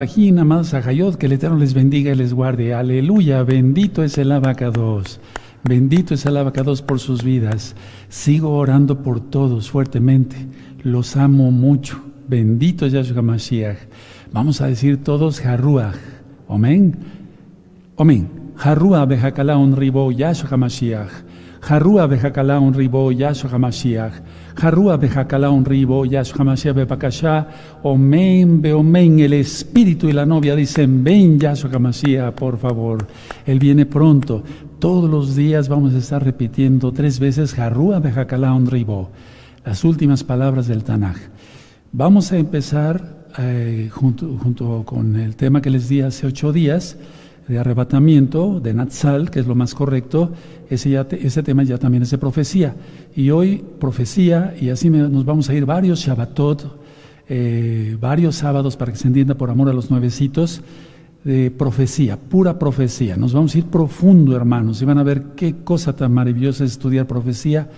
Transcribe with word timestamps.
Que 0.00 1.26
el 1.26 1.32
Eterno 1.32 1.56
les 1.56 1.74
bendiga 1.74 2.12
y 2.12 2.14
les 2.14 2.32
guarde. 2.32 2.72
Aleluya, 2.72 3.42
bendito 3.42 4.04
es 4.04 4.16
el 4.16 4.30
abacados. 4.30 5.18
Bendito 5.64 6.14
es 6.14 6.24
el 6.24 6.36
abacados 6.36 6.82
por 6.82 7.00
sus 7.00 7.24
vidas. 7.24 7.74
Sigo 8.08 8.50
orando 8.56 9.02
por 9.02 9.18
todos 9.18 9.68
fuertemente. 9.68 10.36
Los 10.84 11.16
amo 11.16 11.50
mucho. 11.50 12.00
Bendito 12.28 12.86
es 12.86 12.92
Yahshua 12.92 13.22
Mashiach. 13.22 13.88
Vamos 14.30 14.60
a 14.60 14.68
decir 14.68 15.02
todos 15.02 15.44
Harruach. 15.44 15.96
Amén. 16.48 16.96
Amén. 17.96 18.52
Harruach 18.56 19.08
bejakala 19.08 19.58
un 19.58 19.74
ribo 19.74 20.12
Yahshua 20.12 20.56
Mashiach. 20.56 21.10
Harruach 21.60 22.08
bejakala 22.08 22.60
un 22.60 22.72
ribo 22.72 23.10
Yahshua 23.10 23.58
Mashiach. 23.58 24.12
Harúa 24.60 24.96
Bejakala 24.96 25.50
un 25.50 25.64
ribo, 25.64 26.04
Yahshua 26.04 26.44
Mashiach 26.44 26.74
Bepakashá, 26.74 27.46
Omen, 27.82 28.60
Beomen, 28.60 29.20
el 29.20 29.34
espíritu 29.34 30.08
y 30.08 30.12
la 30.12 30.26
novia 30.26 30.56
dicen, 30.56 31.04
ven 31.04 31.38
Yahshua 31.38 31.78
Mashiach, 31.78 32.34
por 32.34 32.58
favor, 32.58 33.06
Él 33.46 33.58
viene 33.58 33.86
pronto. 33.86 34.42
Todos 34.78 35.08
los 35.08 35.36
días 35.36 35.68
vamos 35.68 35.94
a 35.94 35.98
estar 35.98 36.24
repitiendo 36.24 36.92
tres 36.92 37.20
veces 37.20 37.58
Harúa 37.58 38.00
Bejakala 38.00 38.52
un 38.52 38.66
ribo, 38.66 39.10
las 39.64 39.84
últimas 39.84 40.24
palabras 40.24 40.66
del 40.66 40.82
Tanaj. 40.82 41.16
Vamos 41.92 42.32
a 42.32 42.36
empezar 42.36 43.28
eh, 43.38 43.88
junto, 43.92 44.36
junto 44.42 44.82
con 44.84 45.16
el 45.16 45.36
tema 45.36 45.62
que 45.62 45.70
les 45.70 45.88
di 45.88 46.00
hace 46.00 46.26
ocho 46.26 46.52
días, 46.52 46.96
de 47.48 47.58
arrebatamiento, 47.58 48.60
de 48.60 48.74
Natsal, 48.74 49.30
que 49.30 49.40
es 49.40 49.46
lo 49.46 49.54
más 49.54 49.74
correcto, 49.74 50.30
ese, 50.68 50.90
ya 50.90 51.06
ese 51.10 51.42
tema 51.42 51.62
ya 51.62 51.78
también 51.78 52.02
es 52.02 52.10
de 52.10 52.18
profecía. 52.18 52.76
Y 53.16 53.30
hoy 53.30 53.64
profecía, 53.80 54.54
y 54.60 54.68
así 54.68 54.90
nos 54.90 55.24
vamos 55.24 55.48
a 55.48 55.54
ir 55.54 55.64
varios 55.64 56.00
Shabbatot, 56.00 56.64
eh, 57.28 57.96
varios 58.00 58.36
sábados 58.36 58.76
para 58.76 58.92
que 58.92 58.98
se 58.98 59.08
entienda 59.08 59.34
por 59.34 59.50
amor 59.50 59.68
a 59.70 59.72
los 59.72 59.90
nuevecitos, 59.90 60.60
de 61.24 61.50
profecía, 61.50 62.16
pura 62.16 62.58
profecía. 62.58 63.16
Nos 63.16 63.32
vamos 63.32 63.54
a 63.54 63.58
ir 63.58 63.64
profundo, 63.64 64.36
hermanos, 64.36 64.80
y 64.80 64.84
van 64.84 64.98
a 64.98 65.02
ver 65.02 65.22
qué 65.34 65.56
cosa 65.64 65.94
tan 65.94 66.12
maravillosa 66.12 66.64
es 66.64 66.72
estudiar 66.72 67.06
profecía 67.06 67.68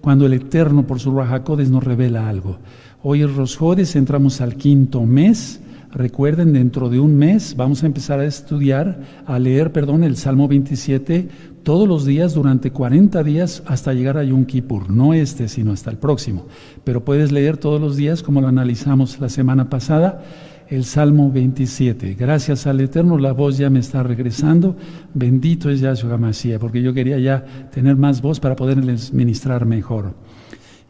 cuando 0.00 0.26
el 0.26 0.34
Eterno 0.34 0.86
por 0.86 1.00
su 1.00 1.14
Rajacodes 1.14 1.70
nos 1.70 1.82
revela 1.84 2.28
algo. 2.28 2.58
Hoy 3.02 3.22
es 3.22 3.34
Rosjodes, 3.34 3.96
entramos 3.96 4.40
al 4.40 4.56
quinto 4.56 5.04
mes 5.04 5.60
Recuerden, 5.92 6.52
dentro 6.52 6.88
de 6.88 7.00
un 7.00 7.16
mes 7.16 7.56
vamos 7.56 7.82
a 7.82 7.86
empezar 7.86 8.20
a 8.20 8.24
estudiar, 8.24 9.00
a 9.26 9.38
leer, 9.40 9.72
perdón, 9.72 10.04
el 10.04 10.16
Salmo 10.16 10.46
27 10.46 11.28
todos 11.64 11.88
los 11.88 12.06
días 12.06 12.32
durante 12.32 12.70
40 12.70 13.22
días 13.24 13.64
hasta 13.66 13.92
llegar 13.92 14.16
a 14.16 14.22
Yom 14.22 14.44
Kippur. 14.44 14.88
No 14.88 15.14
este, 15.14 15.48
sino 15.48 15.72
hasta 15.72 15.90
el 15.90 15.98
próximo. 15.98 16.46
Pero 16.84 17.04
puedes 17.04 17.32
leer 17.32 17.56
todos 17.56 17.80
los 17.80 17.96
días, 17.96 18.22
como 18.22 18.40
lo 18.40 18.46
analizamos 18.46 19.18
la 19.18 19.28
semana 19.28 19.68
pasada, 19.68 20.22
el 20.68 20.84
Salmo 20.84 21.32
27. 21.32 22.14
Gracias 22.14 22.68
al 22.68 22.80
Eterno, 22.80 23.18
la 23.18 23.32
voz 23.32 23.58
ya 23.58 23.68
me 23.68 23.80
está 23.80 24.04
regresando. 24.04 24.76
Bendito 25.12 25.70
es 25.70 25.80
Yahshua 25.80 26.18
Mashiach, 26.18 26.60
porque 26.60 26.82
yo 26.82 26.94
quería 26.94 27.18
ya 27.18 27.44
tener 27.72 27.96
más 27.96 28.22
voz 28.22 28.38
para 28.38 28.54
poderles 28.54 29.12
ministrar 29.12 29.66
mejor. 29.66 30.14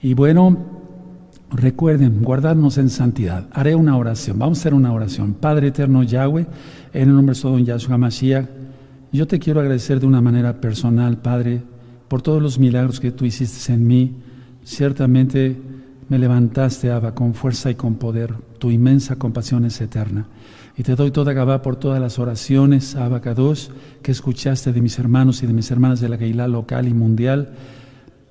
Y 0.03 0.13
bueno, 0.13 0.80
Recuerden 1.53 2.23
guardarnos 2.23 2.79
en 2.79 2.91
santidad. 2.91 3.49
Haré 3.53 3.75
una 3.75 3.97
oración. 3.97 4.39
Vamos 4.39 4.59
a 4.59 4.61
hacer 4.61 4.75
una 4.75 4.93
oración. 4.93 5.35
Padre 5.35 5.69
eterno 5.69 6.05
Yahweh, 6.05 6.47
en 6.93 7.09
el 7.09 7.15
nombre 7.15 7.35
de 7.35 7.41
Sodom 7.41 7.65
Yahshua 7.65 7.99
Mashiach, 7.99 8.47
yo 9.13 9.27
te 9.27 9.41
quiero 9.41 9.61
agradecer 9.61 9.99
de 9.99 10.07
una 10.07 10.21
manera 10.21 10.61
personal, 10.61 11.19
Padre, 11.19 11.61
por 12.07 12.23
todos 12.23 12.41
los 12.41 12.61
milagros 12.61 13.01
que 13.01 13.11
tú 13.11 13.25
hiciste 13.25 13.73
en 13.73 13.85
mí. 13.85 14.15
Ciertamente 14.63 15.57
me 16.09 16.21
levantaste, 16.21 16.93
Abba, 16.93 17.17
con 17.17 17.35
fuerza 17.35 17.69
y 17.71 17.75
con 17.75 17.97
poder. 17.97 18.33
Tu 18.59 18.71
inmensa 18.71 19.17
compasión 19.17 19.65
es 19.65 19.81
eterna. 19.81 20.27
Y 20.77 20.85
te 20.85 20.95
doy 20.95 21.11
toda 21.11 21.33
Gabá 21.33 21.63
por 21.63 21.75
todas 21.75 22.01
las 22.01 22.21
oraciones, 22.21 22.95
Abba 22.95 23.21
que 23.21 24.13
escuchaste 24.13 24.73
de 24.73 24.81
mis 24.81 25.01
hermanos 25.01 25.43
y 25.43 25.49
de 25.49 25.53
mis 25.53 25.69
hermanas 25.73 26.01
de 26.01 26.09
la 26.09 26.17
Keilah 26.17 26.47
local 26.47 26.87
y 26.87 26.95
mundial 26.95 27.55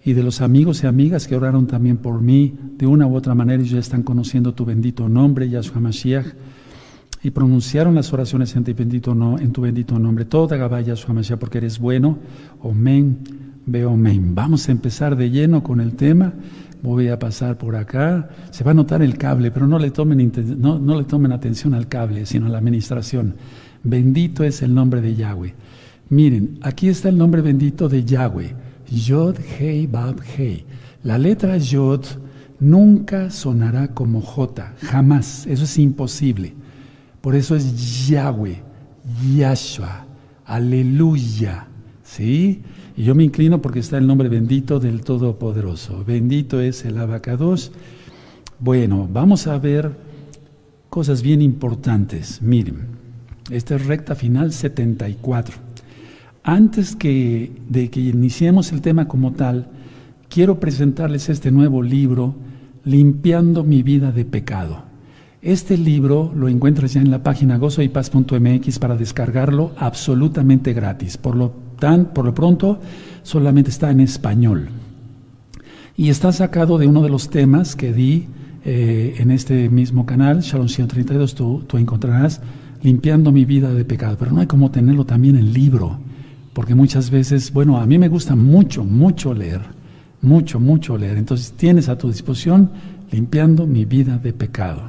y 0.09 0.13
de 0.13 0.23
los 0.23 0.41
amigos 0.41 0.83
y 0.83 0.87
amigas 0.87 1.27
que 1.27 1.35
oraron 1.35 1.67
también 1.67 1.97
por 1.97 2.19
mí, 2.19 2.55
de 2.79 2.87
una 2.87 3.05
u 3.05 3.15
otra 3.15 3.35
manera 3.35 3.61
ellos 3.61 3.73
ya 3.73 3.79
están 3.79 4.01
conociendo 4.01 4.55
tu 4.55 4.65
bendito 4.65 5.07
nombre, 5.07 5.47
Yahshua 5.47 5.79
Mashiach, 5.79 6.25
y 7.21 7.29
pronunciaron 7.29 7.93
las 7.93 8.11
oraciones 8.11 8.55
en 8.55 8.63
tu 8.63 8.73
bendito, 8.73 9.13
no, 9.13 9.37
en 9.37 9.51
tu 9.51 9.61
bendito 9.61 9.99
nombre. 9.99 10.25
Toda 10.25 10.57
Gabá 10.57 10.81
Yahshua 10.81 11.13
Mashiach, 11.13 11.37
porque 11.37 11.59
eres 11.59 11.77
bueno. 11.77 12.17
Omen, 12.63 13.19
veo 13.67 13.91
omen. 13.91 14.33
Vamos 14.33 14.67
a 14.67 14.71
empezar 14.71 15.15
de 15.15 15.29
lleno 15.29 15.61
con 15.61 15.79
el 15.79 15.93
tema. 15.93 16.33
Voy 16.81 17.09
a 17.09 17.19
pasar 17.19 17.59
por 17.59 17.75
acá. 17.75 18.29
Se 18.49 18.63
va 18.63 18.71
a 18.71 18.73
notar 18.73 19.03
el 19.03 19.15
cable, 19.15 19.51
pero 19.51 19.67
no 19.67 19.77
le 19.77 19.91
tomen, 19.91 20.31
no, 20.57 20.79
no 20.79 20.97
le 20.97 21.03
tomen 21.03 21.33
atención 21.33 21.75
al 21.75 21.87
cable, 21.87 22.25
sino 22.25 22.47
a 22.47 22.49
la 22.49 22.57
administración. 22.57 23.35
Bendito 23.83 24.43
es 24.43 24.63
el 24.63 24.73
nombre 24.73 25.01
de 25.01 25.13
Yahweh. 25.13 25.53
Miren, 26.09 26.57
aquí 26.63 26.89
está 26.89 27.09
el 27.09 27.17
nombre 27.19 27.43
bendito 27.43 27.87
de 27.87 28.03
Yahweh. 28.03 28.68
Yod, 28.89 29.37
Hei, 29.59 29.87
Bab, 29.87 30.21
Hei. 30.37 30.65
La 31.03 31.17
letra 31.17 31.57
Yod 31.57 32.05
nunca 32.59 33.29
sonará 33.29 33.89
como 33.89 34.21
J, 34.21 34.73
jamás. 34.81 35.45
Eso 35.47 35.63
es 35.63 35.77
imposible. 35.77 36.53
Por 37.21 37.35
eso 37.35 37.55
es 37.55 38.07
Yahweh, 38.07 38.61
Yahshua, 39.35 40.05
Aleluya. 40.45 41.67
¿Sí? 42.03 42.63
Y 42.97 43.03
yo 43.03 43.13
me 43.13 43.23
inclino 43.23 43.61
porque 43.61 43.79
está 43.79 43.97
el 43.97 44.07
nombre 44.07 44.29
bendito 44.29 44.79
del 44.79 45.01
Todopoderoso. 45.01 46.03
Bendito 46.03 46.59
es 46.59 46.85
el 46.85 46.97
abacados. 46.97 47.71
Bueno, 48.59 49.07
vamos 49.11 49.47
a 49.47 49.57
ver 49.59 49.95
cosas 50.89 51.21
bien 51.21 51.41
importantes. 51.41 52.41
Miren, 52.41 52.87
esta 53.51 53.75
es 53.75 53.85
recta 53.85 54.15
final 54.15 54.51
74. 54.51 55.68
Antes 56.43 56.95
que, 56.95 57.51
de 57.67 57.89
que 57.89 57.99
iniciemos 57.99 58.71
el 58.71 58.81
tema 58.81 59.07
como 59.07 59.33
tal, 59.33 59.67
quiero 60.29 60.59
presentarles 60.59 61.29
este 61.29 61.51
nuevo 61.51 61.83
libro, 61.83 62.35
Limpiando 62.85 63.65
mi 63.65 63.83
vida 63.83 64.13
de 64.13 64.23
pecado. 64.23 64.83
Este 65.41 65.77
libro 65.77 66.31
lo 66.33 66.47
encuentras 66.47 66.93
ya 66.93 67.01
en 67.01 67.11
la 67.11 67.21
página 67.21 67.57
gozoypaz.mx 67.57 68.79
para 68.79 68.95
descargarlo 68.95 69.73
absolutamente 69.77 70.71
gratis. 70.73 71.17
Por 71.17 71.35
lo, 71.35 71.53
tan, 71.77 72.13
por 72.13 72.25
lo 72.25 72.33
pronto, 72.33 72.79
solamente 73.21 73.69
está 73.69 73.91
en 73.91 73.99
español. 73.99 74.69
Y 75.97 76.09
está 76.09 76.31
sacado 76.31 76.77
de 76.77 76.87
uno 76.87 77.03
de 77.03 77.09
los 77.09 77.29
temas 77.29 77.75
que 77.75 77.91
di 77.91 78.27
eh, 78.63 79.15
en 79.17 79.31
este 79.31 79.69
mismo 79.69 80.05
canal, 80.05 80.39
Shalom 80.39 80.69
132, 80.69 81.35
tú, 81.35 81.63
tú 81.67 81.77
encontrarás 81.77 82.41
limpiando 82.81 83.33
mi 83.33 83.43
vida 83.43 83.73
de 83.73 83.83
pecado. 83.83 84.15
Pero 84.17 84.31
no 84.31 84.39
hay 84.39 84.47
como 84.47 84.71
tenerlo 84.71 85.05
también 85.05 85.35
en 85.35 85.53
libro 85.53 85.99
porque 86.59 86.75
muchas 86.75 87.09
veces, 87.09 87.53
bueno, 87.53 87.77
a 87.77 87.85
mí 87.85 87.97
me 87.97 88.09
gusta 88.09 88.35
mucho, 88.35 88.83
mucho 88.83 89.33
leer, 89.33 89.61
mucho, 90.21 90.59
mucho 90.59 90.97
leer. 90.97 91.17
Entonces 91.17 91.53
tienes 91.53 91.87
a 91.87 91.97
tu 91.97 92.09
disposición 92.09 92.69
limpiando 93.11 93.65
mi 93.65 93.85
vida 93.85 94.17
de 94.17 94.33
pecado. 94.33 94.81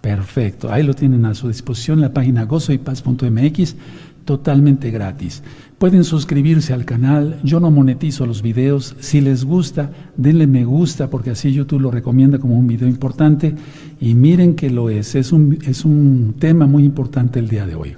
Perfecto, 0.00 0.72
ahí 0.72 0.84
lo 0.84 0.94
tienen 0.94 1.24
a 1.24 1.34
su 1.34 1.48
disposición 1.48 2.00
la 2.00 2.12
página 2.12 2.44
gozoypaz.mx, 2.44 3.74
totalmente 4.24 4.92
gratis. 4.92 5.42
Pueden 5.78 6.04
suscribirse 6.04 6.74
al 6.74 6.84
canal, 6.84 7.40
yo 7.42 7.58
no 7.58 7.72
monetizo 7.72 8.24
los 8.24 8.40
videos, 8.40 8.94
si 9.00 9.20
les 9.20 9.44
gusta, 9.44 9.90
denle 10.16 10.46
me 10.46 10.64
gusta 10.64 11.10
porque 11.10 11.30
así 11.30 11.52
YouTube 11.52 11.80
lo 11.80 11.90
recomienda 11.90 12.38
como 12.38 12.56
un 12.56 12.68
video 12.68 12.86
importante 12.86 13.56
y 14.00 14.14
miren 14.14 14.54
que 14.54 14.70
lo 14.70 14.90
es, 14.90 15.16
es 15.16 15.32
un, 15.32 15.58
es 15.66 15.84
un 15.84 16.36
tema 16.38 16.68
muy 16.68 16.84
importante 16.84 17.40
el 17.40 17.48
día 17.48 17.66
de 17.66 17.74
hoy. 17.74 17.96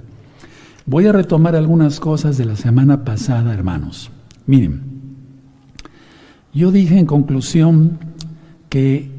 Voy 0.85 1.07
a 1.07 1.13
retomar 1.13 1.55
algunas 1.55 2.01
cosas 2.01 2.37
de 2.37 2.43
la 2.43 2.57
semana 2.57 3.05
pasada, 3.05 3.53
hermanos. 3.53 4.11
Miren, 4.45 4.81
yo 6.53 6.71
dije 6.71 6.99
en 6.99 7.05
conclusión 7.05 7.99
que 8.67 9.09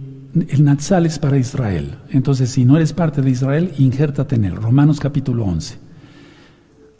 el 0.48 0.64
Natsal 0.64 1.06
es 1.06 1.18
para 1.18 1.38
Israel. 1.38 1.94
Entonces, 2.10 2.50
si 2.50 2.66
no 2.66 2.76
eres 2.76 2.92
parte 2.92 3.22
de 3.22 3.30
Israel, 3.30 3.72
injértate 3.78 4.34
en 4.34 4.44
él. 4.44 4.56
Romanos 4.56 5.00
capítulo 5.00 5.46
11. 5.46 5.78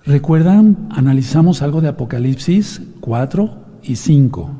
¿Recuerdan? 0.06 0.88
Analizamos 0.90 1.60
algo 1.60 1.82
de 1.82 1.88
Apocalipsis 1.88 2.80
4 3.00 3.56
y 3.82 3.96
5, 3.96 4.50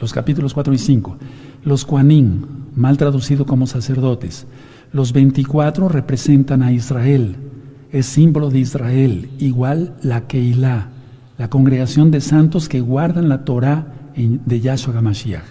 los 0.00 0.12
capítulos 0.12 0.52
4 0.52 0.74
y 0.74 0.78
5. 0.78 1.16
Los 1.64 1.84
Kuanim, 1.84 2.42
mal 2.74 2.96
traducido 2.96 3.46
como 3.46 3.68
sacerdotes. 3.68 4.46
Los 4.92 5.12
24 5.12 5.88
representan 5.88 6.62
a 6.62 6.72
Israel 6.72 7.36
es 7.94 8.06
símbolo 8.06 8.50
de 8.50 8.58
Israel, 8.58 9.30
igual 9.38 9.94
la 10.02 10.26
Keilah, 10.26 10.88
la 11.38 11.48
congregación 11.48 12.10
de 12.10 12.20
santos 12.20 12.68
que 12.68 12.80
guardan 12.80 13.28
la 13.28 13.44
Torah 13.44 13.86
de 14.16 14.60
Yahshua 14.60 14.98
HaMashiach. 14.98 15.44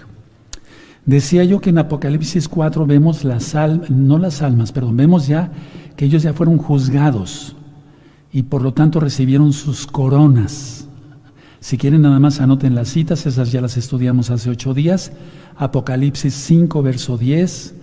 Decía 1.06 1.46
yo 1.46 1.62
que 1.62 1.70
en 1.70 1.78
Apocalipsis 1.78 2.50
4 2.50 2.86
vemos 2.86 3.24
las 3.24 3.56
almas, 3.56 3.90
no 3.90 4.18
las 4.18 4.42
almas, 4.42 4.74
perdón, 4.74 4.98
vemos 4.98 5.26
ya 5.26 5.54
que 5.96 6.04
ellos 6.04 6.24
ya 6.24 6.34
fueron 6.34 6.58
juzgados 6.58 7.56
y 8.34 8.44
por 8.44 8.62
lo 8.62 8.74
tanto 8.74 9.00
recibieron 9.00 9.54
sus 9.54 9.88
coronas. 9.88 10.86
Si 11.62 11.78
quieren 11.78 12.02
nada 12.02 12.20
más 12.20 12.42
anoten 12.42 12.76
las 12.76 12.90
citas, 12.90 13.26
esas 13.26 13.54
ya 13.54 13.62
las 13.62 13.78
estudiamos 13.78 14.30
hace 14.32 14.50
ocho 14.50 14.74
días. 14.74 15.14
Apocalipsis 15.56 16.34
5, 16.34 16.84
verso 16.84 17.18
10, 17.18 17.74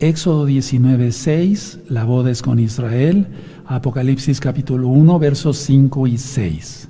Éxodo 0.00 0.46
19, 0.46 1.12
6, 1.12 1.80
la 1.90 2.04
boda 2.04 2.30
es 2.30 2.40
con 2.40 2.58
Israel, 2.58 3.26
Apocalipsis 3.66 4.40
capítulo 4.40 4.88
1, 4.88 5.18
versos 5.18 5.58
5 5.58 6.06
y 6.06 6.16
6. 6.16 6.88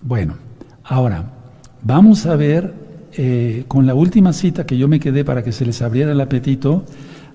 Bueno, 0.00 0.34
ahora 0.82 1.34
vamos 1.82 2.26
a 2.26 2.34
ver 2.34 2.74
eh, 3.12 3.64
con 3.68 3.86
la 3.86 3.94
última 3.94 4.32
cita 4.32 4.66
que 4.66 4.76
yo 4.76 4.88
me 4.88 4.98
quedé 4.98 5.24
para 5.24 5.44
que 5.44 5.52
se 5.52 5.64
les 5.64 5.82
abriera 5.82 6.10
el 6.10 6.20
apetito, 6.20 6.84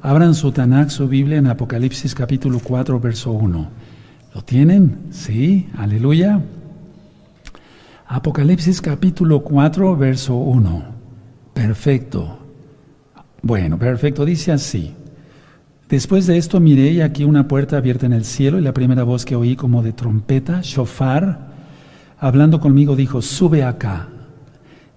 abran 0.02 0.36
su 0.36 0.52
Tanakh, 0.52 0.90
su 0.90 1.08
Biblia 1.08 1.38
en 1.38 1.48
Apocalipsis 1.48 2.14
capítulo 2.14 2.60
4, 2.62 3.00
verso 3.00 3.32
1. 3.32 3.70
¿Lo 4.36 4.42
tienen? 4.42 5.08
Sí, 5.12 5.70
aleluya. 5.78 6.42
Apocalipsis 8.08 8.82
capítulo 8.82 9.42
4, 9.42 9.96
verso 9.96 10.36
1. 10.36 10.84
Perfecto. 11.54 12.40
Bueno, 13.42 13.80
perfecto. 13.80 14.26
Dice 14.26 14.52
así. 14.52 14.97
Después 15.90 16.28
de 16.28 16.38
esto 16.38 16.60
miré 16.60 16.92
y 16.92 17.02
aquí 17.02 17.24
una 17.24 17.48
puerta 17.48 17.78
abierta 17.78 18.06
en 18.06 18.14
el 18.14 18.26
cielo 18.26 18.60
y 18.60 18.62
la 18.62 18.74
primera 18.74 19.04
voz 19.04 19.24
que 19.24 19.38
oí 19.38 19.56
como 19.56 19.84
de 19.84 19.94
trompeta, 19.94 20.60
shofar, 20.62 21.48
hablando 22.20 22.60
conmigo 22.60 22.98
dijo, 22.98 23.22
sube 23.22 23.64
acá. 23.64 24.10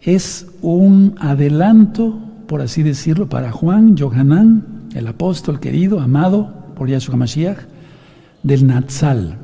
Es 0.01 0.49
un 0.63 1.15
adelanto, 1.21 2.19
por 2.49 2.61
así 2.61 2.83
decirlo, 2.83 3.29
para 3.29 3.53
Juan, 3.53 3.97
Johanán, 3.97 4.65
el 4.95 5.07
apóstol 5.07 5.61
querido, 5.61 6.01
amado 6.01 6.53
por 6.75 6.89
Yahshua 6.89 7.17
Mashiach, 7.17 7.59
del 8.43 8.67
Natsal. 8.67 9.37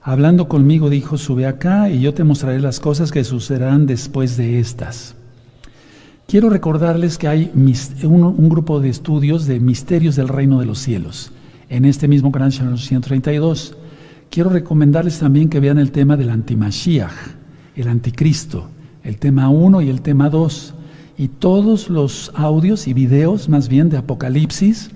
Hablando 0.00 0.46
conmigo 0.46 0.90
dijo, 0.90 1.18
sube 1.18 1.46
acá 1.46 1.90
y 1.90 2.00
yo 2.00 2.14
te 2.14 2.22
mostraré 2.22 2.60
las 2.60 2.78
cosas 2.78 3.10
que 3.10 3.24
sucederán 3.24 3.86
después 3.86 4.36
de 4.36 4.60
estas. 4.60 5.16
Quiero 6.26 6.48
recordarles 6.48 7.18
que 7.18 7.28
hay 7.28 7.50
un, 7.54 8.48
grupo 8.48 8.80
de 8.80 8.88
estudios 8.88 9.46
de 9.46 9.60
misterios 9.60 10.16
del 10.16 10.28
reino 10.28 10.60
de 10.60 10.66
los 10.66 10.78
cielos 10.78 11.32
en 11.68 11.84
este 11.84 12.08
mismo 12.08 12.32
canal 12.32 12.52
132. 12.52 13.76
Quiero 14.30 14.48
recomendarles 14.48 15.18
también 15.18 15.48
que 15.48 15.60
vean 15.60 15.78
el 15.78 15.92
tema 15.92 16.16
del 16.16 16.30
antimashiach, 16.30 17.12
el 17.76 17.88
anticristo, 17.88 18.68
el 19.04 19.18
tema 19.18 19.50
1 19.50 19.82
y 19.82 19.90
el 19.90 20.00
tema 20.00 20.30
2, 20.30 20.74
y 21.18 21.28
todos 21.28 21.90
los 21.90 22.32
audios 22.34 22.88
y 22.88 22.94
videos 22.94 23.48
más 23.50 23.68
bien 23.68 23.90
de 23.90 23.98
Apocalipsis, 23.98 24.90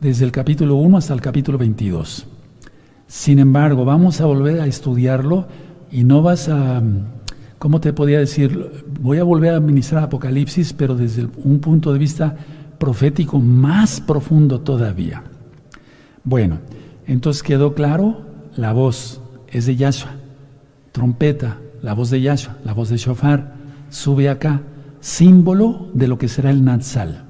desde 0.00 0.24
el 0.24 0.32
capítulo 0.32 0.76
1 0.76 0.96
hasta 0.96 1.14
el 1.14 1.20
capítulo 1.20 1.58
22. 1.58 2.26
Sin 3.06 3.38
embargo, 3.38 3.84
vamos 3.84 4.20
a 4.20 4.26
volver 4.26 4.60
a 4.60 4.66
estudiarlo 4.66 5.46
y 5.92 6.04
no 6.04 6.22
vas 6.22 6.48
a 6.48 6.82
¿cómo 7.60 7.78
te 7.78 7.92
podía 7.92 8.18
decir? 8.18 8.84
Voy 9.00 9.18
a 9.18 9.24
volver 9.24 9.52
a 9.52 9.58
administrar 9.58 10.02
Apocalipsis, 10.02 10.72
pero 10.72 10.96
desde 10.96 11.28
un 11.44 11.60
punto 11.60 11.92
de 11.92 11.98
vista 11.98 12.34
profético 12.78 13.38
más 13.38 14.00
profundo 14.00 14.62
todavía. 14.62 15.22
Bueno, 16.24 16.58
entonces 17.06 17.42
quedó 17.42 17.74
claro, 17.74 18.22
la 18.56 18.72
voz 18.72 19.20
es 19.46 19.66
de 19.66 19.76
Yahshua, 19.76 20.12
trompeta, 20.90 21.58
la 21.82 21.92
voz 21.92 22.08
de 22.08 22.22
Yahshua, 22.22 22.56
la 22.64 22.72
voz 22.72 22.88
de 22.88 22.96
Shofar, 22.96 23.54
sube 23.90 24.30
acá, 24.30 24.62
símbolo 25.00 25.90
de 25.92 26.08
lo 26.08 26.16
que 26.16 26.28
será 26.28 26.50
el 26.50 26.64
Natsal. 26.64 27.24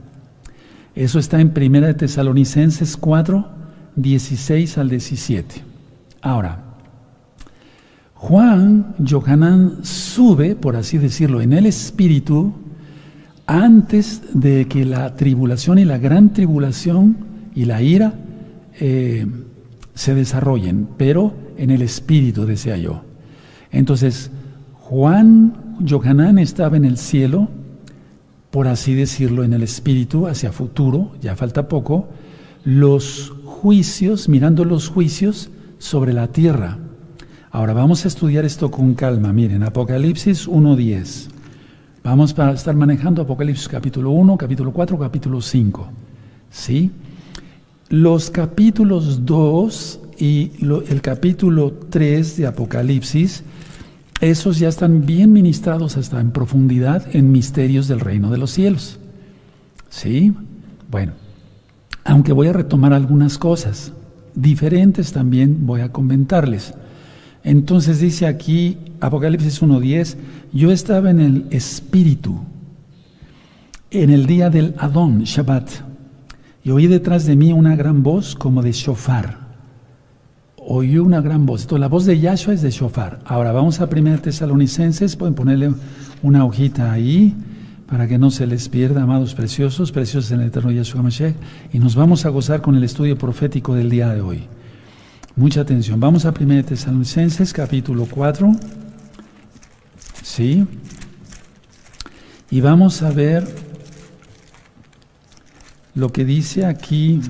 Eso 0.95 1.19
está 1.19 1.41
en 1.41 1.51
Primera 1.51 1.89
de 1.89 1.95
Tesalonicenses 1.95 2.97
4, 2.97 3.49
16 3.97 4.79
al 4.79 4.91
17. 4.91 5.65
Ahora, 6.23 6.70
Juan, 8.21 8.97
Johanán 9.09 9.79
sube, 9.83 10.55
por 10.55 10.77
así 10.77 10.99
decirlo, 10.99 11.41
en 11.41 11.55
el 11.55 11.65
espíritu 11.65 12.53
antes 13.47 14.21
de 14.35 14.69
que 14.69 14.85
la 14.85 15.17
tribulación 15.17 15.79
y 15.79 15.87
la 15.87 15.97
gran 15.97 16.35
tribulación 16.35 17.17
y 17.55 17.65
la 17.65 17.81
ira 17.81 18.13
eh, 18.79 19.27
se 19.95 20.15
desarrollen, 20.15 20.87
pero 20.99 21.33
en 21.57 21.71
el 21.71 21.81
espíritu, 21.81 22.45
decía 22.45 22.77
yo. 22.77 23.05
Entonces, 23.73 24.31
Juan, 24.81 25.79
Johanán 25.89 26.39
estaba 26.39 26.77
en 26.77 26.85
el 26.85 26.99
cielo, 26.99 27.49
por 28.51 28.69
así 28.69 28.95
decirlo, 28.95 29.45
en 29.45 29.55
el 29.55 29.63
espíritu, 29.63 30.27
hacia 30.27 30.53
futuro, 30.53 31.13
ya 31.23 31.37
falta 31.37 31.69
poco, 31.69 32.11
los 32.65 33.33
juicios, 33.47 34.29
mirando 34.29 34.67
los 34.67 34.91
juicios 34.91 35.49
sobre 35.79 36.13
la 36.13 36.29
tierra 36.29 36.77
Ahora 37.53 37.73
vamos 37.73 38.05
a 38.05 38.09
estudiar 38.09 38.45
esto 38.45 38.71
con 38.71 38.95
calma. 38.95 39.33
Miren, 39.33 39.65
Apocalipsis 39.65 40.49
1.10. 40.49 41.29
Vamos 42.05 42.39
a 42.39 42.53
estar 42.53 42.77
manejando 42.77 43.23
Apocalipsis 43.23 43.67
capítulo 43.67 44.11
1, 44.13 44.37
capítulo 44.37 44.73
4, 44.73 44.97
capítulo 44.97 45.41
5. 45.41 45.89
¿Sí? 46.49 46.93
Los 47.89 48.31
capítulos 48.31 49.27
2 49.27 50.01
y 50.19 50.53
el 50.89 51.03
capítulo 51.03 51.73
3 51.91 52.37
de 52.37 52.47
Apocalipsis, 52.47 53.43
esos 54.21 54.61
ya 54.61 54.69
están 54.69 55.05
bien 55.05 55.33
ministrados 55.33 55.97
hasta 55.97 56.21
en 56.21 56.31
profundidad 56.31 57.05
en 57.17 57.33
misterios 57.33 57.89
del 57.89 57.99
reino 57.99 58.31
de 58.31 58.39
los 58.39 58.53
cielos. 58.53 59.01
¿Sí? 59.89 60.33
Bueno, 60.89 61.15
aunque 62.05 62.33
voy 62.33 62.47
a 62.47 62.53
retomar 62.53 62.93
algunas 62.93 63.39
cosas 63.39 63.93
diferentes 64.37 65.13
también 65.13 65.67
voy 65.67 65.81
a 65.81 65.91
comentarles. 65.91 66.75
Entonces 67.43 68.01
dice 68.01 68.27
aquí, 68.27 68.77
Apocalipsis 69.01 69.63
1.10, 69.63 70.17
yo 70.53 70.71
estaba 70.71 71.11
en 71.11 71.21
el 71.21 71.47
espíritu, 71.51 72.41
en 73.91 74.11
el 74.11 74.27
día 74.27 74.51
del 74.51 74.75
Adón, 74.79 75.25
Shabbat, 75.25 75.71
y 76.63 76.71
oí 76.71 76.87
detrás 76.87 77.25
de 77.25 77.37
mí 77.37 77.53
una 77.53 77.77
gran 77.77 78.03
voz 78.03 78.35
como 78.35 78.63
de 78.63 78.73
shofar. 78.73 79.39
Oí 80.57 80.99
una 80.99 81.23
gran 81.23 81.47
voz. 81.47 81.63
Entonces 81.63 81.81
la 81.81 81.89
voz 81.89 82.05
de 82.05 82.21
Yahshua 82.21 82.53
es 82.53 82.61
de 82.61 82.71
shofar. 82.71 83.21
Ahora 83.25 83.53
vamos 83.53 83.81
a 83.81 83.87
1 83.87 84.19
Tesalonicenses, 84.19 85.17
pueden 85.17 85.35
ponerle 85.35 85.73
una 86.23 86.45
hojita 86.45 86.93
ahí 86.93 87.35
para 87.87 88.07
que 88.07 88.19
no 88.19 88.31
se 88.31 88.47
les 88.47 88.69
pierda, 88.69 89.03
amados 89.03 89.35
preciosos, 89.35 89.91
preciosos 89.91 90.31
en 90.31 90.41
el 90.41 90.49
eterno 90.49 90.71
Yahshua 90.71 91.03
Mashiach, 91.03 91.35
y 91.73 91.79
nos 91.79 91.97
vamos 91.97 92.27
a 92.27 92.29
gozar 92.29 92.61
con 92.61 92.77
el 92.77 92.85
estudio 92.85 93.17
profético 93.17 93.75
del 93.75 93.89
día 93.89 94.11
de 94.11 94.21
hoy. 94.21 94.43
Mucha 95.37 95.61
atención. 95.61 96.01
Vamos 96.01 96.27
a 96.27 96.35
1 96.39 96.65
Tesalonicenses 96.65 97.53
capítulo 97.53 98.07
4. 98.11 98.51
¿Sí? 100.23 100.67
Y 102.51 102.61
vamos 102.61 103.03
a 103.03 103.11
ver 103.11 103.47
lo 105.95 106.11
que 106.11 106.25
dice 106.25 106.67
aquí 106.67 107.21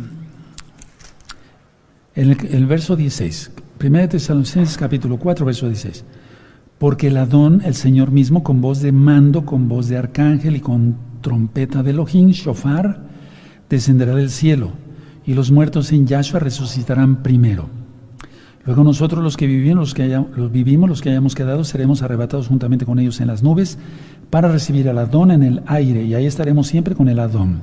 en 2.14 2.30
el, 2.30 2.66
verso 2.66 2.96
16. 2.96 3.52
1 3.82 4.08
Tesalonicenses 4.08 4.78
capítulo 4.78 5.18
4, 5.18 5.44
verso 5.44 5.66
16. 5.66 6.04
Porque 6.78 7.08
el 7.08 7.18
Adón, 7.18 7.60
el 7.66 7.74
Señor 7.74 8.10
mismo, 8.10 8.42
con 8.42 8.62
voz 8.62 8.80
de 8.80 8.92
mando, 8.92 9.44
con 9.44 9.68
voz 9.68 9.88
de 9.88 9.98
arcángel 9.98 10.56
y 10.56 10.60
con 10.60 10.96
trompeta 11.20 11.82
de 11.82 11.90
Elohim, 11.90 12.30
shofar, 12.30 13.02
descenderá 13.68 14.14
del 14.14 14.30
cielo, 14.30 14.72
y 15.26 15.34
los 15.34 15.50
muertos 15.50 15.92
en 15.92 16.06
Yahshua 16.06 16.40
resucitarán 16.40 17.22
primero. 17.22 17.79
Luego 18.66 18.84
nosotros 18.84 19.24
los 19.24 19.36
que 19.36 19.46
vivimos, 19.46 19.76
los 19.76 19.94
que, 21.02 21.10
hayamos 21.10 21.34
quedado, 21.34 21.64
seremos 21.64 22.02
arrebatados 22.02 22.48
juntamente 22.48 22.84
con 22.84 22.98
ellos 22.98 23.20
en 23.20 23.28
las 23.28 23.42
nubes 23.42 23.78
para 24.28 24.48
recibir 24.48 24.88
al 24.88 24.98
Adón 24.98 25.30
en 25.30 25.42
el 25.42 25.62
aire 25.66 26.02
y 26.04 26.14
ahí 26.14 26.26
estaremos 26.26 26.66
siempre 26.66 26.94
con 26.94 27.08
el 27.08 27.20
Adón. 27.20 27.62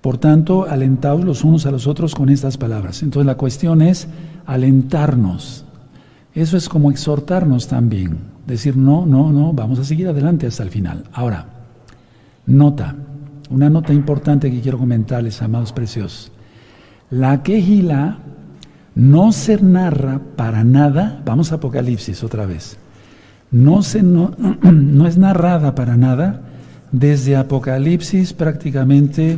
Por 0.00 0.18
tanto, 0.18 0.66
alentaos 0.68 1.24
los 1.24 1.44
unos 1.44 1.66
a 1.66 1.70
los 1.70 1.86
otros 1.86 2.14
con 2.14 2.28
estas 2.28 2.56
palabras. 2.56 3.02
Entonces 3.02 3.26
la 3.26 3.36
cuestión 3.36 3.82
es 3.82 4.06
alentarnos. 4.46 5.64
Eso 6.34 6.56
es 6.56 6.68
como 6.68 6.90
exhortarnos 6.90 7.68
también. 7.68 8.18
Decir, 8.46 8.76
no, 8.76 9.06
no, 9.06 9.32
no, 9.32 9.52
vamos 9.52 9.78
a 9.78 9.84
seguir 9.84 10.06
adelante 10.08 10.46
hasta 10.46 10.62
el 10.62 10.70
final. 10.70 11.04
Ahora, 11.12 11.46
nota, 12.46 12.94
una 13.50 13.70
nota 13.70 13.92
importante 13.92 14.50
que 14.50 14.60
quiero 14.60 14.78
comentarles, 14.78 15.40
amados 15.42 15.72
preciosos. 15.72 16.30
La 17.10 17.42
quejila 17.42 18.18
no 18.94 19.32
se 19.32 19.60
narra 19.60 20.20
para 20.36 20.64
nada, 20.64 21.22
vamos 21.24 21.52
a 21.52 21.56
Apocalipsis 21.56 22.22
otra 22.22 22.46
vez, 22.46 22.76
no, 23.50 23.82
se, 23.82 24.02
no, 24.02 24.34
no 24.62 25.06
es 25.06 25.16
narrada 25.16 25.74
para 25.74 25.96
nada. 25.96 26.40
Desde 26.90 27.34
Apocalipsis 27.34 28.32
prácticamente 28.32 29.36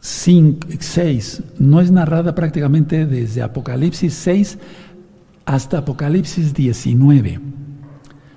6, 0.00 1.42
no 1.58 1.80
es 1.80 1.90
narrada 1.90 2.34
prácticamente 2.34 3.06
desde 3.06 3.42
Apocalipsis 3.42 4.12
6 4.14 4.58
hasta 5.44 5.78
Apocalipsis 5.78 6.52
19. 6.52 7.40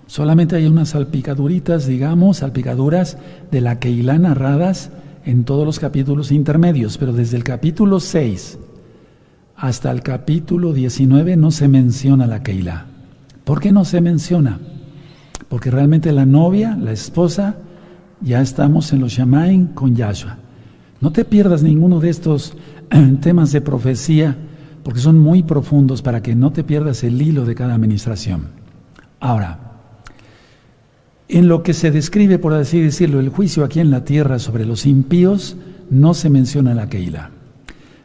Solamente 0.08 0.56
hay 0.56 0.66
unas 0.66 0.90
salpicaduritas, 0.90 1.88
digamos, 1.88 2.38
salpicaduras 2.38 3.18
de 3.52 3.62
la 3.62 3.80
Keilah 3.80 4.18
narradas 4.18 4.92
en 5.26 5.44
todos 5.44 5.66
los 5.66 5.80
capítulos 5.80 6.32
intermedios, 6.32 6.98
pero 6.98 7.14
desde 7.14 7.38
el 7.38 7.44
capítulo 7.44 8.00
6 8.00 8.60
hasta 9.56 9.92
el 9.92 10.02
capítulo 10.02 10.72
19 10.72 11.36
no 11.36 11.52
se 11.52 11.68
menciona 11.68 12.28
la 12.28 12.42
Keilah. 12.42 12.86
¿Por 13.44 13.60
qué 13.60 13.72
no 13.72 13.84
se 13.84 14.00
menciona? 14.00 14.60
Porque 15.50 15.70
realmente 15.70 16.12
la 16.14 16.26
novia, 16.26 16.78
la 16.80 16.94
esposa, 16.94 17.58
ya 18.22 18.42
estamos 18.42 18.94
en 18.94 19.02
los 19.02 19.12
Shamaim 19.12 19.68
con 19.74 19.96
Yahshua. 19.96 20.38
No 21.02 21.12
te 21.12 21.26
pierdas 21.26 21.64
ninguno 21.64 22.00
de 22.00 22.10
estos 22.10 22.56
temas 23.22 23.52
de 23.52 23.62
profecía, 23.62 24.38
porque 24.84 25.00
son 25.02 25.20
muy 25.20 25.44
profundos 25.44 26.02
para 26.02 26.22
que 26.22 26.36
no 26.36 26.52
te 26.52 26.64
pierdas 26.64 27.04
el 27.04 27.22
hilo 27.22 27.46
de 27.46 27.56
cada 27.56 27.76
administración. 27.76 28.48
Ahora, 29.20 29.69
en 31.30 31.48
lo 31.48 31.62
que 31.62 31.74
se 31.74 31.92
describe, 31.92 32.40
por 32.40 32.54
así 32.54 32.82
decirlo, 32.82 33.20
el 33.20 33.30
juicio 33.30 33.64
aquí 33.64 33.80
en 33.80 33.92
la 33.92 34.04
tierra 34.04 34.40
sobre 34.40 34.66
los 34.66 34.88
impíos, 34.88 35.56
no 35.92 36.16
se 36.16 36.30
menciona 36.30 36.74
la 36.74 36.90
Keila. 36.90 37.30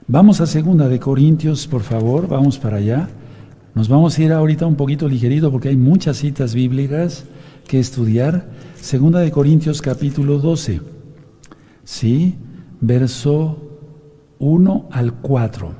Vamos 0.06 0.42
a 0.42 0.46
segunda 0.46 0.88
de 0.88 1.00
Corintios, 1.00 1.66
por 1.66 1.82
favor, 1.82 2.28
vamos 2.28 2.58
para 2.58 2.76
allá. 2.76 3.08
Nos 3.74 3.88
vamos 3.88 4.18
a 4.18 4.22
ir 4.22 4.32
ahorita 4.32 4.66
un 4.66 4.76
poquito 4.76 5.08
ligerito 5.08 5.50
porque 5.50 5.70
hay 5.70 5.76
muchas 5.76 6.18
citas 6.18 6.54
bíblicas 6.54 7.24
que 7.66 7.80
estudiar. 7.80 8.46
Segunda 8.76 9.20
de 9.20 9.30
Corintios 9.30 9.80
capítulo 9.80 10.38
12. 10.38 10.82
¿Sí? 11.82 12.34
Verso 12.82 13.78
1 14.38 14.88
al 14.92 15.14
4. 15.14 15.72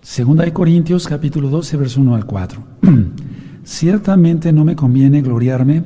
Segunda 0.00 0.44
de 0.44 0.52
Corintios 0.54 1.06
capítulo 1.06 1.50
12, 1.50 1.76
verso 1.76 2.00
1 2.00 2.14
al 2.14 2.24
4. 2.24 2.62
Ciertamente 3.64 4.52
no 4.52 4.64
me 4.64 4.74
conviene 4.74 5.20
gloriarme, 5.20 5.84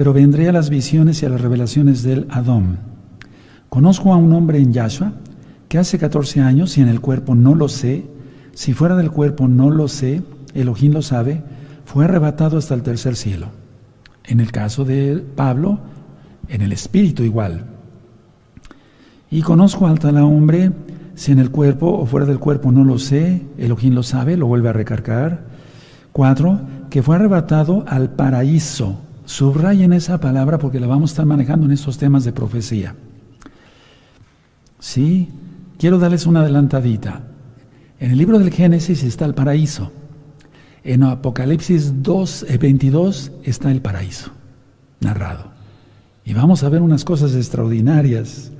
pero 0.00 0.14
vendré 0.14 0.48
a 0.48 0.52
las 0.52 0.70
visiones 0.70 1.22
y 1.22 1.26
a 1.26 1.28
las 1.28 1.42
revelaciones 1.42 2.02
del 2.02 2.26
Adón. 2.30 2.78
Conozco 3.68 4.14
a 4.14 4.16
un 4.16 4.32
hombre 4.32 4.56
en 4.56 4.72
Yahshua 4.72 5.12
que 5.68 5.76
hace 5.76 5.98
14 5.98 6.40
años, 6.40 6.78
y 6.78 6.80
en 6.80 6.88
el 6.88 7.02
cuerpo 7.02 7.34
no 7.34 7.54
lo 7.54 7.68
sé, 7.68 8.06
si 8.54 8.72
fuera 8.72 8.96
del 8.96 9.10
cuerpo 9.10 9.46
no 9.46 9.68
lo 9.68 9.88
sé, 9.88 10.22
Elohim 10.54 10.94
lo 10.94 11.02
sabe, 11.02 11.42
fue 11.84 12.06
arrebatado 12.06 12.56
hasta 12.56 12.72
el 12.72 12.82
tercer 12.82 13.14
cielo. 13.14 13.48
En 14.24 14.40
el 14.40 14.52
caso 14.52 14.86
de 14.86 15.22
Pablo, 15.36 15.80
en 16.48 16.62
el 16.62 16.72
espíritu 16.72 17.22
igual. 17.22 17.66
Y 19.30 19.42
conozco 19.42 19.86
al 19.86 19.98
tal 19.98 20.16
hombre, 20.16 20.72
si 21.14 21.30
en 21.32 21.40
el 21.40 21.50
cuerpo 21.50 21.88
o 21.90 22.06
fuera 22.06 22.24
del 22.24 22.38
cuerpo 22.38 22.72
no 22.72 22.84
lo 22.84 22.98
sé, 22.98 23.42
Elohim 23.58 23.92
lo 23.92 24.02
sabe, 24.02 24.38
lo 24.38 24.46
vuelve 24.46 24.70
a 24.70 24.72
recargar. 24.72 25.42
Cuatro, 26.10 26.58
que 26.88 27.02
fue 27.02 27.16
arrebatado 27.16 27.84
al 27.86 28.08
paraíso. 28.08 29.09
Subrayen 29.30 29.92
esa 29.92 30.18
palabra 30.18 30.58
porque 30.58 30.80
la 30.80 30.88
vamos 30.88 31.10
a 31.10 31.12
estar 31.12 31.24
manejando 31.24 31.64
en 31.64 31.70
estos 31.70 31.98
temas 31.98 32.24
de 32.24 32.32
profecía. 32.32 32.96
Sí, 34.80 35.28
quiero 35.78 36.00
darles 36.00 36.26
una 36.26 36.40
adelantadita. 36.40 37.22
En 38.00 38.10
el 38.10 38.18
libro 38.18 38.40
del 38.40 38.50
Génesis 38.50 39.04
está 39.04 39.26
el 39.26 39.34
paraíso. 39.34 39.92
En 40.82 41.04
Apocalipsis 41.04 42.02
2, 42.02 42.46
22 42.58 43.28
eh, 43.28 43.40
está 43.44 43.70
el 43.70 43.80
paraíso, 43.80 44.32
narrado. 44.98 45.52
Y 46.24 46.34
vamos 46.34 46.64
a 46.64 46.68
ver 46.68 46.82
unas 46.82 47.04
cosas 47.04 47.36
extraordinarias, 47.36 48.50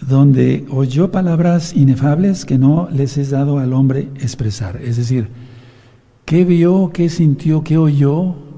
donde 0.00 0.66
oyó 0.68 1.12
palabras 1.12 1.76
inefables 1.76 2.44
que 2.44 2.58
no 2.58 2.88
les 2.90 3.16
es 3.18 3.30
dado 3.30 3.60
al 3.60 3.72
hombre 3.72 4.08
expresar. 4.16 4.78
Es 4.82 4.96
decir, 4.96 5.28
¿qué 6.24 6.44
vio, 6.44 6.90
qué 6.92 7.08
sintió, 7.08 7.62
qué 7.62 7.78
oyó? 7.78 8.49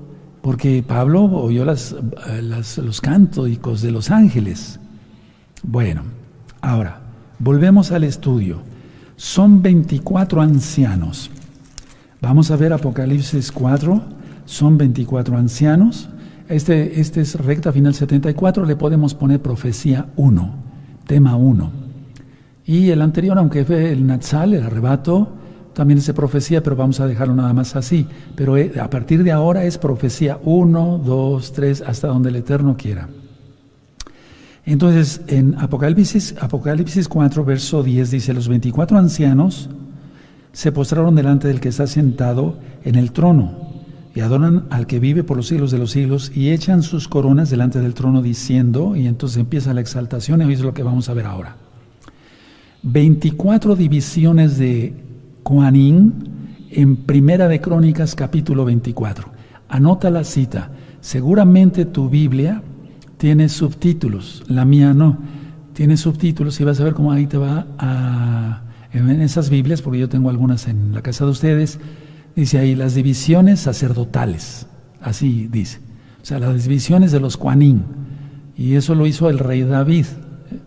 Porque 0.42 0.84
Pablo 0.86 1.24
oyó 1.24 1.64
las, 1.64 1.92
eh, 2.28 2.42
los 2.42 3.00
cánticos 3.00 3.80
de 3.80 3.92
los 3.92 4.10
ángeles. 4.10 4.80
Bueno, 5.62 6.02
ahora, 6.60 7.00
volvemos 7.38 7.92
al 7.92 8.04
estudio. 8.04 8.60
Son 9.16 9.62
24 9.62 10.42
ancianos. 10.42 11.30
Vamos 12.20 12.50
a 12.50 12.56
ver 12.56 12.72
Apocalipsis 12.72 13.52
4, 13.52 14.02
son 14.44 14.78
24 14.78 15.36
ancianos. 15.36 16.08
Este, 16.48 17.00
este 17.00 17.20
es 17.20 17.36
recta 17.36 17.72
final 17.72 17.94
74, 17.94 18.64
le 18.64 18.76
podemos 18.76 19.14
poner 19.14 19.40
profecía 19.40 20.06
1, 20.16 20.54
tema 21.06 21.36
1. 21.36 21.70
Y 22.66 22.90
el 22.90 23.02
anterior, 23.02 23.38
aunque 23.38 23.64
fue 23.64 23.92
el 23.92 24.06
Natsal, 24.06 24.54
el 24.54 24.62
arrebato, 24.64 25.32
también 25.74 26.00
de 26.00 26.14
profecía, 26.14 26.62
pero 26.62 26.76
vamos 26.76 27.00
a 27.00 27.06
dejarlo 27.06 27.34
nada 27.34 27.52
más 27.52 27.76
así. 27.76 28.06
Pero 28.34 28.56
eh, 28.56 28.72
a 28.80 28.90
partir 28.90 29.22
de 29.22 29.32
ahora 29.32 29.64
es 29.64 29.78
profecía 29.78 30.38
1, 30.42 31.02
2, 31.04 31.52
3, 31.52 31.82
hasta 31.82 32.08
donde 32.08 32.30
el 32.30 32.36
Eterno 32.36 32.76
quiera. 32.76 33.08
Entonces, 34.64 35.22
en 35.26 35.56
Apocalipsis, 35.58 36.36
Apocalipsis 36.40 37.08
4, 37.08 37.44
verso 37.44 37.82
10 37.82 38.10
dice, 38.10 38.32
los 38.32 38.48
24 38.48 38.96
ancianos 38.96 39.68
se 40.52 40.70
postraron 40.70 41.14
delante 41.14 41.48
del 41.48 41.60
que 41.60 41.70
está 41.70 41.86
sentado 41.86 42.58
en 42.84 42.94
el 42.94 43.12
trono 43.12 43.72
y 44.14 44.20
adoran 44.20 44.66
al 44.70 44.86
que 44.86 45.00
vive 45.00 45.24
por 45.24 45.36
los 45.36 45.48
siglos 45.48 45.70
de 45.70 45.78
los 45.78 45.90
siglos 45.90 46.30
y 46.34 46.50
echan 46.50 46.82
sus 46.82 47.08
coronas 47.08 47.50
delante 47.50 47.80
del 47.80 47.94
trono 47.94 48.20
diciendo, 48.22 48.94
y 48.94 49.06
entonces 49.06 49.38
empieza 49.38 49.72
la 49.72 49.80
exaltación 49.80 50.48
y 50.48 50.52
es 50.52 50.60
lo 50.60 50.74
que 50.74 50.82
vamos 50.82 51.08
a 51.08 51.14
ver 51.14 51.26
ahora. 51.26 51.56
24 52.82 53.74
divisiones 53.74 54.58
de 54.58 54.94
Coanín 55.42 56.14
en 56.70 56.96
Primera 56.96 57.48
de 57.48 57.60
Crónicas 57.60 58.14
capítulo 58.14 58.64
24. 58.64 59.28
Anota 59.68 60.10
la 60.10 60.24
cita. 60.24 60.70
Seguramente 61.00 61.84
tu 61.84 62.08
Biblia 62.08 62.62
tiene 63.16 63.48
subtítulos, 63.48 64.44
la 64.48 64.64
mía 64.64 64.94
no. 64.94 65.18
Tiene 65.72 65.96
subtítulos 65.96 66.60
y 66.60 66.64
vas 66.64 66.80
a 66.80 66.84
ver 66.84 66.94
cómo 66.94 67.12
ahí 67.12 67.26
te 67.26 67.38
va 67.38 67.66
a 67.78 68.62
en 68.92 69.22
esas 69.22 69.48
Biblias, 69.48 69.80
porque 69.80 69.98
yo 69.98 70.08
tengo 70.08 70.28
algunas 70.28 70.68
en 70.68 70.92
la 70.92 71.02
casa 71.02 71.24
de 71.24 71.30
ustedes, 71.30 71.78
dice 72.36 72.58
ahí 72.58 72.74
las 72.74 72.94
divisiones 72.94 73.60
sacerdotales, 73.60 74.66
así 75.00 75.48
dice. 75.50 75.80
O 76.22 76.24
sea, 76.24 76.38
las 76.38 76.64
divisiones 76.64 77.10
de 77.10 77.20
los 77.20 77.36
Juanín. 77.36 77.84
Y 78.56 78.74
eso 78.74 78.94
lo 78.94 79.06
hizo 79.06 79.30
el 79.30 79.38
rey 79.38 79.62
David, 79.62 80.06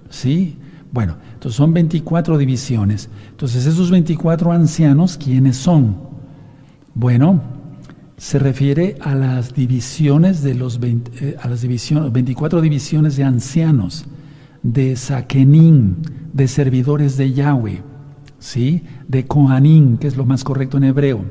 ¿sí? 0.10 0.58
Bueno, 0.92 1.18
entonces 1.34 1.58
son 1.58 1.74
24 1.74 2.38
divisiones. 2.38 3.10
Entonces, 3.32 3.66
esos 3.66 3.92
24 3.92 4.52
ancianos, 4.52 5.18
¿quiénes 5.18 5.58
son? 5.58 5.98
Bueno, 6.94 7.42
se 8.18 8.40
refiere 8.40 8.98
a 9.02 9.14
las 9.14 9.54
divisiones 9.54 10.42
de 10.42 10.56
los 10.56 10.80
eh, 10.82 11.36
a 11.42 11.50
las 11.50 11.62
divisiones, 11.62 12.12
24 12.14 12.62
divisiones 12.62 13.18
de 13.18 13.24
ancianos, 13.26 14.06
de 14.64 14.96
Saquenín, 14.96 15.98
de 16.32 16.48
servidores 16.48 17.18
de 17.18 17.34
Yahweh. 17.34 17.96
¿sí? 18.46 18.84
de 19.08 19.26
Kohanim, 19.26 19.98
que 19.98 20.08
es 20.08 20.18
lo 20.18 20.26
más 20.26 20.44
correcto 20.44 20.78
en 20.78 20.84
hebreo. 20.86 21.26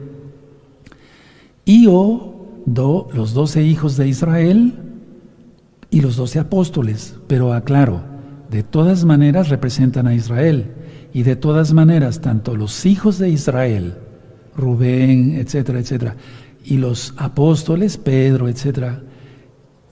Y 1.64 1.86
o 1.88 2.62
do, 2.66 3.08
los 3.12 3.32
doce 3.32 3.62
hijos 3.62 3.96
de 3.96 4.08
Israel 4.08 4.74
y 5.90 6.00
los 6.00 6.16
doce 6.16 6.38
apóstoles. 6.38 7.16
Pero 7.26 7.52
aclaro, 7.52 8.02
de 8.50 8.62
todas 8.62 9.04
maneras 9.04 9.48
representan 9.48 10.06
a 10.06 10.14
Israel. 10.14 10.72
Y 11.12 11.22
de 11.22 11.36
todas 11.36 11.72
maneras, 11.72 12.20
tanto 12.20 12.56
los 12.56 12.86
hijos 12.86 13.18
de 13.18 13.30
Israel, 13.30 13.94
Rubén, 14.56 15.36
etcétera, 15.36 15.78
etcétera, 15.78 16.16
y 16.64 16.78
los 16.78 17.14
apóstoles, 17.16 17.98
Pedro, 17.98 18.48
etcétera, 18.48 19.02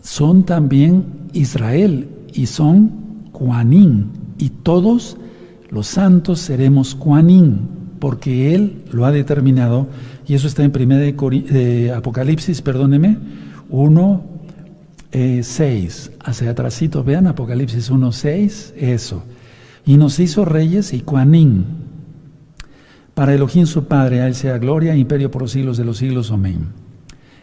son 0.00 0.44
también 0.44 1.28
Israel 1.32 2.08
y 2.32 2.46
son 2.46 3.28
Juanín. 3.32 4.10
Y 4.38 4.48
todos 4.48 5.16
los 5.70 5.86
santos 5.86 6.40
seremos 6.40 6.94
Juanín, 6.94 7.68
porque 7.98 8.54
Él 8.54 8.82
lo 8.90 9.06
ha 9.06 9.12
determinado, 9.12 9.86
y 10.26 10.34
eso 10.34 10.48
está 10.48 10.64
en 10.64 10.72
primera 10.72 11.00
de, 11.00 11.92
Apocalipsis, 11.94 12.62
perdóneme, 12.62 13.18
1, 13.70 14.24
6, 15.12 16.10
eh, 16.12 16.16
hacia 16.20 16.50
atrásito, 16.50 17.04
vean 17.04 17.26
Apocalipsis 17.26 17.90
1, 17.90 18.12
6, 18.12 18.74
eso. 18.76 19.22
Y 19.84 19.96
nos 19.96 20.18
hizo 20.18 20.44
reyes 20.44 20.92
y 20.92 21.02
Juanín, 21.04 21.64
para 23.14 23.34
Elohim 23.34 23.66
su 23.66 23.84
Padre, 23.84 24.22
a 24.22 24.26
Él 24.26 24.34
sea 24.34 24.58
gloria 24.58 24.96
imperio 24.96 25.30
por 25.30 25.42
los 25.42 25.52
siglos 25.52 25.76
de 25.76 25.84
los 25.84 25.98
siglos, 25.98 26.30
amén. 26.30 26.68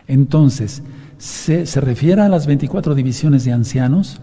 Entonces, 0.07 0.81
se, 1.19 1.65
se 1.67 1.81
refiere 1.81 2.21
a 2.21 2.29
las 2.29 2.47
24 2.47 2.95
divisiones 2.95 3.45
de 3.45 3.51
ancianos, 3.51 4.19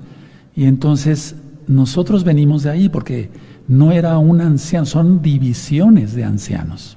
y 0.57 0.65
entonces 0.65 1.37
nosotros 1.69 2.25
venimos 2.25 2.65
de 2.65 2.71
ahí, 2.71 2.89
porque 2.89 3.31
no 3.69 3.93
era 3.93 4.19
un 4.19 4.41
anciano, 4.41 4.87
son 4.87 5.23
divisiones 5.23 6.15
de 6.15 6.25
ancianos. 6.25 6.97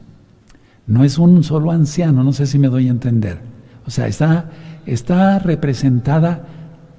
No 0.88 1.04
es 1.04 1.20
un 1.20 1.44
solo 1.44 1.70
anciano, 1.70 2.24
no 2.24 2.34
sé 2.34 2.48
si 2.48 2.58
me 2.58 2.68
doy 2.68 2.88
a 2.88 2.92
entender. 2.92 3.40
O 3.86 3.92
sea, 3.92 4.08
está, 4.08 4.50
está 4.94 5.40
representada 5.40 6.46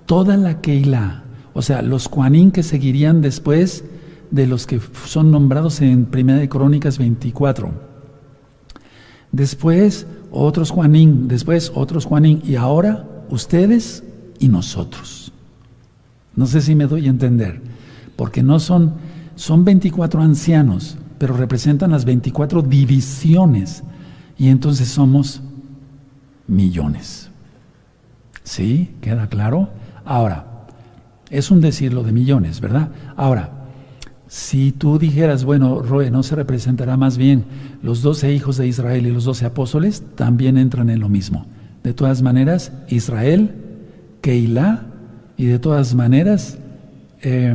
toda 0.07 0.37
la 0.37 0.61
Keilah. 0.61 1.25
O 1.53 1.63
sea, 1.63 1.83
los 1.83 2.07
Juanín 2.07 2.51
que 2.51 2.63
seguirían 2.63 3.21
después 3.21 3.85
de 4.31 4.47
los 4.47 4.67
que 4.67 4.81
son 5.05 5.31
nombrados 5.31 5.81
en 5.81 6.07
Primera 6.07 6.39
de 6.39 6.49
Crónicas 6.49 6.99
24. 6.99 7.73
Después 9.33 10.07
otros 10.31 10.71
Juanín, 10.71 11.29
después 11.29 11.73
otros 11.75 12.05
Juanín 12.05 12.43
y 12.45 12.57
ahora 12.57 13.07
ustedes 13.31 14.05
y 14.39 14.49
nosotros. 14.49 15.33
No 16.37 16.47
sé 16.47 16.61
si 16.61 16.75
me 16.75 16.87
doy 16.87 17.07
a 17.07 17.11
entender, 17.11 17.61
porque 18.17 18.43
no 18.43 18.61
son 18.61 18.95
son 19.41 19.65
24 19.65 20.21
ancianos, 20.21 20.99
pero 21.17 21.35
representan 21.35 21.93
las 21.93 22.05
24 22.05 22.61
divisiones 22.61 23.83
y 24.37 24.49
entonces 24.49 24.89
somos 24.89 25.41
millones. 26.47 27.30
¿Sí? 28.45 28.95
¿Queda 29.01 29.29
claro? 29.29 29.71
Ahora, 30.05 30.47
Es 31.31 31.53
un 31.53 31.61
decirlo 31.61 32.03
de 32.03 32.11
millones, 32.11 32.61
¿verdad? 32.61 32.89
Ahora, 33.17 33.51
si 34.27 34.73
tú 34.73 34.99
dijeras, 34.99 35.45
bueno, 35.45 35.81
Roe, 35.81 36.11
¿no 36.11 36.25
se 36.25 36.35
representará 36.35 36.97
más 36.97 37.17
bien 37.17 37.45
los 37.83 38.03
doce 38.03 38.33
hijos 38.33 38.57
de 38.57 38.67
Israel 38.67 39.07
y 39.07 39.13
los 39.13 39.25
doce 39.25 39.47
apóstoles? 39.47 40.03
También 40.17 40.59
entran 40.59 40.91
en 40.91 40.99
lo 40.99 41.09
mismo. 41.09 41.47
De 41.85 41.95
todas 41.95 42.23
maneras, 42.23 42.73
Israel, 42.89 43.55
Keilah 44.21 44.83
y 45.37 45.47
de 45.47 45.59
todas 45.59 45.95
maneras, 45.95 46.59
eh, 47.23 47.55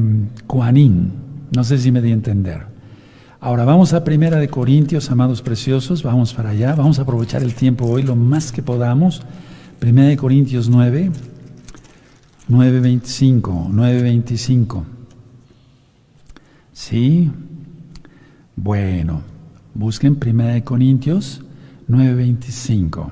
No 1.51 1.63
sé 1.63 1.77
si 1.77 1.91
me 1.91 2.01
di 2.01 2.11
a 2.11 2.13
entender. 2.13 2.65
Ahora 3.39 3.63
vamos 3.63 3.93
a 3.93 4.03
Primera 4.03 4.37
de 4.37 4.47
Corintios, 4.47 5.11
amados 5.11 5.41
preciosos, 5.41 6.01
vamos 6.01 6.33
para 6.33 6.49
allá, 6.49 6.75
vamos 6.75 6.97
a 6.99 7.03
aprovechar 7.03 7.43
el 7.43 7.53
tiempo 7.53 7.85
hoy 7.85 8.03
lo 8.03 8.15
más 8.15 8.51
que 8.51 8.63
podamos. 8.63 9.21
Primera 9.79 10.07
de 10.09 10.17
Corintios 10.17 10.69
9, 10.69 11.11
9.25, 12.49 13.69
9.25. 13.69 14.83
¿Sí? 16.73 17.31
Bueno, 18.55 19.21
busquen 19.73 20.15
Primera 20.15 20.53
de 20.53 20.63
Corintios 20.63 21.41
9.25. 21.89 23.11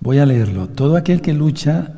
Voy 0.00 0.18
a 0.18 0.26
leerlo. 0.26 0.68
Todo 0.68 0.96
aquel 0.96 1.20
que 1.20 1.32
lucha 1.32 1.94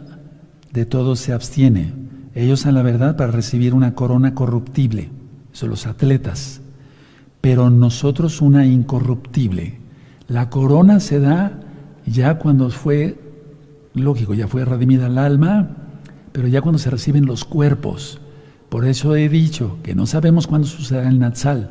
de 0.73 0.87
todo 0.87 1.17
se 1.17 1.33
abstiene. 1.33 1.93
Ellos 2.35 2.67
a 2.67 2.73
la 2.73 2.83
verdad 2.83 3.17
para 3.17 3.33
recibir 3.33 3.75
una 3.75 3.95
corona 3.95 4.35
corruptible. 4.35 5.11
Son 5.53 5.71
los 5.71 5.87
atletas 5.87 6.61
pero 7.47 7.71
nosotros 7.71 8.43
una 8.43 8.67
incorruptible. 8.67 9.79
La 10.27 10.51
corona 10.51 10.99
se 10.99 11.21
da 11.21 11.61
ya 12.05 12.41
cuando 12.41 12.71
fue, 12.71 13.21
lógico, 13.97 14.35
ya 14.35 14.47
fue 14.47 14.65
redimida 14.65 15.07
el 15.07 15.19
alma, 15.19 15.71
pero 16.33 16.49
ya 16.49 16.61
cuando 16.61 16.79
se 16.79 16.91
reciben 16.91 17.27
los 17.27 17.45
cuerpos. 17.45 18.21
Por 18.69 18.85
eso 18.85 19.17
he 19.17 19.29
dicho 19.29 19.79
que 19.83 19.95
no 19.95 20.07
sabemos 20.07 20.47
cuándo 20.47 20.69
sucederá 20.69 21.09
el 21.09 21.19
Natsal. 21.19 21.71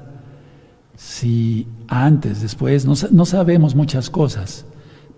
Si 0.98 1.68
antes, 1.88 2.42
después, 2.42 2.86
no, 2.86 3.26
sabemos 3.26 3.76
muchas 3.76 4.10
cosas. 4.10 4.66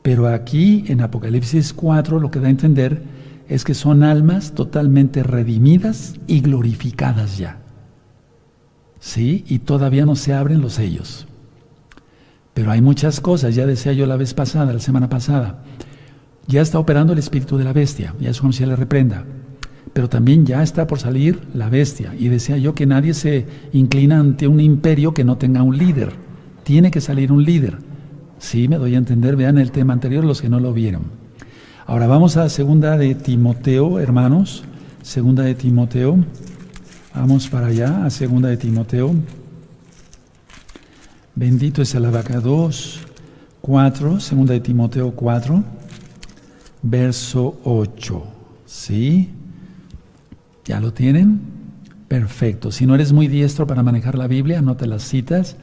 Pero 0.02 0.28
aquí 0.28 0.86
en 0.88 1.02
Apocalipsis 1.02 1.74
4 1.74 2.20
lo 2.20 2.32
que 2.32 2.40
da 2.40 2.48
a 2.48 2.52
entender 2.52 3.04
es 3.48 3.64
que 3.64 3.74
son 3.74 4.04
almas 4.04 4.54
totalmente 4.54 5.24
redimidas 5.24 6.16
y 6.28 6.42
glorificadas 6.42 7.38
ya. 7.38 7.60
¿sí? 9.00 9.46
Y 9.48 9.60
todavía 9.60 10.06
no 10.06 10.16
se 10.16 10.34
abren 10.34 10.62
los 10.62 10.74
sellos. 10.74 11.28
Pero 12.54 12.72
hay 12.72 12.82
muchas 12.82 13.22
cosas, 13.22 13.56
ya 13.56 13.66
decía 13.66 13.94
yo 13.94 14.06
la 14.08 14.18
vez 14.18 14.34
pasada, 14.34 14.74
la 14.74 14.80
semana 14.80 15.10
pasada. 15.10 15.64
Ya 16.48 16.62
está 16.62 16.80
operando 16.80 17.14
el 17.14 17.20
espíritu 17.20 17.58
de 17.58 17.64
la 17.64 17.74
bestia, 17.74 18.14
ya 18.20 18.30
es 18.30 18.40
como 18.40 18.54
si 18.54 18.66
le 18.66 18.76
reprenda. 18.76 19.26
Pero 19.94 20.10
también 20.10 20.46
ya 20.46 20.64
está 20.64 20.88
por 20.88 21.00
salir 21.00 21.42
la 21.54 21.70
bestia. 21.70 22.14
Y 22.18 22.30
decía 22.30 22.58
yo 22.58 22.74
que 22.74 22.86
nadie 22.86 23.14
se 23.14 23.46
inclina 23.74 24.20
ante 24.20 24.48
un 24.48 24.60
imperio 24.60 25.14
que 25.14 25.24
no 25.24 25.38
tenga 25.38 25.64
un 25.64 25.78
líder. 25.78 26.14
Tiene 26.64 26.92
que 26.92 27.02
salir 27.02 27.32
un 27.32 27.44
líder. 27.44 27.78
Sí, 28.40 28.68
me 28.68 28.78
doy 28.78 28.96
a 28.96 29.00
entender, 29.00 29.36
vean 29.36 29.58
el 29.58 29.72
tema 29.72 29.94
anterior 29.94 30.24
los 30.24 30.42
que 30.42 30.50
no 30.50 30.60
lo 30.60 30.74
vieron. 30.74 31.04
Ahora 31.86 32.08
vamos 32.08 32.38
a 32.38 32.50
segunda 32.50 32.98
de 32.98 33.16
Timoteo, 33.16 34.00
hermanos. 34.00 34.64
Segunda 35.02 35.44
de 35.44 35.56
Timoteo, 35.56 36.18
Vamos 37.18 37.48
para 37.48 37.68
allá, 37.68 38.06
a 38.06 38.12
segunda 38.12 38.48
de 38.50 38.58
Timoteo. 38.58 39.16
Bendito 41.34 41.82
es 41.82 41.96
el 41.96 42.06
abacados 42.06 43.00
4, 43.62 44.20
segunda 44.20 44.54
de 44.54 44.60
Timoteo 44.60 45.10
4, 45.12 45.64
verso 46.90 47.60
8. 47.64 48.24
¿Sí? 48.66 49.30
¿Ya 50.66 50.80
lo 50.80 50.94
tienen? 50.94 51.40
Perfecto. 52.08 52.72
Si 52.72 52.86
no 52.86 52.96
eres 52.96 53.14
muy 53.14 53.28
diestro 53.28 53.68
para 53.68 53.84
manejar 53.84 54.18
la 54.18 54.28
Biblia, 54.28 54.60
anota 54.60 54.86
las 54.86 55.04
citas. 55.04 55.56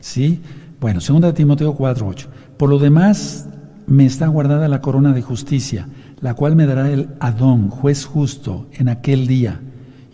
¿Sí? 0.00 0.40
Bueno, 0.80 1.00
segunda 1.00 1.28
de 1.28 1.34
Timoteo 1.34 1.74
4, 1.74 2.06
8. 2.06 2.28
Por 2.56 2.70
lo 2.70 2.78
demás, 2.78 3.48
me 3.86 4.06
está 4.06 4.26
guardada 4.28 4.68
la 4.68 4.80
corona 4.80 5.12
de 5.12 5.22
justicia, 5.22 5.88
la 6.20 6.34
cual 6.34 6.56
me 6.56 6.66
dará 6.66 6.90
el 6.90 7.08
Adón, 7.20 7.70
juez 7.70 8.04
justo, 8.04 8.68
en 8.72 8.88
aquel 8.88 9.26
día 9.26 9.60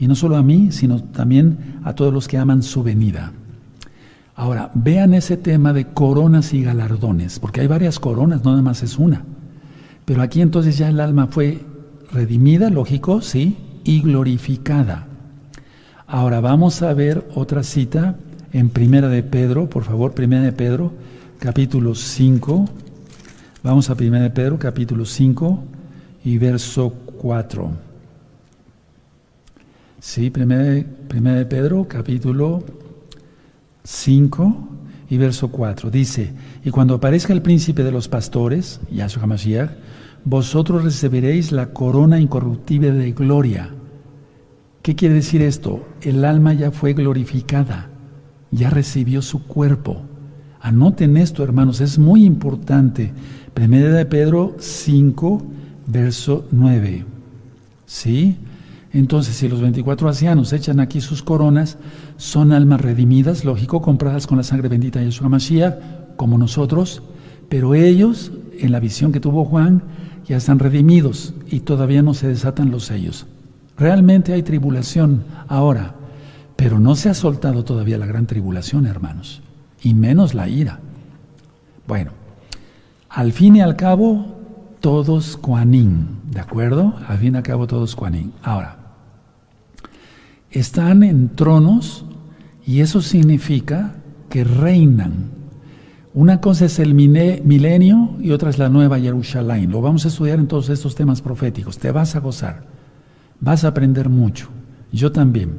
y 0.00 0.08
no 0.08 0.14
solo 0.14 0.36
a 0.36 0.42
mí, 0.42 0.72
sino 0.72 1.02
también 1.02 1.78
a 1.84 1.94
todos 1.94 2.12
los 2.12 2.26
que 2.26 2.38
aman 2.38 2.62
su 2.62 2.82
venida. 2.82 3.32
Ahora, 4.34 4.70
vean 4.72 5.12
ese 5.12 5.36
tema 5.36 5.74
de 5.74 5.88
coronas 5.88 6.54
y 6.54 6.62
galardones, 6.62 7.38
porque 7.38 7.60
hay 7.60 7.66
varias 7.66 8.00
coronas, 8.00 8.42
no 8.42 8.52
nada 8.52 8.62
más 8.62 8.82
es 8.82 8.98
una. 8.98 9.24
Pero 10.10 10.22
aquí 10.22 10.40
entonces 10.40 10.76
ya 10.76 10.88
el 10.88 10.98
alma 10.98 11.28
fue 11.28 11.60
redimida, 12.10 12.68
lógico, 12.68 13.22
sí, 13.22 13.56
y 13.84 14.02
glorificada. 14.02 15.06
Ahora 16.08 16.40
vamos 16.40 16.82
a 16.82 16.92
ver 16.94 17.28
otra 17.36 17.62
cita 17.62 18.16
en 18.52 18.70
Primera 18.70 19.08
de 19.08 19.22
Pedro, 19.22 19.70
por 19.70 19.84
favor, 19.84 20.12
Primera 20.12 20.42
de 20.42 20.50
Pedro, 20.50 20.92
capítulo 21.38 21.94
5. 21.94 22.68
Vamos 23.62 23.88
a 23.88 23.94
Primera 23.94 24.24
de 24.24 24.30
Pedro, 24.30 24.58
capítulo 24.58 25.04
5 25.04 25.62
y 26.24 26.38
verso 26.38 26.92
4. 27.20 27.70
Sí, 30.00 30.30
primera 30.30 30.64
de 30.64 31.46
Pedro, 31.46 31.86
capítulo 31.86 32.64
5 33.84 34.68
y 35.08 35.18
verso 35.18 35.52
4. 35.52 35.88
Dice, 35.88 36.32
y 36.64 36.70
cuando 36.72 36.94
aparezca 36.94 37.32
el 37.32 37.42
príncipe 37.42 37.84
de 37.84 37.92
los 37.92 38.08
pastores, 38.08 38.80
Yahshua 38.90 39.22
HaMashiach, 39.22 39.70
vosotros 40.24 40.84
recibiréis 40.84 41.52
la 41.52 41.72
corona 41.72 42.20
incorruptible 42.20 42.92
de 42.92 43.12
gloria. 43.12 43.70
¿Qué 44.82 44.94
quiere 44.94 45.14
decir 45.14 45.42
esto? 45.42 45.86
El 46.02 46.24
alma 46.24 46.54
ya 46.54 46.70
fue 46.70 46.94
glorificada, 46.94 47.90
ya 48.50 48.70
recibió 48.70 49.22
su 49.22 49.44
cuerpo. 49.44 50.02
Anoten 50.60 51.16
esto, 51.16 51.42
hermanos, 51.42 51.80
es 51.80 51.98
muy 51.98 52.24
importante. 52.24 53.12
Primera 53.54 53.90
de 53.90 54.06
Pedro 54.06 54.56
5, 54.58 55.42
verso 55.86 56.46
9. 56.50 57.04
¿Sí? 57.86 58.36
Entonces, 58.92 59.36
si 59.36 59.48
los 59.48 59.60
24 59.60 60.08
ancianos 60.08 60.52
echan 60.52 60.80
aquí 60.80 61.00
sus 61.00 61.22
coronas, 61.22 61.78
son 62.16 62.52
almas 62.52 62.80
redimidas, 62.80 63.44
lógico, 63.44 63.80
compradas 63.80 64.26
con 64.26 64.38
la 64.38 64.44
sangre 64.44 64.68
bendita 64.68 64.98
de 64.98 65.06
Yeshua 65.06 65.28
Mashiach, 65.28 65.76
como 66.16 66.38
nosotros, 66.38 67.02
pero 67.48 67.74
ellos, 67.74 68.32
en 68.58 68.72
la 68.72 68.80
visión 68.80 69.12
que 69.12 69.20
tuvo 69.20 69.44
Juan, 69.44 69.82
ya 70.30 70.36
están 70.36 70.60
redimidos 70.60 71.34
y 71.50 71.58
todavía 71.58 72.02
no 72.02 72.14
se 72.14 72.28
desatan 72.28 72.70
los 72.70 72.84
sellos. 72.84 73.26
Realmente 73.76 74.32
hay 74.32 74.44
tribulación 74.44 75.24
ahora, 75.48 75.96
pero 76.54 76.78
no 76.78 76.94
se 76.94 77.08
ha 77.08 77.14
soltado 77.14 77.64
todavía 77.64 77.98
la 77.98 78.06
gran 78.06 78.28
tribulación, 78.28 78.86
hermanos, 78.86 79.42
y 79.82 79.92
menos 79.92 80.32
la 80.34 80.48
ira. 80.48 80.78
Bueno, 81.88 82.12
al 83.08 83.32
fin 83.32 83.56
y 83.56 83.60
al 83.60 83.74
cabo, 83.74 84.38
todos 84.78 85.36
cuanín, 85.36 86.20
¿de 86.30 86.38
acuerdo? 86.38 86.94
Al 87.08 87.18
fin 87.18 87.34
y 87.34 87.38
al 87.38 87.42
cabo, 87.42 87.66
todos 87.66 87.96
cuanín. 87.96 88.32
Ahora, 88.44 88.76
están 90.52 91.02
en 91.02 91.30
tronos 91.30 92.04
y 92.64 92.82
eso 92.82 93.02
significa 93.02 93.96
que 94.28 94.44
reinan. 94.44 95.39
Una 96.12 96.40
cosa 96.40 96.64
es 96.64 96.80
el 96.80 96.94
milenio 96.94 98.16
y 98.20 98.32
otra 98.32 98.50
es 98.50 98.58
la 98.58 98.68
nueva 98.68 98.98
Jerusalén. 98.98 99.70
Lo 99.70 99.80
vamos 99.80 100.04
a 100.04 100.08
estudiar 100.08 100.40
en 100.40 100.48
todos 100.48 100.68
estos 100.68 100.96
temas 100.96 101.22
proféticos. 101.22 101.78
Te 101.78 101.92
vas 101.92 102.16
a 102.16 102.20
gozar, 102.20 102.64
vas 103.38 103.64
a 103.64 103.68
aprender 103.68 104.08
mucho. 104.08 104.48
Yo 104.90 105.12
también. 105.12 105.52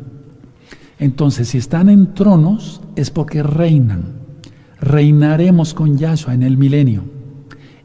Entonces, 1.00 1.48
si 1.48 1.58
están 1.58 1.90
en 1.90 2.14
tronos 2.14 2.82
es 2.98 3.10
porque 3.12 3.44
reinan. 3.44 4.20
Reinaremos 4.80 5.74
con 5.74 5.98
Yahshua 5.98 6.34
en 6.34 6.44
el 6.44 6.58
milenio. 6.58 7.04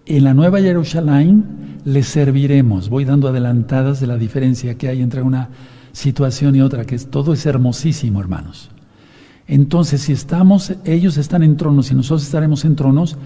En 0.05 0.25
la 0.25 0.35
nueva 0.35 0.61
Jerusalén 0.61 1.81
les 1.85 2.09
serviremos. 2.09 2.89
Voy 2.89 3.05
dando 3.05 3.29
adelantadas 3.29 4.01
de 4.01 4.09
la 4.09 4.17
diferencia 4.17 4.77
que 4.77 4.89
hay 4.89 5.03
entre 5.03 5.23
una 5.23 5.51
situación 5.93 6.57
y 6.57 6.63
otra, 6.63 6.85
que 6.85 6.99
todo 6.99 7.33
es 7.33 7.47
hermosísimo, 7.47 8.21
hermanos. 8.21 8.71
Entonces, 9.49 10.03
si 10.03 10.13
estamos, 10.13 10.75
ellos 10.85 11.17
están 11.17 11.43
en 11.43 11.57
tronos 11.57 11.91
y 11.91 11.95
nosotros 11.95 12.25
estaremos 12.25 12.65
en 12.65 12.75
tronos, 12.75 13.17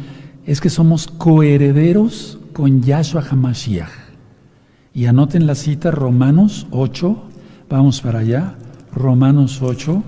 es 0.44 0.60
que 0.60 0.70
somos 0.70 1.06
coherederos 1.06 2.38
con 2.52 2.82
Yahshua 2.82 3.22
HaMashiach. 3.22 3.88
Y 4.92 5.06
anoten 5.06 5.46
la 5.46 5.54
cita 5.54 5.90
Romanos 5.90 6.66
8, 6.72 7.22
vamos 7.68 8.00
para 8.00 8.18
allá, 8.18 8.56
Romanos 8.92 9.62
8, 9.62 10.02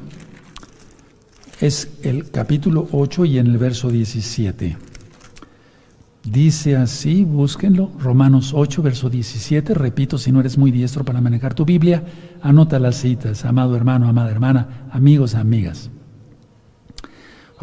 es 1.60 1.88
el 2.02 2.30
capítulo 2.30 2.88
8 2.90 3.24
y 3.24 3.38
en 3.38 3.46
el 3.46 3.58
verso 3.58 3.88
17. 3.88 4.76
Dice 6.24 6.76
así, 6.76 7.24
búsquenlo, 7.24 7.90
Romanos 7.98 8.52
8, 8.54 8.82
verso 8.82 9.08
17, 9.08 9.74
repito, 9.74 10.18
si 10.18 10.30
no 10.30 10.40
eres 10.40 10.58
muy 10.58 10.70
diestro 10.70 11.04
para 11.04 11.20
manejar 11.20 11.54
tu 11.54 11.64
Biblia, 11.64 12.04
anota 12.42 12.78
las 12.78 12.96
citas, 12.96 13.44
amado 13.44 13.76
hermano, 13.76 14.08
amada 14.08 14.30
hermana, 14.30 14.88
amigos, 14.92 15.34
amigas. 15.34 15.90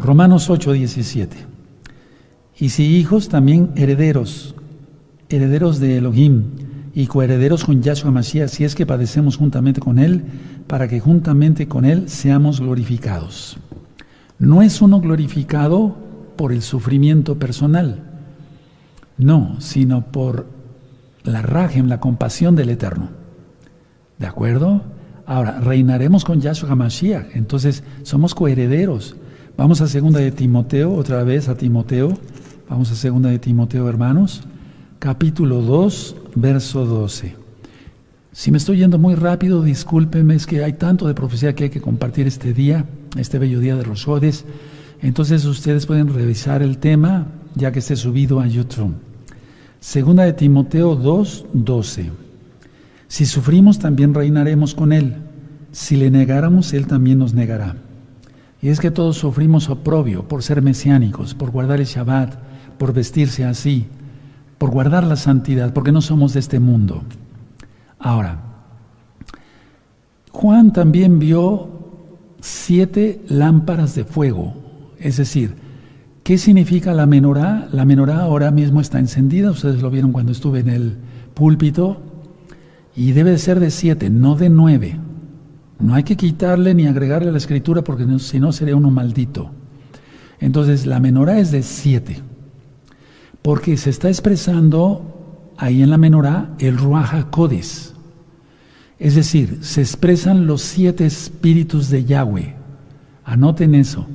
Romanos 0.02 0.48
8, 0.48 0.72
17. 0.72 1.36
Y 2.58 2.70
si 2.70 2.96
hijos, 2.96 3.28
también 3.28 3.70
herederos, 3.76 4.54
herederos 5.28 5.78
de 5.78 5.98
Elohim, 5.98 6.44
y 6.94 7.06
coherederos 7.06 7.64
con 7.64 7.82
Yahshua 7.82 8.10
Mashiach, 8.10 8.48
si 8.48 8.64
es 8.64 8.74
que 8.74 8.86
padecemos 8.86 9.36
juntamente 9.36 9.80
con 9.80 9.98
Él, 9.98 10.24
para 10.66 10.88
que 10.88 11.00
juntamente 11.00 11.68
con 11.68 11.84
Él 11.84 12.08
seamos 12.08 12.60
glorificados. 12.60 13.58
No 14.38 14.62
es 14.62 14.82
uno 14.82 15.00
glorificado 15.00 15.96
por 16.36 16.52
el 16.52 16.62
sufrimiento 16.62 17.38
personal, 17.38 18.02
no, 19.18 19.60
sino 19.60 20.06
por 20.10 20.46
la 21.22 21.42
rajem, 21.42 21.88
la 21.88 22.00
compasión 22.00 22.56
del 22.56 22.70
Eterno. 22.70 23.10
¿De 24.18 24.26
acuerdo? 24.26 24.82
Ahora, 25.26 25.60
reinaremos 25.60 26.24
con 26.24 26.40
Yahshua 26.40 26.74
Mashiach, 26.74 27.36
entonces 27.36 27.84
somos 28.02 28.34
coherederos. 28.34 29.16
Vamos 29.56 29.80
a 29.80 29.88
segunda 29.88 30.20
de 30.20 30.32
Timoteo, 30.32 30.94
otra 30.94 31.22
vez 31.24 31.48
a 31.48 31.56
Timoteo. 31.56 32.18
Vamos 32.68 32.90
a 32.90 32.94
segunda 32.94 33.30
de 33.30 33.38
Timoteo, 33.38 33.88
hermanos 33.88 34.42
capítulo 35.00 35.62
2, 35.62 36.16
verso 36.34 36.84
12. 36.84 37.34
Si 38.32 38.52
me 38.52 38.58
estoy 38.58 38.76
yendo 38.76 38.98
muy 38.98 39.14
rápido, 39.14 39.62
discúlpeme, 39.62 40.34
es 40.34 40.46
que 40.46 40.62
hay 40.62 40.74
tanto 40.74 41.08
de 41.08 41.14
profecía 41.14 41.54
que 41.54 41.64
hay 41.64 41.70
que 41.70 41.80
compartir 41.80 42.26
este 42.26 42.52
día, 42.52 42.84
este 43.16 43.38
bello 43.38 43.60
día 43.60 43.76
de 43.76 43.86
los 43.86 44.04
Jodes. 44.04 44.44
Entonces 45.00 45.46
ustedes 45.46 45.86
pueden 45.86 46.12
revisar 46.12 46.62
el 46.62 46.76
tema 46.76 47.28
ya 47.54 47.72
que 47.72 47.78
esté 47.78 47.96
subido 47.96 48.40
a 48.40 48.46
YouTube. 48.46 48.94
Segunda 49.80 50.24
de 50.24 50.34
Timoteo 50.34 50.94
2, 50.94 51.46
12. 51.54 52.10
Si 53.08 53.24
sufrimos, 53.24 53.78
también 53.78 54.12
reinaremos 54.12 54.74
con 54.74 54.92
Él. 54.92 55.16
Si 55.72 55.96
le 55.96 56.10
negáramos, 56.10 56.74
Él 56.74 56.86
también 56.86 57.18
nos 57.18 57.32
negará. 57.32 57.76
Y 58.62 58.68
es 58.68 58.80
que 58.80 58.90
todos 58.90 59.16
sufrimos 59.16 59.70
oprobio 59.70 60.28
por 60.28 60.42
ser 60.42 60.62
mesiánicos, 60.62 61.34
por 61.34 61.50
guardar 61.50 61.80
el 61.80 61.86
Shabbat, 61.86 62.34
por 62.78 62.92
vestirse 62.92 63.44
así, 63.44 63.86
por 64.58 64.70
guardar 64.70 65.04
la 65.04 65.16
santidad, 65.16 65.72
porque 65.72 65.92
no 65.92 66.02
somos 66.02 66.34
de 66.34 66.40
este 66.40 66.60
mundo. 66.60 67.02
Ahora, 67.98 68.40
Juan 70.30 70.72
también 70.72 71.18
vio 71.18 71.70
siete 72.40 73.22
lámparas 73.28 73.94
de 73.94 74.04
fuego, 74.04 74.54
es 74.98 75.16
decir, 75.16 75.54
¿qué 76.22 76.38
significa 76.38 76.92
la 76.92 77.06
menorá? 77.06 77.68
La 77.72 77.84
menorá 77.84 78.20
ahora 78.20 78.50
mismo 78.50 78.80
está 78.80 78.98
encendida, 78.98 79.50
ustedes 79.50 79.82
lo 79.82 79.90
vieron 79.90 80.12
cuando 80.12 80.32
estuve 80.32 80.60
en 80.60 80.68
el 80.68 80.96
púlpito, 81.34 82.02
y 82.94 83.12
debe 83.12 83.38
ser 83.38 83.60
de 83.60 83.70
siete, 83.70 84.10
no 84.10 84.34
de 84.34 84.50
nueve. 84.50 84.98
No 85.80 85.94
hay 85.94 86.04
que 86.04 86.16
quitarle 86.16 86.74
ni 86.74 86.86
agregarle 86.86 87.30
a 87.30 87.32
la 87.32 87.38
escritura 87.38 87.82
porque 87.82 88.06
si 88.18 88.38
no 88.38 88.52
sería 88.52 88.76
uno 88.76 88.90
maldito. 88.90 89.50
Entonces 90.38 90.86
la 90.86 91.00
menorá 91.00 91.38
es 91.38 91.50
de 91.50 91.62
siete 91.62 92.22
porque 93.42 93.76
se 93.76 93.90
está 93.90 94.08
expresando 94.08 95.52
ahí 95.56 95.82
en 95.82 95.90
la 95.90 95.98
menorá 95.98 96.50
el 96.58 96.76
Ruach 96.76 97.14
HaKodes. 97.14 97.94
Es 98.98 99.14
decir, 99.14 99.58
se 99.62 99.80
expresan 99.80 100.46
los 100.46 100.60
siete 100.60 101.06
espíritus 101.06 101.88
de 101.88 102.04
Yahweh. 102.04 102.54
Anoten 103.24 103.74
eso. 103.74 104.06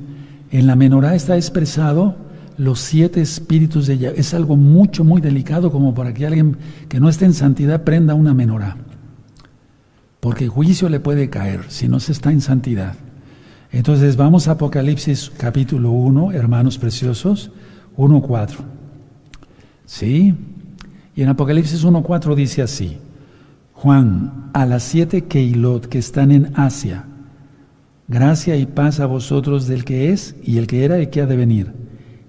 En 0.50 0.66
la 0.66 0.76
menorá 0.76 1.16
está 1.16 1.36
expresado 1.36 2.14
los 2.56 2.78
siete 2.78 3.20
espíritus 3.20 3.88
de 3.88 3.98
Yahweh. 3.98 4.20
Es 4.20 4.32
algo 4.32 4.56
mucho, 4.56 5.02
muy 5.02 5.20
delicado 5.20 5.72
como 5.72 5.92
para 5.92 6.14
que 6.14 6.26
alguien 6.26 6.56
que 6.88 7.00
no 7.00 7.08
esté 7.08 7.24
en 7.24 7.34
santidad 7.34 7.82
prenda 7.82 8.14
una 8.14 8.32
menorá. 8.32 8.76
Porque 10.20 10.48
juicio 10.48 10.88
le 10.88 11.00
puede 11.00 11.30
caer 11.30 11.64
si 11.68 11.88
no 11.88 12.00
se 12.00 12.12
está 12.12 12.32
en 12.32 12.40
santidad. 12.40 12.94
Entonces 13.72 14.16
vamos 14.16 14.48
a 14.48 14.52
Apocalipsis 14.52 15.30
capítulo 15.36 15.90
1, 15.90 16.32
hermanos 16.32 16.78
preciosos, 16.78 17.50
1.4. 17.96 18.56
¿Sí? 19.84 20.34
Y 21.14 21.22
en 21.22 21.28
Apocalipsis 21.28 21.84
1.4 21.84 22.34
dice 22.34 22.62
así, 22.62 22.98
Juan, 23.72 24.50
a 24.52 24.66
las 24.66 24.82
siete 24.82 25.24
Keilot 25.24 25.86
que 25.86 25.98
están 25.98 26.30
en 26.30 26.52
Asia, 26.56 27.04
gracia 28.08 28.56
y 28.56 28.66
paz 28.66 29.00
a 29.00 29.06
vosotros 29.06 29.66
del 29.66 29.84
que 29.84 30.12
es 30.12 30.34
y 30.42 30.58
el 30.58 30.66
que 30.66 30.84
era 30.84 31.00
y 31.00 31.08
que 31.08 31.20
ha 31.20 31.26
de 31.26 31.36
venir, 31.36 31.72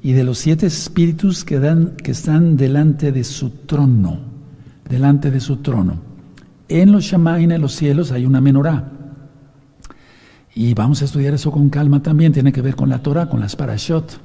y 0.02 0.14
de 0.14 0.24
los 0.24 0.38
siete 0.38 0.66
espíritus 0.66 1.44
que, 1.44 1.60
dan, 1.60 1.96
que 1.98 2.12
están 2.12 2.58
delante 2.58 3.12
de 3.12 3.24
su 3.24 3.50
trono, 3.50 4.20
delante 4.90 5.32
de 5.32 5.40
su 5.40 5.58
trono. 5.58 6.07
En 6.70 6.92
los 6.92 7.06
Shamain, 7.06 7.52
en 7.52 7.62
los 7.62 7.74
cielos, 7.74 8.12
hay 8.12 8.26
una 8.26 8.42
menorá. 8.42 8.92
Y 10.54 10.74
vamos 10.74 11.02
a 11.02 11.06
estudiar 11.06 11.34
eso 11.34 11.52
con 11.52 11.70
calma 11.70 12.02
también, 12.02 12.34
tiene 12.34 12.52
que 12.52 12.62
ver 12.62 12.76
con 12.76 12.90
la 12.90 13.04
Torah, 13.04 13.30
con 13.30 13.40
las 13.40 13.56
parashot. 13.56 14.20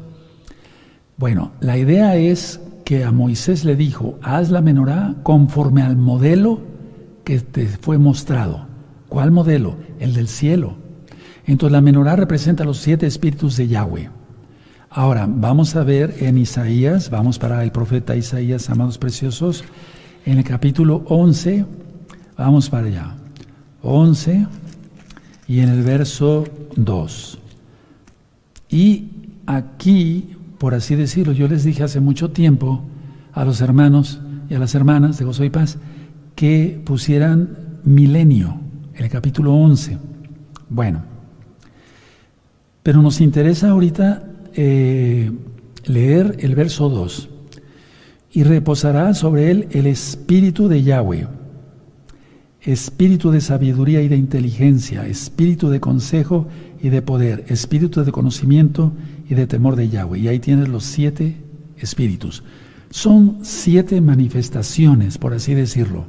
Bueno, 1.17 1.53
la 1.61 1.77
idea 1.77 2.17
es 2.17 2.61
que 2.85 3.05
a 3.05 3.13
Moisés 3.13 3.65
le 3.65 3.77
dijo, 3.77 4.19
haz 4.23 4.51
la 4.51 4.61
menorá 4.61 5.15
conforme 5.23 5.83
al 5.83 5.97
modelo 5.97 6.61
que 7.25 7.41
te 7.41 7.67
fue 7.67 7.99
mostrado. 7.99 8.67
¿Cuál 9.09 9.31
modelo? 9.31 9.77
El 10.01 10.15
del 10.15 10.27
cielo. 10.27 10.77
Entonces 11.47 11.73
la 11.73 11.81
menorá 11.81 12.17
representa 12.17 12.65
los 12.65 12.79
siete 12.79 13.07
espíritus 13.07 13.57
de 13.57 13.69
Yahweh. 13.69 14.11
Ahora, 14.89 15.27
vamos 15.29 15.75
a 15.77 15.85
ver 15.85 16.17
en 16.21 16.39
Isaías, 16.39 17.11
vamos 17.11 17.39
para 17.39 17.63
el 17.63 17.73
profeta 17.73 18.17
Isaías, 18.17 18.69
amados 18.69 18.99
preciosos, 18.99 19.65
en 20.27 20.39
el 20.39 20.45
capítulo 20.45 21.03
11, 21.07 21.65
vamos 22.37 22.69
para 22.69 22.87
allá. 22.87 23.15
11 23.83 24.47
y 25.49 25.61
en 25.61 25.69
el 25.69 25.83
verso 25.83 26.45
2. 26.77 27.39
Y 28.71 29.09
aquí 29.47 30.37
por 30.63 30.77
así 30.77 30.95
decirlo. 30.95 31.33
Yo 31.33 31.49
les 31.49 31.65
dije 31.65 31.83
hace 31.83 31.99
mucho 31.99 32.31
tiempo 32.31 32.85
a 33.33 33.45
los 33.45 33.61
hermanos 33.61 34.21
y 34.49 34.55
a 34.55 34.61
las 34.61 34.77
hermanas 34.77 35.19
de 35.19 35.25
Gozo 35.25 35.43
y 35.43 35.51
Paz 35.51 35.77
que 36.37 36.81
pusieran 36.85 37.81
milenio, 37.83 38.61
el 38.95 39.09
capítulo 39.09 39.55
11. 39.55 39.99
Bueno, 40.69 41.03
pero 42.85 43.03
nos 43.03 43.21
interesa 43.21 43.71
ahorita 43.71 44.23
eh, 44.55 45.33
leer 45.87 46.37
el 46.39 46.55
verso 46.55 46.89
2. 46.89 47.29
Y 48.31 48.45
reposará 48.45 49.15
sobre 49.15 49.51
él 49.51 49.67
el 49.73 49.89
espíritu 49.89 50.69
de 50.69 50.85
Yahweh, 50.85 51.27
espíritu 52.63 53.31
de 53.31 53.41
sabiduría 53.41 54.03
y 54.03 54.09
de 54.09 54.17
inteligencia, 54.17 55.07
espíritu 55.07 55.69
de 55.69 55.81
consejo 55.81 56.47
y 56.81 56.91
de 56.91 57.03
poder, 57.03 57.45
espíritu 57.49 58.05
de 58.05 58.13
conocimiento 58.13 58.93
y 59.29 59.35
de 59.35 59.47
temor 59.47 59.77
de 59.77 59.89
Yahweh. 59.89 60.21
Y 60.21 60.29
ahí 60.29 60.39
tienes 60.39 60.69
los 60.69 60.85
siete 60.85 61.37
espíritus. 61.77 62.45
Son 62.91 63.39
siete 63.43 64.01
manifestaciones, 64.01 65.19
por 65.19 65.35
así 65.35 65.55
decirlo. 65.55 66.07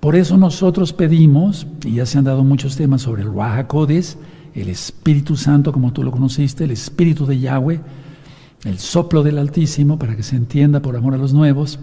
Por 0.00 0.16
eso 0.16 0.36
nosotros 0.36 0.92
pedimos, 0.92 1.66
y 1.84 1.94
ya 1.94 2.06
se 2.06 2.18
han 2.18 2.24
dado 2.24 2.42
muchos 2.42 2.76
temas 2.76 3.02
sobre 3.02 3.22
el 3.22 3.28
Wahakodes, 3.28 4.18
el 4.54 4.68
Espíritu 4.68 5.36
Santo, 5.36 5.72
como 5.72 5.92
tú 5.92 6.02
lo 6.02 6.10
conociste, 6.10 6.64
el 6.64 6.72
Espíritu 6.72 7.24
de 7.24 7.38
Yahweh, 7.38 7.80
el 8.64 8.78
soplo 8.78 9.22
del 9.22 9.38
Altísimo, 9.38 9.98
para 9.98 10.16
que 10.16 10.24
se 10.24 10.34
entienda 10.34 10.82
por 10.82 10.96
amor 10.96 11.14
a 11.14 11.18
los 11.18 11.32
nuevos, 11.32 11.78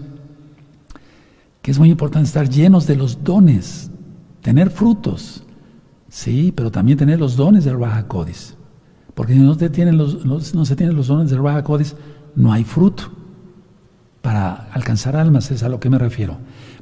es 1.70 1.78
muy 1.78 1.90
importante 1.90 2.26
estar 2.26 2.48
llenos 2.48 2.88
de 2.88 2.96
los 2.96 3.22
dones, 3.22 3.92
tener 4.42 4.70
frutos, 4.70 5.44
sí, 6.08 6.52
pero 6.54 6.72
también 6.72 6.98
tener 6.98 7.20
los 7.20 7.36
dones 7.36 7.64
del 7.64 7.76
Wahakodes. 7.76 8.56
Porque 9.14 9.34
si 9.34 9.38
no, 9.38 9.54
se 9.54 9.70
tienen 9.70 9.96
los, 9.96 10.24
dones 11.06 11.30
del 11.30 11.42
Raja 11.42 11.62
no 12.34 12.52
hay 12.52 12.64
fruto 12.64 13.04
para 14.20 14.52
alcanzar 14.72 15.14
almas, 15.14 15.50
es 15.52 15.62
a 15.62 15.68
lo 15.68 15.78
que 15.78 15.90
me 15.90 15.98
refiero. 15.98 16.38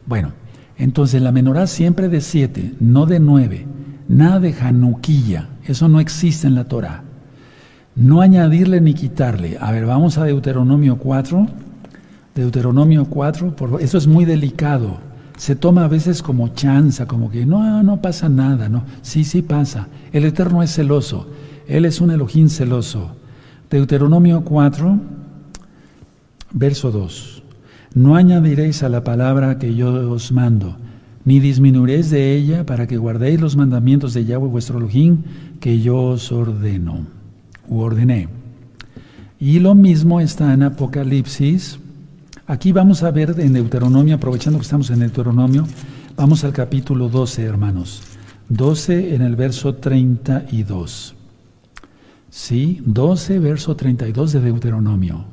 Bueno, 0.06 0.32
entonces 0.78 1.20
la 1.20 1.32
menorá 1.32 1.66
siempre 1.66 2.08
de 2.08 2.22
siete, 2.22 2.74
no 2.80 3.04
de 3.04 3.20
nueve, 3.20 3.66
nada 4.08 4.40
de 4.40 4.54
januquilla, 4.54 5.50
eso 5.64 5.88
no 5.88 6.00
existe 6.00 6.46
en 6.46 6.54
la 6.54 6.64
Torah. 6.64 7.04
No 7.94 8.22
añadirle 8.22 8.80
ni 8.80 8.94
quitarle. 8.94 9.58
A 9.60 9.70
ver, 9.72 9.84
vamos 9.84 10.16
a 10.16 10.24
Deuteronomio 10.24 10.96
4. 10.96 11.46
Deuteronomio 12.38 13.06
4, 13.06 13.56
por, 13.56 13.82
eso 13.82 13.98
es 13.98 14.06
muy 14.06 14.24
delicado. 14.24 14.98
Se 15.36 15.56
toma 15.56 15.84
a 15.84 15.88
veces 15.88 16.22
como 16.22 16.48
chanza, 16.54 17.06
como 17.06 17.32
que 17.32 17.44
no, 17.44 17.82
no 17.82 18.00
pasa 18.00 18.28
nada, 18.28 18.68
no. 18.68 18.84
Sí, 19.02 19.24
sí 19.24 19.42
pasa. 19.42 19.88
El 20.12 20.24
Eterno 20.24 20.62
es 20.62 20.72
celoso. 20.72 21.28
Él 21.66 21.84
es 21.84 22.00
un 22.00 22.12
Elohim 22.12 22.48
celoso. 22.48 23.10
Deuteronomio 23.68 24.42
4, 24.42 25.00
verso 26.52 26.92
2. 26.92 27.42
No 27.94 28.14
añadiréis 28.14 28.84
a 28.84 28.88
la 28.88 29.02
palabra 29.02 29.58
que 29.58 29.74
yo 29.74 30.08
os 30.08 30.30
mando, 30.30 30.76
ni 31.24 31.40
disminuiréis 31.40 32.08
de 32.08 32.36
ella 32.36 32.64
para 32.64 32.86
que 32.86 32.98
guardéis 32.98 33.40
los 33.40 33.56
mandamientos 33.56 34.14
de 34.14 34.26
Yahweh 34.26 34.48
vuestro 34.48 34.78
Elohim 34.78 35.24
que 35.58 35.80
yo 35.80 36.00
os 36.02 36.30
ordeno, 36.30 37.04
u 37.68 37.80
ordené. 37.80 38.28
Y 39.40 39.58
lo 39.58 39.74
mismo 39.74 40.20
está 40.20 40.54
en 40.54 40.62
Apocalipsis. 40.62 41.80
Aquí 42.48 42.72
vamos 42.72 43.02
a 43.02 43.10
ver 43.10 43.34
en 43.40 43.52
Deuteronomio, 43.52 44.14
aprovechando 44.14 44.58
que 44.58 44.62
estamos 44.62 44.88
en 44.88 45.00
Deuteronomio, 45.00 45.66
vamos 46.16 46.44
al 46.44 46.54
capítulo 46.54 47.10
12, 47.10 47.42
hermanos. 47.42 48.00
12 48.48 49.14
en 49.14 49.20
el 49.20 49.36
verso 49.36 49.74
32. 49.74 51.14
Sí, 52.30 52.80
12, 52.86 53.38
verso 53.38 53.76
32 53.76 54.32
de 54.32 54.40
Deuteronomio. 54.40 55.26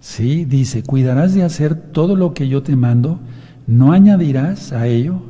Sí, 0.00 0.44
dice, 0.44 0.82
cuidarás 0.82 1.34
de 1.34 1.44
hacer 1.44 1.76
todo 1.76 2.16
lo 2.16 2.34
que 2.34 2.48
yo 2.48 2.64
te 2.64 2.74
mando, 2.74 3.20
No 3.68 3.92
añadirás 3.92 4.72
a 4.72 4.88
ello, 4.88 5.22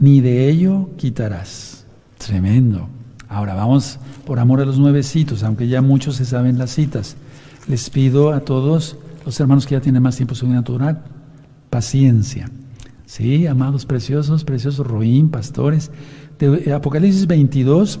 ni 0.00 0.22
de 0.22 0.48
ello 0.48 0.88
quitarás. 0.96 1.84
Tremendo. 2.16 2.88
Ahora 3.28 3.54
vamos 3.54 3.98
por 4.24 4.38
amor 4.38 4.62
a 4.62 4.64
los 4.64 4.78
nuevecitos, 4.78 5.42
aunque 5.42 5.68
ya 5.68 5.82
muchos 5.82 6.16
se 6.16 6.24
saben 6.24 6.56
las 6.56 6.70
citas. 6.70 7.16
Les 7.68 7.90
pido 7.90 8.32
a 8.32 8.40
todos 8.40 8.96
los 9.24 9.38
hermanos 9.40 9.66
que 9.66 9.74
ya 9.74 9.80
tienen 9.80 10.02
más 10.02 10.16
tiempo 10.16 10.34
natural, 10.46 11.02
paciencia. 11.70 12.50
Sí, 13.06 13.46
amados 13.46 13.84
preciosos, 13.86 14.44
preciosos 14.44 14.86
Roín, 14.86 15.30
pastores. 15.30 15.90
De 16.38 16.72
Apocalipsis 16.72 17.26
22, 17.26 18.00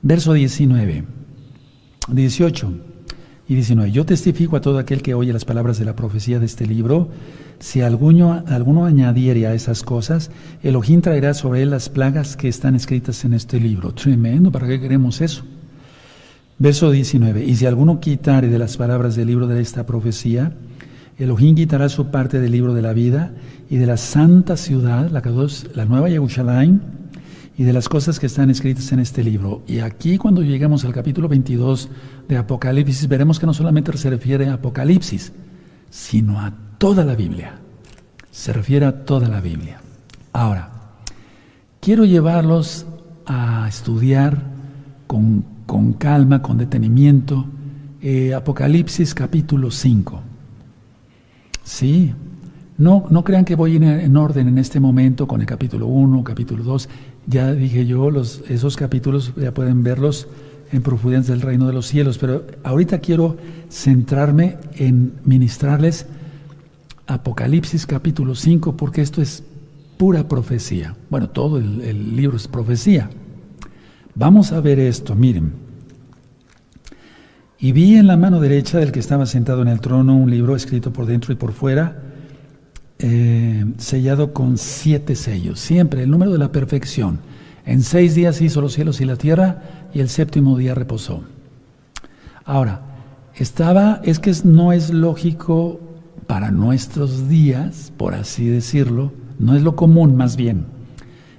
verso 0.00 0.32
19, 0.32 1.04
18 2.08 2.72
y 3.48 3.54
19. 3.54 3.90
Yo 3.90 4.06
testifico 4.06 4.56
a 4.56 4.60
todo 4.60 4.78
aquel 4.78 5.02
que 5.02 5.14
oye 5.14 5.32
las 5.32 5.44
palabras 5.44 5.78
de 5.78 5.84
la 5.84 5.96
profecía 5.96 6.38
de 6.38 6.46
este 6.46 6.66
libro. 6.66 7.08
Si 7.58 7.80
alguno, 7.80 8.44
alguno 8.46 8.86
añadiere 8.86 9.46
a 9.46 9.54
esas 9.54 9.82
cosas, 9.82 10.30
Elohim 10.62 11.00
traerá 11.00 11.34
sobre 11.34 11.62
él 11.62 11.70
las 11.70 11.88
plagas 11.88 12.36
que 12.36 12.48
están 12.48 12.74
escritas 12.74 13.24
en 13.24 13.34
este 13.34 13.60
libro. 13.60 13.92
Tremendo, 13.92 14.50
¿para 14.50 14.66
qué 14.66 14.80
queremos 14.80 15.20
eso? 15.20 15.44
Verso 16.58 16.90
19. 16.90 17.44
Y 17.44 17.56
si 17.56 17.66
alguno 17.66 18.00
quitare 18.00 18.48
de 18.48 18.58
las 18.58 18.76
palabras 18.76 19.16
del 19.16 19.26
libro 19.26 19.46
de 19.46 19.60
esta 19.60 19.86
profecía, 19.86 20.52
Elohim 21.18 21.54
quitará 21.54 21.88
su 21.88 22.06
parte 22.06 22.40
del 22.40 22.52
libro 22.52 22.74
de 22.74 22.82
la 22.82 22.92
vida 22.92 23.32
y 23.70 23.76
de 23.76 23.86
la 23.86 23.96
santa 23.96 24.56
ciudad, 24.56 25.10
la, 25.10 25.22
la 25.74 25.84
nueva 25.84 26.08
Jerusalén, 26.08 26.80
y 27.56 27.62
de 27.62 27.72
las 27.72 27.88
cosas 27.88 28.18
que 28.18 28.26
están 28.26 28.50
escritas 28.50 28.90
en 28.92 28.98
este 28.98 29.22
libro. 29.22 29.62
Y 29.66 29.78
aquí 29.78 30.18
cuando 30.18 30.42
lleguemos 30.42 30.84
al 30.84 30.92
capítulo 30.92 31.28
22 31.28 31.88
de 32.28 32.36
Apocalipsis, 32.36 33.06
veremos 33.06 33.38
que 33.38 33.46
no 33.46 33.54
solamente 33.54 33.96
se 33.96 34.10
refiere 34.10 34.48
a 34.48 34.54
Apocalipsis, 34.54 35.32
sino 35.90 36.40
a 36.40 36.52
toda 36.78 37.04
la 37.04 37.14
Biblia. 37.14 37.58
Se 38.30 38.52
refiere 38.52 38.86
a 38.86 39.04
toda 39.04 39.28
la 39.28 39.40
Biblia. 39.40 39.80
Ahora, 40.32 40.70
quiero 41.80 42.04
llevarlos 42.04 42.86
a 43.26 43.66
estudiar 43.68 44.42
con, 45.06 45.44
calma, 45.98 46.42
con 46.42 46.58
detenimiento, 46.58 47.46
eh, 48.02 48.34
Apocalipsis 48.34 49.14
capítulo 49.14 49.70
5. 49.70 50.20
Sí, 51.62 52.12
no, 52.76 53.06
no 53.08 53.24
crean 53.24 53.44
que 53.44 53.54
voy 53.54 53.76
en, 53.76 54.16
orden 54.16 54.48
en 54.48 54.58
este 54.58 54.80
momento 54.80 55.26
con 55.26 55.40
el 55.40 55.46
capítulo 55.46 55.86
1, 55.86 56.22
capítulo 56.24 56.64
2. 56.64 56.88
Ya 57.26 57.52
dije 57.52 57.86
yo, 57.86 58.10
los, 58.10 58.42
esos 58.48 58.76
capítulos 58.76 59.32
ya 59.36 59.54
pueden 59.54 59.82
verlos 59.82 60.28
en 60.72 60.82
profundidades 60.82 61.28
del 61.28 61.40
reino 61.40 61.66
de 61.66 61.72
los 61.72 61.86
cielos, 61.86 62.18
pero 62.18 62.44
ahorita 62.64 62.98
quiero 62.98 63.36
centrarme 63.70 64.58
en 64.76 65.14
ministrarles 65.24 66.06
Apocalipsis 67.06 67.86
capítulo 67.86 68.34
5, 68.34 68.76
porque 68.76 69.02
esto 69.02 69.22
es 69.22 69.42
pura 69.96 70.26
profecía. 70.28 70.96
Bueno, 71.10 71.30
todo 71.30 71.58
el 71.58 72.16
libro 72.16 72.36
es 72.36 72.48
profecía. 72.48 73.08
Vamos 74.14 74.52
a 74.52 74.60
ver 74.60 74.78
esto, 74.78 75.14
miren. 75.14 75.52
Y 77.58 77.72
vi 77.72 77.96
en 77.96 78.06
la 78.06 78.16
mano 78.16 78.40
derecha 78.40 78.78
del 78.78 78.92
que 78.92 79.00
estaba 79.00 79.26
sentado 79.26 79.62
en 79.62 79.68
el 79.68 79.80
trono 79.80 80.16
un 80.16 80.30
libro 80.30 80.54
escrito 80.54 80.92
por 80.92 81.06
dentro 81.06 81.32
y 81.32 81.36
por 81.36 81.52
fuera, 81.52 82.02
eh, 82.98 83.64
sellado 83.78 84.32
con 84.32 84.56
siete 84.58 85.16
sellos, 85.16 85.58
siempre 85.58 86.02
el 86.02 86.10
número 86.10 86.30
de 86.30 86.38
la 86.38 86.52
perfección. 86.52 87.18
En 87.66 87.82
seis 87.82 88.14
días 88.14 88.40
hizo 88.40 88.60
los 88.60 88.74
cielos 88.74 89.00
y 89.00 89.04
la 89.04 89.16
tierra 89.16 89.62
y 89.92 90.00
el 90.00 90.08
séptimo 90.08 90.56
día 90.58 90.74
reposó. 90.74 91.24
Ahora, 92.44 92.82
estaba, 93.34 94.00
es 94.04 94.18
que 94.18 94.32
no 94.44 94.72
es 94.72 94.90
lógico 94.90 95.80
para 96.26 96.50
nuestros 96.50 97.28
días, 97.28 97.92
por 97.96 98.14
así 98.14 98.46
decirlo, 98.46 99.12
no 99.38 99.56
es 99.56 99.62
lo 99.62 99.74
común 99.74 100.16
más 100.16 100.36
bien, 100.36 100.66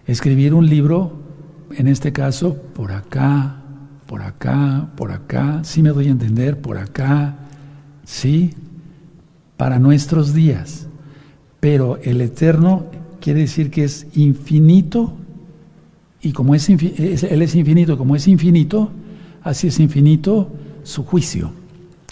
escribir 0.07 0.53
un 0.53 0.67
libro, 0.67 1.24
en 1.71 1.87
este 1.87 2.11
caso, 2.11 2.55
por 2.73 2.91
acá, 2.91 3.61
por 4.05 4.21
acá, 4.21 4.89
por 4.95 5.11
acá, 5.11 5.61
sí 5.63 5.81
me 5.81 5.89
doy 5.89 6.07
a 6.07 6.11
entender, 6.11 6.61
por 6.61 6.77
acá, 6.77 7.35
sí, 8.05 8.53
para 9.57 9.79
nuestros 9.79 10.33
días. 10.33 10.87
Pero 11.59 11.97
el 12.03 12.21
eterno 12.21 12.85
quiere 13.19 13.41
decir 13.41 13.71
que 13.71 13.83
es 13.83 14.07
infinito 14.15 15.13
y 16.21 16.31
como 16.31 16.55
es, 16.55 16.69
Él 16.69 17.41
es 17.41 17.55
infinito, 17.55 17.97
como 17.97 18.15
es 18.15 18.27
infinito, 18.27 18.91
así 19.43 19.67
es 19.67 19.79
infinito 19.79 20.51
su 20.83 21.03
juicio. 21.03 21.51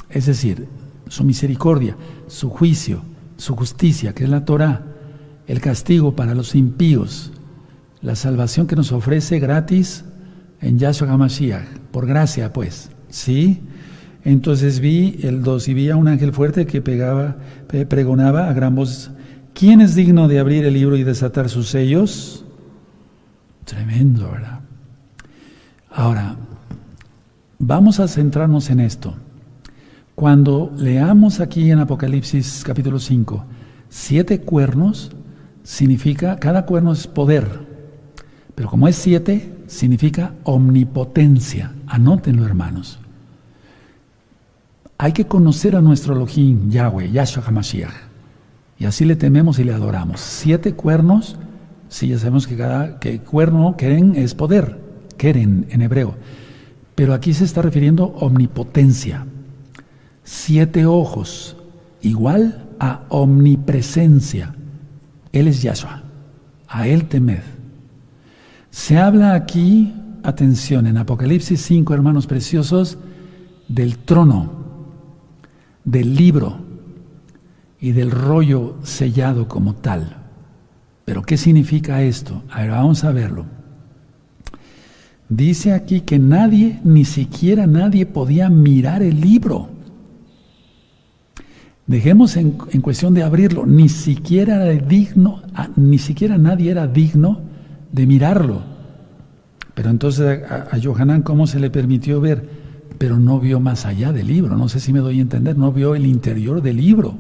Es 0.10 0.28
decir, 0.28 0.68
su 1.08 1.24
misericordia, 1.24 1.98
su 2.28 2.50
juicio, 2.50 3.02
su 3.38 3.56
justicia, 3.56 4.14
que 4.14 4.24
es 4.24 4.30
la 4.30 4.46
Torah, 4.46 4.86
el 5.48 5.60
castigo 5.60 6.16
para 6.16 6.36
los 6.36 6.56
impíos, 6.56 7.32
la 8.04 8.16
salvación 8.16 8.68
que 8.68 8.76
nos 8.76 8.92
ofrece 8.92 9.40
gratis 9.40 10.06
en 10.62 10.78
Yahshua 10.78 11.12
HaMashiach, 11.12 11.66
por 11.92 12.06
gracia 12.06 12.54
pues, 12.54 12.92
¿sí? 13.10 13.62
Entonces 14.24 14.80
vi 14.80 15.20
el 15.24 15.42
2 15.42 15.68
y 15.70 15.74
vi 15.74 15.90
a 15.90 15.96
un 15.96 16.08
ángel 16.08 16.34
fuerte 16.34 16.66
que 16.66 16.82
pegaba, 16.82 17.38
pregonaba 17.90 18.50
a 18.50 18.54
gran 18.54 18.76
voz 18.76 19.12
¿Quién 19.54 19.82
es 19.82 19.94
digno 19.94 20.28
de 20.28 20.40
abrir 20.40 20.66
el 20.66 20.74
libro 20.74 20.98
y 20.98 21.04
desatar 21.04 21.48
sus 21.48 21.70
sellos? 21.70 22.44
Tremendo, 23.66 24.32
¿verdad? 24.32 24.62
Ahora, 25.92 26.36
vamos 27.60 28.00
a 28.00 28.08
centrarnos 28.08 28.72
en 28.72 28.80
esto. 28.80 29.14
Cuando 30.16 30.74
leamos 30.76 31.40
aquí 31.40 31.70
en 31.70 31.80
Apocalipsis 31.80 32.64
capítulo 32.66 32.98
5, 32.98 33.46
siete 33.90 34.42
cuernos, 34.42 35.12
significa, 35.62 36.38
cada 36.40 36.66
cuerno 36.66 36.94
es 36.94 37.06
poder, 37.06 37.73
pero 38.56 38.70
como 38.70 38.88
es 38.88 38.96
siete, 38.96 39.54
significa 39.68 40.34
omnipotencia. 40.44 41.74
Anótenlo, 41.88 42.46
hermanos. 42.46 43.00
Hay 44.98 45.12
que 45.12 45.26
conocer 45.26 45.76
a 45.76 45.82
nuestro 45.82 46.16
Elohim, 46.16 46.70
Yahweh, 46.70 47.12
Yahshua 47.12 47.44
HaMashiach. 47.46 47.94
Y 48.78 48.86
así 48.86 49.06
le 49.06 49.16
tememos 49.16 49.60
y 49.60 49.64
le 49.64 49.74
adoramos. 49.74 50.20
Siete 50.20 50.74
cuernos, 50.74 51.38
sí, 51.90 52.08
ya 52.08 52.20
sabemos 52.20 52.48
que 52.48 52.56
cada 52.56 53.00
que 53.00 53.20
cuerno, 53.20 53.76
Keren, 53.78 54.16
es 54.16 54.36
poder, 54.36 54.80
Keren 55.18 55.68
en 55.70 55.82
hebreo. 55.82 56.16
Pero 56.96 57.14
aquí 57.14 57.34
se 57.34 57.46
está 57.46 57.62
refiriendo 57.62 58.06
omnipotencia. 58.20 59.26
Siete 60.24 60.86
ojos, 60.86 61.58
igual 62.02 62.66
a 62.80 63.02
omnipresencia. 63.10 64.54
Él 65.32 65.48
es 65.48 65.62
Yahshua. 65.62 66.04
A 66.68 66.88
Él 66.88 67.06
temed. 67.06 67.53
Se 68.74 68.98
habla 68.98 69.36
aquí, 69.36 69.94
atención, 70.24 70.88
en 70.88 70.98
Apocalipsis 70.98 71.62
5, 71.62 71.94
hermanos 71.94 72.26
preciosos, 72.26 72.98
del 73.68 74.00
trono, 74.00 74.52
del 75.86 76.16
libro, 76.16 76.58
y 77.80 77.92
del 77.92 78.10
rollo 78.10 78.78
sellado 78.82 79.48
como 79.48 79.76
tal. 79.76 80.18
Pero 81.06 81.22
¿qué 81.22 81.38
significa 81.38 82.02
esto? 82.02 82.42
A 82.50 82.62
ver, 82.62 82.72
vamos 82.72 83.04
a 83.04 83.12
verlo. 83.12 83.46
Dice 85.30 85.72
aquí 85.72 86.02
que 86.02 86.18
nadie, 86.18 86.80
ni 86.84 87.06
siquiera 87.06 87.68
nadie 87.68 88.08
podía 88.08 88.50
mirar 88.50 89.04
el 89.04 89.22
libro. 89.22 89.70
Dejemos 91.86 92.38
en, 92.38 92.54
cuestión 92.82 93.14
de 93.14 93.22
abrirlo, 93.22 93.68
ni 93.68 93.88
siquiera 93.88 94.66
era 94.66 94.84
digno, 94.84 95.44
ni 95.76 96.00
siquiera 96.00 96.40
nadie 96.40 96.72
era 96.72 96.88
digno 96.88 97.53
de 97.94 98.06
mirarlo. 98.06 98.62
Pero 99.74 99.90
entonces 99.90 100.44
a, 100.44 100.68
a 100.76 100.82
Johanan, 100.84 101.22
¿cómo 101.22 101.48
se 101.48 101.62
le 101.62 101.70
permitió 101.70 102.20
ver? 102.20 102.50
Pero 102.98 103.18
no 103.18 103.40
vio 103.40 103.62
más 103.62 103.86
allá 103.86 104.12
del 104.12 104.28
libro, 104.28 104.58
no 104.58 104.68
sé 104.68 104.82
si 104.82 104.92
me 104.92 105.00
doy 105.00 105.20
a 105.20 105.22
entender, 105.22 105.58
no 105.58 105.72
vio 105.72 105.96
el 105.96 106.06
interior 106.06 106.62
del 106.62 106.78
libro. 106.78 107.18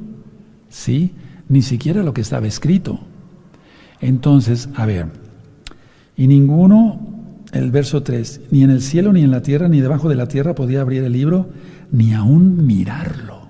¿sí? 0.74 1.14
Ni 1.48 1.62
siquiera 1.62 2.04
lo 2.04 2.14
que 2.14 2.22
estaba 2.22 2.48
escrito. 2.48 3.00
Entonces, 4.02 4.68
a 4.76 4.86
ver, 4.86 5.08
y 6.18 6.28
ninguno, 6.28 7.00
el 7.54 7.72
verso 7.72 8.04
3, 8.04 8.42
ni 8.52 8.64
en 8.64 8.72
el 8.72 8.82
cielo, 8.82 9.14
ni 9.14 9.22
en 9.22 9.32
la 9.32 9.42
tierra, 9.42 9.70
ni 9.70 9.80
debajo 9.80 10.10
de 10.10 10.16
la 10.16 10.28
tierra 10.28 10.56
podía 10.56 10.82
abrir 10.82 11.04
el 11.04 11.14
libro, 11.14 11.48
ni 11.92 12.14
aún 12.14 12.66
mirarlo. 12.66 13.44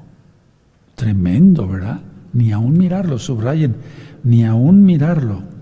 Tremendo, 0.96 1.68
¿verdad? 1.68 2.02
Ni 2.34 2.52
aún 2.52 2.78
mirarlo, 2.78 3.18
subrayen, 3.18 3.76
ni 4.24 4.44
aún 4.44 4.84
mirarlo. 4.84 5.53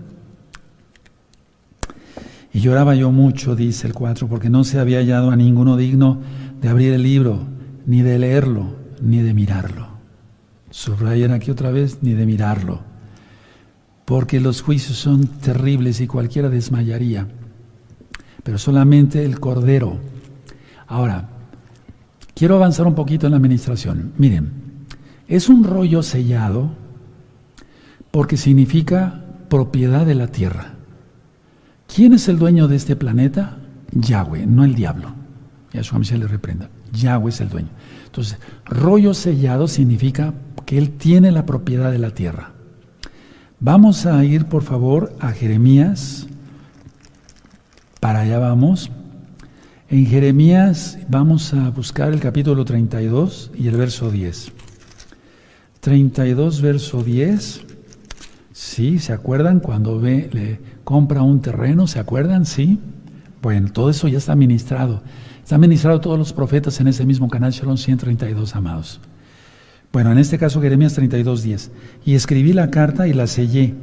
Y 2.52 2.60
lloraba 2.60 2.94
yo 2.94 3.10
mucho, 3.10 3.56
dice 3.56 3.86
el 3.86 3.94
4, 3.94 4.28
porque 4.28 4.50
no 4.50 4.64
se 4.64 4.78
había 4.78 4.98
hallado 4.98 5.30
a 5.30 5.36
ninguno 5.36 5.76
digno 5.76 6.20
de 6.60 6.68
abrir 6.68 6.92
el 6.92 7.02
libro, 7.02 7.46
ni 7.86 8.02
de 8.02 8.18
leerlo, 8.18 8.76
ni 9.00 9.22
de 9.22 9.32
mirarlo. 9.32 9.88
Subrayan 10.70 11.32
aquí 11.32 11.50
otra 11.50 11.70
vez, 11.70 11.98
ni 12.02 12.12
de 12.12 12.26
mirarlo, 12.26 12.82
porque 14.04 14.40
los 14.40 14.62
juicios 14.62 14.98
son 14.98 15.26
terribles 15.26 16.00
y 16.00 16.06
cualquiera 16.06 16.48
desmayaría, 16.50 17.26
pero 18.42 18.58
solamente 18.58 19.24
el 19.24 19.40
Cordero. 19.40 19.98
Ahora, 20.86 21.30
quiero 22.34 22.56
avanzar 22.56 22.86
un 22.86 22.94
poquito 22.94 23.26
en 23.26 23.32
la 23.32 23.38
administración. 23.38 24.12
Miren, 24.18 24.52
es 25.26 25.48
un 25.48 25.64
rollo 25.64 26.02
sellado, 26.02 26.70
porque 28.10 28.36
significa 28.36 29.24
propiedad 29.48 30.04
de 30.04 30.14
la 30.14 30.26
tierra. 30.26 30.71
¿Quién 31.94 32.14
es 32.14 32.26
el 32.28 32.38
dueño 32.38 32.68
de 32.68 32.76
este 32.76 32.96
planeta? 32.96 33.58
Yahweh, 33.92 34.46
no 34.46 34.64
el 34.64 34.74
diablo. 34.74 35.12
Yahshua 35.74 36.02
se 36.04 36.16
le 36.16 36.26
reprenda. 36.26 36.70
Yahweh 36.90 37.28
es 37.28 37.40
el 37.42 37.50
dueño. 37.50 37.68
Entonces, 38.06 38.38
rollo 38.64 39.12
sellado 39.12 39.68
significa 39.68 40.32
que 40.64 40.78
Él 40.78 40.92
tiene 40.92 41.30
la 41.32 41.44
propiedad 41.44 41.92
de 41.92 41.98
la 41.98 42.12
tierra. 42.12 42.52
Vamos 43.60 44.06
a 44.06 44.24
ir, 44.24 44.46
por 44.46 44.62
favor, 44.62 45.14
a 45.20 45.32
Jeremías. 45.32 46.26
Para 48.00 48.20
allá 48.20 48.38
vamos. 48.38 48.90
En 49.90 50.06
Jeremías 50.06 50.98
vamos 51.08 51.52
a 51.52 51.68
buscar 51.68 52.12
el 52.14 52.20
capítulo 52.20 52.64
32 52.64 53.50
y 53.54 53.68
el 53.68 53.76
verso 53.76 54.10
10. 54.10 54.50
32, 55.80 56.62
verso 56.62 57.02
10. 57.02 57.71
Sí, 58.62 59.00
¿se 59.00 59.12
acuerdan 59.12 59.58
cuando 59.58 59.98
ve, 59.98 60.30
le 60.32 60.60
compra 60.84 61.20
un 61.22 61.42
terreno? 61.42 61.88
¿Se 61.88 61.98
acuerdan? 61.98 62.46
Sí. 62.46 62.78
Bueno, 63.42 63.72
todo 63.72 63.90
eso 63.90 64.06
ya 64.06 64.18
está 64.18 64.36
ministrado. 64.36 65.02
Está 65.42 65.58
ministrado 65.58 66.00
todos 66.00 66.16
los 66.16 66.32
profetas 66.32 66.80
en 66.80 66.86
ese 66.86 67.04
mismo 67.04 67.28
canal 67.28 67.50
Shalom 67.50 67.76
132, 67.76 68.54
amados. 68.54 69.00
Bueno, 69.92 70.12
en 70.12 70.18
este 70.18 70.38
caso 70.38 70.62
Jeremías 70.62 70.94
32, 70.94 71.42
10. 71.42 71.70
Y 72.06 72.14
escribí 72.14 72.52
la 72.52 72.70
carta 72.70 73.08
y 73.08 73.12
la 73.12 73.26
sellé, 73.26 73.74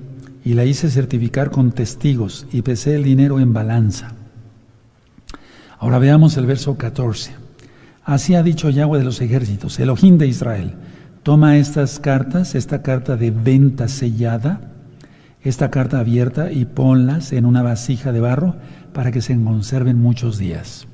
y 0.46 0.54
la 0.54 0.64
hice 0.64 0.90
certificar 0.90 1.52
con 1.52 1.72
testigos, 1.72 2.48
y 2.52 2.62
pesé 2.62 2.96
el 2.96 3.04
dinero 3.04 3.42
en 3.42 3.52
balanza. 3.52 4.14
Ahora 5.78 6.00
veamos 6.00 6.38
el 6.38 6.46
verso 6.46 6.78
14. 6.78 7.34
Así 8.06 8.34
ha 8.34 8.44
dicho 8.44 8.70
Yahweh 8.70 9.00
de 9.00 9.06
los 9.06 9.20
ejércitos, 9.20 9.78
Elohim 9.78 10.18
de 10.18 10.28
Israel. 10.28 10.74
Toma 11.22 11.58
estas 11.58 12.00
cartas, 12.00 12.56
esta 12.56 12.82
carta 12.82 13.18
de 13.18 13.30
venta 13.30 13.90
sellada, 13.90 14.69
esta 15.42 15.72
carta 15.72 16.00
abierta 16.00 16.52
y 16.52 16.66
ponlas 16.66 17.32
en 17.32 17.46
una 17.46 17.62
vasija 17.62 18.12
de 18.12 18.20
barro 18.20 18.56
para 18.94 19.12
que 19.12 19.22
se 19.22 19.42
conserven 19.42 20.00
muchos 20.00 20.38
días. 20.38 20.88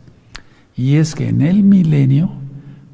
Y 0.75 0.95
es 0.95 1.15
que 1.15 1.29
en 1.29 1.41
el 1.41 1.63
milenio 1.63 2.33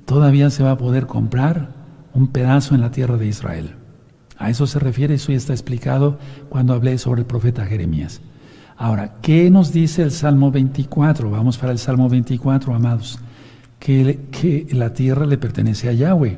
todavía 0.06 0.50
se 0.50 0.64
va 0.64 0.72
a 0.72 0.78
poder 0.78 1.08
comprar 1.08 1.70
un 2.14 2.28
pedazo 2.28 2.76
en 2.76 2.82
la 2.82 2.92
tierra 2.92 3.18
de 3.18 3.28
Israel. 3.28 3.76
A 4.38 4.50
eso 4.50 4.66
se 4.68 4.80
refiere, 4.80 5.16
eso 5.16 5.32
ya 5.32 5.38
está 5.38 5.54
explicado 5.54 6.18
cuando 6.50 6.74
hablé 6.74 6.98
sobre 6.98 7.22
el 7.22 7.28
profeta 7.28 7.66
Jeremías. 7.66 8.22
Ahora, 8.78 9.16
¿qué 9.22 9.52
nos 9.52 9.72
dice 9.72 10.02
el 10.02 10.12
Salmo 10.12 10.52
24? 10.52 11.30
Vamos 11.30 11.58
para 11.58 11.72
el 11.72 11.78
Salmo 11.78 12.10
24, 12.10 12.74
amados. 12.74 13.20
Que, 13.78 14.28
que 14.32 14.68
la 14.72 14.94
tierra 14.94 15.26
le 15.26 15.38
pertenece 15.38 15.90
a 15.90 15.94
Yahweh, 15.94 16.38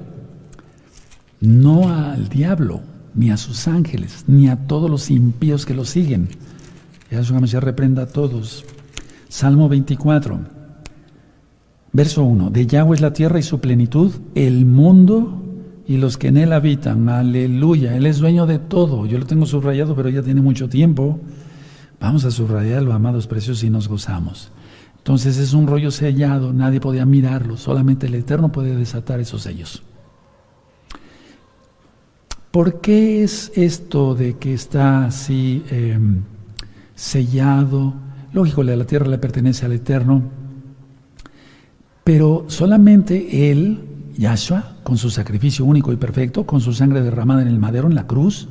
no 1.42 1.90
al 1.90 2.30
diablo, 2.30 2.82
ni 3.16 3.32
a 3.32 3.38
sus 3.38 3.68
ángeles, 3.68 4.26
ni 4.28 4.48
a 4.48 4.68
todos 4.68 4.90
los 4.90 5.10
impíos 5.12 5.66
que 5.66 5.74
lo 5.74 5.86
siguen. 5.86 6.30
Yahshua 7.12 7.46
se 7.48 7.60
reprenda 7.60 8.04
a 8.04 8.08
todos. 8.08 8.66
Salmo 9.30 9.70
24, 9.70 10.40
verso 11.92 12.24
1. 12.24 12.50
De 12.50 12.66
Yahweh 12.66 12.96
es 12.96 13.02
la 13.02 13.14
tierra 13.14 13.40
y 13.40 13.44
su 13.44 13.60
plenitud, 13.60 14.12
el 14.36 14.66
mundo 14.66 15.44
y 15.88 15.98
los 15.98 16.18
que 16.18 16.30
en 16.30 16.38
él 16.38 16.54
habitan. 16.54 17.10
Aleluya. 17.10 17.96
Él 17.96 18.06
es 18.06 18.20
dueño 18.20 18.46
de 18.46 18.60
todo. 18.60 19.06
Yo 19.06 19.18
lo 19.20 19.26
tengo 19.26 19.46
subrayado, 19.46 19.96
pero 19.96 20.10
ya 20.10 20.24
tiene 20.24 20.42
mucho 20.42 20.70
tiempo. 20.70 21.20
Vamos 22.00 22.26
a 22.26 22.32
subrayarlo, 22.32 22.94
amados 22.94 23.28
preciosos, 23.28 23.64
y 23.64 23.70
nos 23.70 23.88
gozamos. 23.88 24.52
Entonces 25.04 25.38
es 25.38 25.54
un 25.54 25.68
rollo 25.68 25.92
sellado, 25.92 26.54
nadie 26.54 26.80
podía 26.80 27.06
mirarlo, 27.06 27.58
solamente 27.58 28.08
el 28.08 28.16
Eterno 28.16 28.54
puede 28.54 28.74
desatar 28.78 29.20
esos 29.20 29.42
sellos. 29.42 29.84
¿Por 32.54 32.82
qué 32.82 33.24
es 33.24 33.52
esto 33.56 34.14
de 34.14 34.38
que 34.38 34.54
está 34.54 35.06
así 35.06 35.64
em, 35.72 36.22
sellado? 36.94 37.96
Lógico, 38.32 38.62
la 38.62 38.86
tierra 38.86 39.08
le 39.08 39.18
pertenece 39.18 39.66
al 39.66 39.72
Eterno, 39.72 40.22
pero 42.04 42.46
solamente 42.50 43.50
Él, 43.50 43.80
Yahshua, 44.20 44.76
con 44.84 45.00
su 45.00 45.10
sacrificio 45.10 45.66
único 45.66 45.92
y 45.94 45.96
perfecto, 45.96 46.46
con 46.46 46.62
su 46.62 46.74
sangre 46.74 47.02
derramada 47.02 47.42
en 47.42 47.48
el 47.48 47.58
madero, 47.58 47.88
en 47.88 47.96
la 47.96 48.06
cruz. 48.06 48.48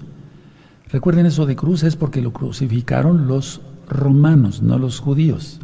Recuerden 0.89 1.27
eso 1.27 1.47
de 1.47 1.55
cruz 1.55 1.85
es 1.85 1.95
porque 1.95 2.23
lo 2.23 2.33
crucificaron 2.33 3.29
los 3.29 3.61
romanos, 3.89 4.63
no 4.63 4.81
los 4.81 4.99
judíos. 4.99 5.61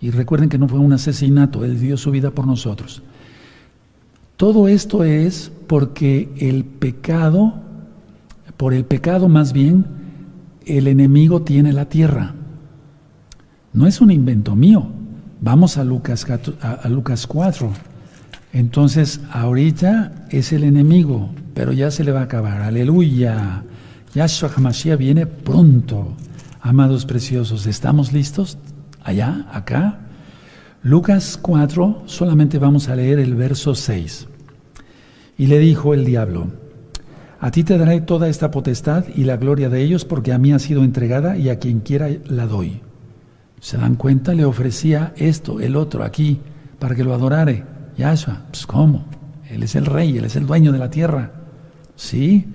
Y 0.00 0.12
recuerden 0.12 0.50
que 0.50 0.58
no 0.58 0.68
fue 0.68 0.78
un 0.78 0.92
asesinato, 0.92 1.64
Él 1.64 1.80
dio 1.80 1.96
su 1.96 2.12
vida 2.12 2.30
por 2.30 2.46
nosotros. 2.46 3.02
Todo 4.36 4.68
esto 4.68 5.02
es 5.02 5.50
porque 5.66 6.32
el 6.38 6.64
pecado 6.64 7.61
por 8.62 8.74
el 8.74 8.84
pecado 8.84 9.28
más 9.28 9.52
bien, 9.52 9.86
el 10.66 10.86
enemigo 10.86 11.42
tiene 11.42 11.72
la 11.72 11.88
tierra. 11.88 12.36
No 13.72 13.88
es 13.88 14.00
un 14.00 14.12
invento 14.12 14.54
mío. 14.54 14.86
Vamos 15.40 15.78
a 15.78 15.82
Lucas, 15.82 16.24
a, 16.60 16.88
Lucas 16.88 17.26
4. 17.26 17.72
Entonces, 18.52 19.20
ahorita 19.32 20.26
es 20.30 20.52
el 20.52 20.62
enemigo, 20.62 21.30
pero 21.54 21.72
ya 21.72 21.90
se 21.90 22.04
le 22.04 22.12
va 22.12 22.20
a 22.20 22.22
acabar. 22.26 22.62
Aleluya. 22.62 23.64
Yahshua 24.14 24.52
HaMashiach 24.56 24.96
viene 24.96 25.26
pronto. 25.26 26.16
Amados 26.60 27.04
preciosos, 27.04 27.66
¿estamos 27.66 28.12
listos? 28.12 28.58
Allá, 29.02 29.44
acá. 29.52 29.98
Lucas 30.84 31.36
4, 31.42 32.04
solamente 32.06 32.60
vamos 32.60 32.88
a 32.88 32.94
leer 32.94 33.18
el 33.18 33.34
verso 33.34 33.74
6. 33.74 34.28
Y 35.36 35.48
le 35.48 35.58
dijo 35.58 35.94
el 35.94 36.04
diablo, 36.04 36.61
a 37.42 37.50
ti 37.50 37.64
te 37.64 37.76
daré 37.76 38.00
toda 38.00 38.28
esta 38.28 38.52
potestad 38.52 39.04
y 39.16 39.24
la 39.24 39.36
gloria 39.36 39.68
de 39.68 39.82
ellos, 39.82 40.04
porque 40.04 40.32
a 40.32 40.38
mí 40.38 40.52
ha 40.52 40.60
sido 40.60 40.84
entregada 40.84 41.36
y 41.36 41.48
a 41.48 41.58
quien 41.58 41.80
quiera 41.80 42.08
la 42.26 42.46
doy. 42.46 42.80
¿Se 43.58 43.76
dan 43.76 43.96
cuenta? 43.96 44.32
Le 44.32 44.44
ofrecía 44.44 45.12
esto, 45.16 45.58
el 45.58 45.74
otro, 45.74 46.04
aquí, 46.04 46.38
para 46.78 46.94
que 46.94 47.02
lo 47.02 47.12
adorare. 47.12 47.64
Yahshua, 47.98 48.44
pues 48.48 48.64
¿cómo? 48.64 49.06
Él 49.50 49.64
es 49.64 49.74
el 49.74 49.86
rey, 49.86 50.16
él 50.18 50.24
es 50.24 50.36
el 50.36 50.46
dueño 50.46 50.70
de 50.70 50.78
la 50.78 50.88
tierra. 50.88 51.32
¿Sí? 51.96 52.46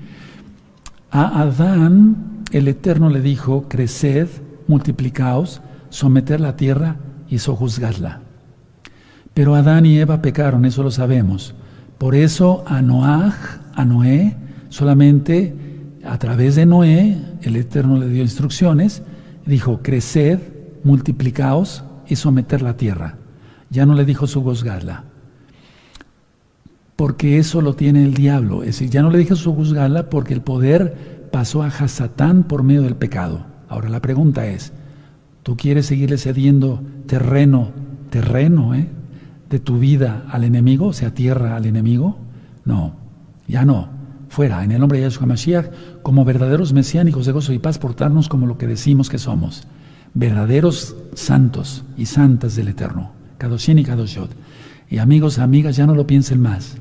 A 1.12 1.41
Adán, 1.41 2.45
el 2.54 2.69
Eterno 2.69 3.10
le 3.10 3.19
dijo, 3.19 3.67
creced, 3.67 4.30
multiplicaos, 4.67 5.60
someter 5.89 6.39
la 6.39 6.56
tierra 6.56 6.95
y 7.28 7.39
sojuzgadla. 7.39 8.21
Pero 9.34 9.54
Adán 9.56 9.86
y 9.86 10.00
Eva 10.00 10.21
pecaron, 10.21 10.63
eso 10.63 10.82
lo 10.82 10.91
sabemos. 10.91 11.56
Por 11.97 12.15
eso 12.15 12.63
a 12.65 12.82
Noaj, 12.82 13.36
a 13.76 13.84
Noé, 13.84 14.46
Solamente 14.69 15.53
a 16.08 16.17
través 16.17 16.56
de 16.56 16.65
Noé, 16.65 17.17
el 17.41 17.56
Eterno 17.56 17.97
le 17.97 18.08
dio 18.08 18.23
instrucciones, 18.23 19.03
dijo, 19.45 19.82
creced, 19.82 20.39
multiplicaos 20.84 21.84
y 22.08 22.15
someter 22.15 22.62
la 22.62 22.77
tierra. 22.77 23.17
Ya 23.69 23.86
no 23.86 23.93
le 23.93 24.06
dijo 24.06 24.27
su 24.27 24.41
gozgarla, 24.41 25.03
porque 26.95 27.38
eso 27.38 27.62
lo 27.62 27.75
tiene 27.75 28.03
el 28.03 28.13
diablo. 28.13 28.62
Es 28.63 28.67
decir, 28.67 28.89
ya 28.89 29.01
no 29.01 29.10
le 29.10 29.17
dijo 29.17 29.36
su 29.36 29.53
gozgarla 29.53 30.10
porque 30.10 30.34
el 30.34 30.41
poder 30.41 31.27
pasó 31.32 31.62
a 31.63 31.67
Hasatán 31.67 32.43
por 32.43 32.63
medio 32.63 32.84
del 32.84 32.95
pecado. 32.95 33.45
Ahora 33.67 33.89
la 33.89 34.01
pregunta 34.01 34.47
es, 34.47 34.71
¿tú 35.43 35.58
quieres 35.58 35.88
seguirle 35.88 36.17
cediendo 36.17 36.82
terreno, 37.06 37.71
terreno, 38.10 38.73
eh, 38.75 38.88
de 39.49 39.60
tu 39.60 39.80
vida 39.80 40.25
al 40.30 40.45
enemigo, 40.45 40.88
o 40.88 40.93
sea, 40.93 41.13
tierra 41.13 41.58
al 41.58 41.65
enemigo? 41.65 42.17
No, 42.63 42.95
ya 43.47 43.65
no 43.65 43.96
fuera, 44.38 44.63
en 44.63 44.71
el 44.71 44.80
nombre 44.80 45.00
de 45.00 45.06
Yahshua 45.06 45.26
Mashiach, 45.26 45.65
como 46.04 46.23
verdaderos 46.23 46.71
mesiánicos 46.71 47.26
de 47.26 47.32
gozo 47.32 47.54
y 47.54 47.58
paz, 47.58 47.80
portarnos 47.80 48.30
como 48.30 48.45
lo 48.45 48.60
que 48.60 48.67
decimos 48.67 49.10
que 49.10 49.17
somos, 49.17 49.63
verdaderos 50.13 50.95
santos 51.15 51.84
y 51.97 52.06
santas 52.06 52.56
del 52.56 52.67
Eterno, 52.67 53.13
Kadoshin 53.39 53.80
y 53.80 53.84
Kadoshot. 53.84 54.30
Y 54.91 55.00
amigos, 55.00 55.39
amigas, 55.39 55.76
ya 55.76 55.88
no 55.88 55.95
lo 55.95 56.06
piensen 56.06 56.39
más. 56.39 56.78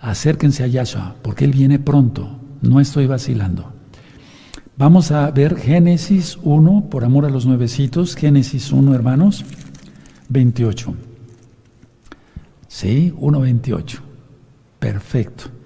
Acérquense 0.00 0.64
a 0.64 0.66
Yahshua, 0.66 1.14
porque 1.22 1.44
Él 1.44 1.52
viene 1.52 1.78
pronto. 1.78 2.40
No 2.60 2.80
estoy 2.80 3.06
vacilando. 3.06 3.72
Vamos 4.76 5.12
a 5.12 5.30
ver 5.30 5.58
Génesis 5.58 6.40
1, 6.42 6.88
por 6.90 7.04
amor 7.04 7.24
a 7.24 7.30
los 7.30 7.46
nuevecitos. 7.46 8.16
Génesis 8.16 8.72
1, 8.72 8.92
hermanos, 8.96 9.44
28. 10.28 10.92
Sí, 12.66 13.14
1.28. 13.16 14.00
Perfecto. 14.80 15.59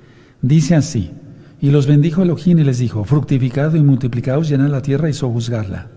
Dice 0.45 0.74
así, 0.74 1.11
y 1.59 1.70
los 1.70 1.86
bendijo 1.86 2.20
Elohim 2.20 2.59
y 2.59 2.64
les 2.64 2.76
dijo, 2.76 3.05
fructificad 3.05 3.72
y 3.72 3.82
multiplicaos, 3.82 4.47
llenad 4.47 4.68
la 4.68 4.82
tierra 4.82 5.09
y 5.09 5.14
sojuzgadla, 5.14 5.88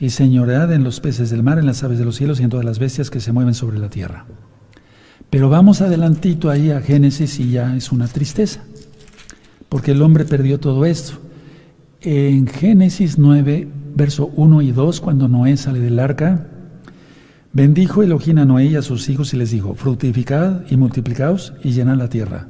y 0.00 0.10
señoread 0.10 0.72
en 0.72 0.82
los 0.82 0.98
peces 0.98 1.30
del 1.30 1.44
mar, 1.44 1.60
en 1.60 1.66
las 1.66 1.84
aves 1.84 2.00
de 2.00 2.04
los 2.04 2.16
cielos 2.16 2.40
y 2.40 2.42
en 2.42 2.50
todas 2.50 2.66
las 2.66 2.80
bestias 2.80 3.10
que 3.10 3.20
se 3.20 3.30
mueven 3.30 3.54
sobre 3.54 3.78
la 3.78 3.88
tierra. 3.88 4.26
Pero 5.30 5.50
vamos 5.50 5.82
adelantito 5.82 6.50
ahí 6.50 6.72
a 6.72 6.80
Génesis 6.80 7.38
y 7.38 7.52
ya 7.52 7.76
es 7.76 7.92
una 7.92 8.08
tristeza, 8.08 8.64
porque 9.68 9.92
el 9.92 10.02
hombre 10.02 10.24
perdió 10.24 10.58
todo 10.58 10.84
esto. 10.84 11.20
En 12.00 12.48
Génesis 12.48 13.18
9, 13.18 13.68
verso 13.94 14.32
1 14.34 14.62
y 14.62 14.72
2, 14.72 15.00
cuando 15.00 15.28
Noé 15.28 15.56
sale 15.56 15.78
del 15.78 16.00
arca, 16.00 16.48
bendijo 17.52 18.02
Elohim 18.02 18.38
a 18.38 18.44
Noé 18.44 18.64
y 18.64 18.74
a 18.74 18.82
sus 18.82 19.08
hijos 19.08 19.32
y 19.32 19.36
les 19.36 19.52
dijo, 19.52 19.76
fructificad 19.76 20.62
y 20.68 20.76
multiplicaos 20.76 21.52
y 21.62 21.70
llenad 21.70 21.98
la 21.98 22.08
tierra 22.08 22.48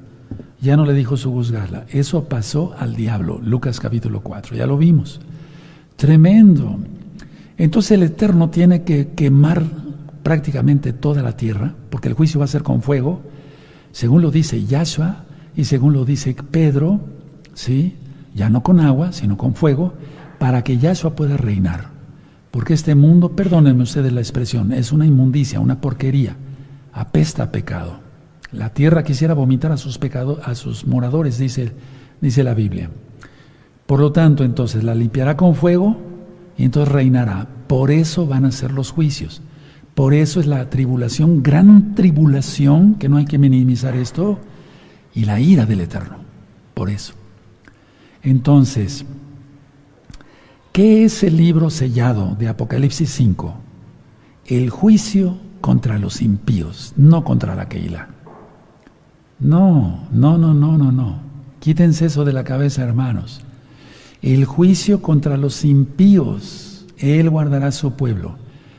ya 0.66 0.76
no 0.76 0.84
le 0.84 0.92
dijo 0.92 1.16
su 1.16 1.32
juzgarla. 1.32 1.86
Eso 1.88 2.24
pasó 2.24 2.74
al 2.78 2.94
diablo, 2.94 3.40
Lucas 3.42 3.80
capítulo 3.80 4.20
4, 4.20 4.56
ya 4.56 4.66
lo 4.66 4.76
vimos. 4.76 5.20
Tremendo. 5.96 6.78
Entonces 7.56 7.92
el 7.92 8.02
Eterno 8.02 8.50
tiene 8.50 8.82
que 8.82 9.08
quemar 9.08 9.62
prácticamente 10.22 10.92
toda 10.92 11.22
la 11.22 11.36
tierra, 11.36 11.74
porque 11.88 12.08
el 12.08 12.14
juicio 12.14 12.40
va 12.40 12.44
a 12.44 12.48
ser 12.48 12.62
con 12.62 12.82
fuego, 12.82 13.22
según 13.92 14.20
lo 14.20 14.30
dice 14.30 14.64
Yahshua 14.64 15.24
y 15.56 15.64
según 15.64 15.94
lo 15.94 16.04
dice 16.04 16.36
Pedro, 16.50 17.00
¿sí? 17.54 17.96
ya 18.34 18.50
no 18.50 18.62
con 18.62 18.80
agua, 18.80 19.12
sino 19.12 19.38
con 19.38 19.54
fuego, 19.54 19.94
para 20.38 20.62
que 20.62 20.78
Yahshua 20.78 21.14
pueda 21.14 21.36
reinar. 21.36 21.90
Porque 22.50 22.74
este 22.74 22.94
mundo, 22.94 23.36
perdónenme 23.36 23.84
ustedes 23.84 24.12
la 24.12 24.20
expresión, 24.20 24.72
es 24.72 24.92
una 24.92 25.06
inmundicia, 25.06 25.60
una 25.60 25.80
porquería, 25.80 26.36
apesta 26.92 27.44
a 27.44 27.52
pecado. 27.52 28.05
La 28.56 28.72
tierra 28.72 29.04
quisiera 29.04 29.34
vomitar 29.34 29.70
a 29.70 29.76
sus 29.76 29.98
pecados, 29.98 30.38
a 30.42 30.54
sus 30.54 30.86
moradores, 30.86 31.36
dice, 31.36 31.72
dice 32.22 32.42
la 32.42 32.54
Biblia. 32.54 32.90
Por 33.84 34.00
lo 34.00 34.12
tanto, 34.12 34.44
entonces 34.44 34.82
la 34.82 34.94
limpiará 34.94 35.36
con 35.36 35.54
fuego 35.54 35.98
y 36.56 36.64
entonces 36.64 36.92
reinará. 36.92 37.46
Por 37.66 37.90
eso 37.90 38.26
van 38.26 38.46
a 38.46 38.52
ser 38.52 38.72
los 38.72 38.92
juicios. 38.92 39.42
Por 39.94 40.14
eso 40.14 40.40
es 40.40 40.46
la 40.46 40.70
tribulación, 40.70 41.42
gran 41.42 41.94
tribulación, 41.94 42.94
que 42.94 43.10
no 43.10 43.18
hay 43.18 43.26
que 43.26 43.38
minimizar 43.38 43.94
esto, 43.94 44.38
y 45.14 45.26
la 45.26 45.38
ira 45.38 45.66
del 45.66 45.82
Eterno. 45.82 46.16
Por 46.72 46.88
eso. 46.88 47.12
Entonces, 48.22 49.04
¿qué 50.72 51.04
es 51.04 51.22
el 51.22 51.36
libro 51.36 51.68
sellado 51.68 52.34
de 52.38 52.48
Apocalipsis 52.48 53.10
5? 53.10 53.54
El 54.46 54.70
juicio 54.70 55.36
contra 55.60 55.98
los 55.98 56.22
impíos, 56.22 56.94
no 56.96 57.22
contra 57.22 57.54
la 57.54 57.68
Keila. 57.68 58.15
No, 59.38 60.08
no, 60.12 60.38
no, 60.38 60.54
no, 60.54 60.78
no, 60.78 60.92
no. 60.92 61.20
Quítense 61.60 62.06
eso 62.06 62.24
de 62.24 62.32
la 62.32 62.44
cabeza, 62.44 62.82
hermanos. 62.82 63.42
El 64.22 64.44
juicio 64.44 65.02
contra 65.02 65.36
los 65.36 65.64
impíos, 65.64 66.86
Él 66.98 67.28
guardará 67.28 67.70
su 67.72 67.92
pueblo. 67.92 68.36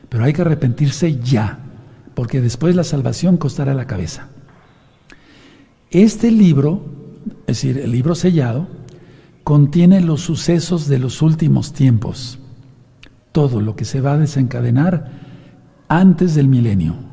Pero 0.09 0.23
hay 0.23 0.33
que 0.33 0.41
arrepentirse 0.41 1.19
ya, 1.19 1.59
porque 2.15 2.41
después 2.41 2.75
la 2.75 2.83
salvación 2.83 3.37
costará 3.37 3.73
la 3.73 3.87
cabeza. 3.87 4.29
Este 5.91 6.31
libro, 6.31 6.85
es 7.41 7.61
decir, 7.61 7.77
el 7.77 7.91
libro 7.91 8.15
sellado, 8.15 8.67
contiene 9.43 10.01
los 10.01 10.21
sucesos 10.21 10.87
de 10.87 10.99
los 10.99 11.21
últimos 11.21 11.73
tiempos. 11.73 12.39
Todo 13.31 13.61
lo 13.61 13.75
que 13.75 13.85
se 13.85 14.01
va 14.01 14.13
a 14.13 14.17
desencadenar 14.17 15.11
antes 15.87 16.35
del 16.35 16.47
milenio. 16.47 17.06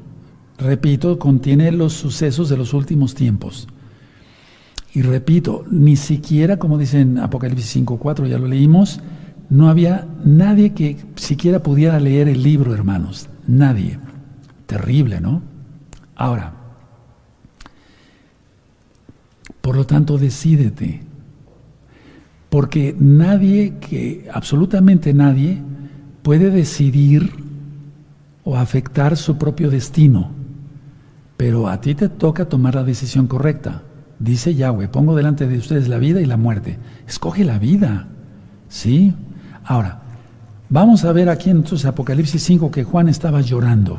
Repito, 0.58 1.18
contiene 1.18 1.72
los 1.72 1.94
sucesos 1.94 2.48
de 2.48 2.56
los 2.56 2.74
últimos 2.74 3.14
tiempos. 3.14 3.66
Y 4.92 5.02
repito, 5.02 5.64
ni 5.70 5.96
siquiera, 5.96 6.58
como 6.58 6.78
dice 6.78 7.00
en 7.00 7.18
Apocalipsis 7.18 7.76
5.4, 7.84 8.28
ya 8.28 8.38
lo 8.38 8.46
leímos, 8.46 9.00
no 9.50 9.68
había 9.68 10.06
nadie 10.24 10.72
que 10.72 10.96
siquiera 11.16 11.62
pudiera 11.62 11.98
leer 11.98 12.28
el 12.28 12.42
libro, 12.42 12.72
hermanos. 12.74 13.28
Nadie. 13.46 13.98
Terrible, 14.66 15.20
¿no? 15.20 15.42
Ahora, 16.14 16.54
por 19.60 19.76
lo 19.76 19.84
tanto, 19.86 20.18
decídete. 20.18 21.02
Porque 22.48 22.94
nadie 22.98 23.78
que, 23.80 24.28
absolutamente 24.32 25.12
nadie, 25.12 25.60
puede 26.22 26.50
decidir 26.50 27.32
o 28.44 28.56
afectar 28.56 29.16
su 29.16 29.38
propio 29.38 29.70
destino. 29.70 30.43
Pero 31.36 31.68
a 31.68 31.80
ti 31.80 31.94
te 31.94 32.08
toca 32.08 32.48
tomar 32.48 32.74
la 32.74 32.84
decisión 32.84 33.26
correcta. 33.26 33.82
Dice 34.18 34.54
Yahweh, 34.54 34.88
pongo 34.88 35.16
delante 35.16 35.46
de 35.46 35.58
ustedes 35.58 35.88
la 35.88 35.98
vida 35.98 36.20
y 36.20 36.26
la 36.26 36.36
muerte. 36.36 36.78
Escoge 37.06 37.44
la 37.44 37.58
vida. 37.58 38.08
¿Sí? 38.68 39.14
Ahora, 39.64 40.02
vamos 40.68 41.04
a 41.04 41.12
ver 41.12 41.28
aquí 41.28 41.50
en 41.50 41.58
entonces 41.58 41.86
Apocalipsis 41.86 42.42
5 42.42 42.70
que 42.70 42.84
Juan 42.84 43.08
estaba 43.08 43.40
llorando. 43.40 43.98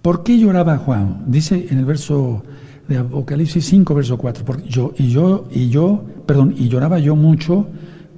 ¿Por 0.00 0.22
qué 0.22 0.38
lloraba 0.38 0.78
Juan? 0.78 1.24
Dice 1.26 1.66
en 1.70 1.78
el 1.78 1.84
verso 1.84 2.42
de 2.88 2.98
Apocalipsis 2.98 3.64
5, 3.66 3.94
verso 3.94 4.18
4. 4.18 4.44
Porque 4.44 4.68
yo, 4.68 4.92
y 4.98 5.10
yo, 5.10 5.48
y 5.50 5.68
yo, 5.68 6.04
perdón, 6.26 6.54
y 6.56 6.68
lloraba 6.68 6.98
yo 6.98 7.16
mucho 7.16 7.66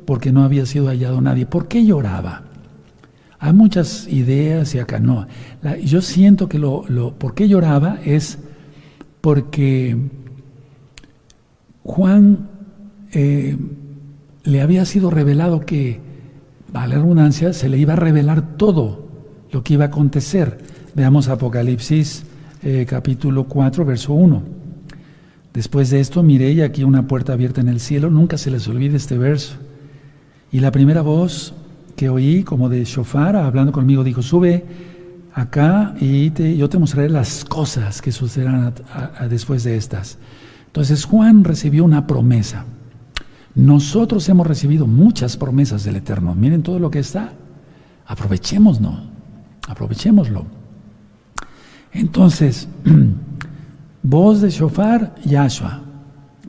porque 0.07 0.33
no 0.33 0.45
había 0.45 0.67
sido 0.67 0.87
hallado 0.87 1.21
nadie. 1.21 1.47
¿Por 1.47 1.69
qué 1.69 1.85
lloraba? 1.85 2.43
Hay 3.45 3.53
muchas 3.53 4.09
ideas 4.09 4.75
y 4.75 4.79
acá 4.79 5.01
no. 5.01 5.27
yo 5.85 6.01
siento 6.01 6.49
que 6.49 6.59
lo, 6.59 6.87
lo, 6.89 7.15
¿por 7.15 7.35
qué 7.35 7.47
lloraba? 7.47 7.99
Es 8.03 8.39
porque 9.21 9.99
Juan 11.83 12.49
eh, 13.13 13.59
le 14.45 14.63
había 14.63 14.87
sido 14.87 15.11
revelado 15.11 15.61
que, 15.61 16.01
a 16.73 16.87
la 16.87 16.95
redundancia, 16.95 17.53
se 17.53 17.69
le 17.69 17.77
iba 17.77 17.93
a 17.93 17.97
revelar 17.97 18.57
todo 18.57 19.11
lo 19.53 19.63
que 19.63 19.75
iba 19.75 19.85
a 19.85 19.89
acontecer. 19.89 20.57
Veamos 20.95 21.29
Apocalipsis 21.29 22.25
eh, 22.63 22.87
capítulo 22.89 23.45
4, 23.45 23.85
verso 23.85 24.15
1. 24.15 24.43
Después 25.53 25.91
de 25.91 26.01
esto 26.01 26.23
miré 26.23 26.53
y 26.53 26.63
aquí 26.63 26.83
una 26.83 27.07
puerta 27.07 27.35
abierta 27.35 27.61
en 27.61 27.69
el 27.69 27.81
cielo, 27.81 28.09
nunca 28.09 28.39
se 28.39 28.51
les 28.51 28.67
olvide 28.69 28.97
este 28.97 29.19
verso. 29.19 29.57
Y 30.51 30.61
la 30.61 30.73
primera 30.73 31.03
voz 31.03 31.53
que 31.97 32.09
oí 32.09 32.43
como 32.43 32.69
de 32.69 32.85
shofar 32.85 33.37
hablando 33.37 33.73
conmigo 33.73 34.05
dijo, 34.05 34.23
sube 34.23 34.65
acá 35.33 35.95
y 36.01 36.31
yo 36.57 36.69
te 36.69 36.79
mostraré 36.79 37.09
las 37.09 37.45
cosas 37.45 38.01
que 38.01 38.13
sucederán 38.13 38.75
después 39.29 39.65
de 39.65 39.77
estas. 39.77 40.19
Entonces 40.67 41.05
Juan 41.05 41.45
recibió 41.45 41.85
una 41.85 42.07
promesa. 42.07 42.65
Nosotros 43.55 44.29
hemos 44.29 44.47
recibido 44.47 44.87
muchas 44.87 45.37
promesas 45.37 45.85
del 45.85 45.97
Eterno. 45.97 46.35
Miren 46.35 46.63
todo 46.63 46.79
lo 46.79 46.91
que 46.91 46.99
está. 46.99 47.33
Aprovechémoslo. 48.07 48.93
Aprovechémoslo. 49.69 50.45
Entonces, 51.93 52.69
voz 54.03 54.41
de 54.41 54.51
shofar, 54.51 55.15
Yahshua. 55.25 55.83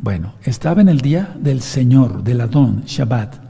Bueno, 0.02 0.34
estaba 0.44 0.82
en 0.82 0.90
el 0.90 1.02
día 1.02 1.36
del 1.40 1.62
Señor, 1.62 2.24
del 2.24 2.42
Adón, 2.42 2.84
Shabbat. 2.86 3.45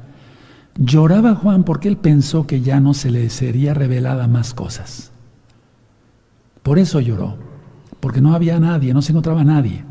Lloraba 0.78 1.36
Juan 1.36 1.64
porque 1.64 1.88
él 1.88 1.98
pensó 1.98 2.46
que 2.48 2.62
ya 2.62 2.82
no 2.82 2.94
se 2.94 3.10
le 3.10 3.30
sería 3.30 3.74
revelada 3.74 4.28
más 4.28 4.54
cosas. 4.54 5.12
Por 6.64 6.80
eso 6.80 7.00
lloró, 7.00 7.38
porque 8.02 8.20
no 8.20 8.34
había 8.36 8.60
nadie, 8.60 8.94
no 8.94 9.02
se 9.02 9.14
encontraba 9.14 9.46
nadie. 9.46 9.86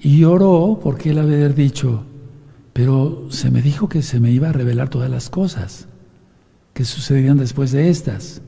Y 0.00 0.18
lloró 0.18 0.80
porque 0.82 1.10
él 1.10 1.18
había 1.18 1.48
dicho, 1.50 2.04
pero 2.72 3.26
se 3.28 3.50
me 3.50 3.60
dijo 3.60 3.88
que 3.88 4.00
se 4.00 4.18
me 4.18 4.30
iba 4.30 4.48
a 4.48 4.52
revelar 4.52 4.88
todas 4.88 5.10
las 5.10 5.28
cosas 5.28 5.88
que 6.72 6.84
sucederían 6.86 7.36
después 7.36 7.70
de 7.70 7.90
estas. 7.90 8.40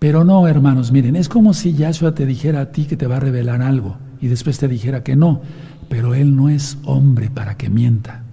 Pero 0.00 0.24
no, 0.24 0.48
hermanos, 0.48 0.90
miren, 0.90 1.14
es 1.14 1.28
como 1.28 1.54
si 1.54 1.74
Yahshua 1.74 2.14
te 2.14 2.26
dijera 2.26 2.60
a 2.60 2.72
ti 2.72 2.86
que 2.86 2.96
te 2.96 3.06
va 3.06 3.18
a 3.18 3.20
revelar 3.20 3.62
algo 3.62 3.98
y 4.20 4.26
después 4.26 4.58
te 4.58 4.66
dijera 4.66 5.04
que 5.04 5.14
no, 5.14 5.42
pero 5.88 6.14
él 6.14 6.34
no 6.34 6.48
es 6.48 6.76
hombre 6.84 7.30
para 7.30 7.56
que 7.56 7.70
mienta. 7.70 8.24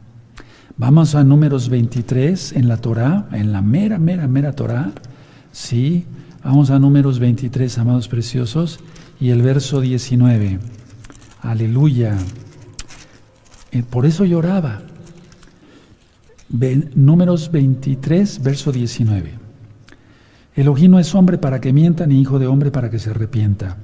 Vamos 0.80 1.16
a 1.16 1.24
números 1.24 1.70
23 1.70 2.52
en 2.52 2.68
la 2.68 2.78
Torá, 2.78 3.28
en 3.32 3.52
la 3.52 3.64
mera, 3.64 3.98
mera, 3.98 4.28
mera 4.28 4.52
Torá. 4.52 4.92
Sí, 5.52 6.06
vamos 6.44 6.70
a 6.70 6.78
números 6.78 7.18
23, 7.18 7.76
amados 7.80 8.08
preciosos, 8.08 8.80
y 9.20 9.32
el 9.32 9.42
verso 9.42 9.82
19. 9.82 10.60
Aleluya. 11.42 12.16
Eh, 13.72 13.82
por 13.90 14.06
eso 14.06 14.24
lloraba. 14.24 14.84
números 16.94 17.52
23, 17.52 18.44
verso 18.44 18.72
19. 18.72 19.34
Elohim 20.56 20.92
no 20.92 21.00
es 21.00 21.16
hombre 21.16 21.40
para 21.40 21.60
que 21.60 21.74
mienta, 21.74 22.06
ni 22.06 22.22
hijo 22.22 22.38
de 22.38 22.46
hombre 22.46 22.70
para 22.70 22.92
que 22.92 23.00
se 23.00 23.10
arrepienta. 23.10 23.78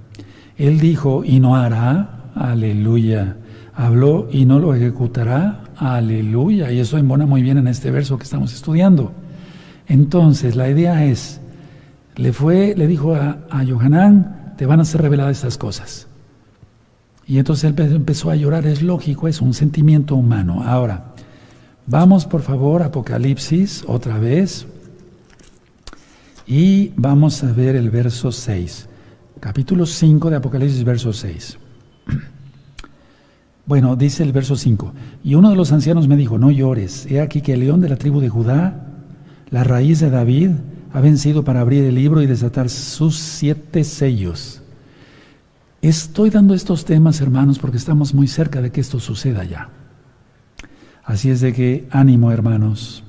Él 0.58 0.80
dijo 0.80 1.24
y 1.26 1.39
no 1.39 1.56
hará, 1.56 2.30
aleluya. 2.36 3.38
Habló 3.74 4.30
y 4.32 4.46
no 4.46 4.60
lo 4.60 4.76
ejecutará, 4.76 5.64
Aleluya. 5.84 6.72
Y 6.72 6.80
eso 6.80 6.98
embona 6.98 7.26
muy 7.26 7.42
bien 7.42 7.58
en 7.58 7.68
este 7.68 7.92
verso 7.92 8.18
que 8.18 8.24
estamos 8.24 8.54
estudiando. 8.54 9.12
Entonces, 9.86 10.56
la 10.56 10.70
idea 10.70 11.06
es, 11.06 11.42
le 12.16 12.32
fue, 12.32 12.74
le 12.78 12.88
dijo 12.88 13.16
a, 13.16 13.40
a 13.50 13.64
Yohanan, 13.64 14.54
te 14.58 14.66
van 14.66 14.80
a 14.80 14.86
ser 14.86 15.02
reveladas 15.02 15.36
estas 15.38 15.58
cosas. 15.58 16.08
Y 17.28 17.38
entonces 17.38 17.66
él 17.66 17.76
empezó 17.94 18.30
a 18.30 18.36
llorar, 18.36 18.66
es 18.66 18.82
lógico, 18.82 19.28
es 19.28 19.42
un 19.42 19.54
sentimiento 19.54 20.16
humano. 20.16 20.64
Ahora, 20.64 21.14
vamos 21.86 22.26
por 22.26 22.42
favor 22.42 22.82
a 22.82 22.86
Apocalipsis 22.86 23.84
otra 23.86 24.20
vez 24.20 24.66
y 26.48 26.94
vamos 26.96 27.44
a 27.44 27.52
ver 27.52 27.76
el 27.76 27.90
verso 27.90 28.32
6. 28.32 28.88
Capítulo 29.42 29.86
5 29.86 30.30
de 30.30 30.36
Apocalipsis, 30.38 30.84
verso 30.86 31.12
6. 31.12 31.58
Bueno, 33.66 33.95
dice 33.95 34.24
el 34.24 34.34
verso 34.34 34.57
5, 34.57 34.93
y 35.24 35.36
uno 35.36 35.49
de 35.49 35.55
los 35.55 35.72
ancianos 35.72 36.09
me 36.09 36.18
dijo, 36.18 36.38
no 36.38 36.51
llores, 36.51 37.05
he 37.09 37.22
aquí 37.22 37.41
que 37.41 37.53
el 37.53 37.61
león 37.61 37.80
de 37.80 37.88
la 37.88 37.95
tribu 37.95 38.20
de 38.20 38.28
Judá, 38.28 38.88
la 39.49 39.64
raíz 39.64 40.01
de 40.01 40.09
David, 40.09 40.51
ha 40.91 40.99
vencido 40.99 41.43
para 41.43 41.61
abrir 41.61 41.86
el 41.86 41.95
libro 41.95 42.22
y 42.22 42.28
desatar 42.28 42.70
sus 42.70 43.18
siete 43.18 43.86
sellos. 43.86 44.61
Estoy 45.82 46.30
dando 46.30 46.53
estos 46.53 46.84
temas, 46.84 47.22
hermanos, 47.22 47.57
porque 47.57 47.78
estamos 47.78 48.14
muy 48.14 48.28
cerca 48.28 48.61
de 48.61 48.72
que 48.72 48.82
esto 48.82 48.99
suceda 48.99 49.45
ya. 49.45 49.70
Así 51.05 51.30
es 51.30 51.39
de 51.39 51.53
que 51.53 51.88
ánimo, 51.89 52.32
hermanos. 52.32 53.03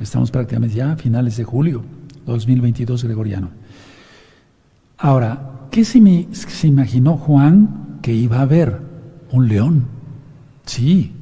Estamos 0.00 0.30
prácticamente 0.30 0.76
ya 0.76 0.92
a 0.92 0.96
finales 0.96 1.36
de 1.36 1.44
julio 1.44 1.84
2022 2.26 3.04
gregoriano. 3.04 3.50
Ahora, 4.98 5.66
¿qué 5.70 5.84
se, 5.84 6.28
se 6.32 6.66
imaginó 6.66 7.16
Juan 7.16 7.98
que 8.02 8.12
iba 8.12 8.40
a 8.40 8.46
ver? 8.46 8.80
Un 9.30 9.48
león. 9.48 9.99
Sí, 10.70 11.12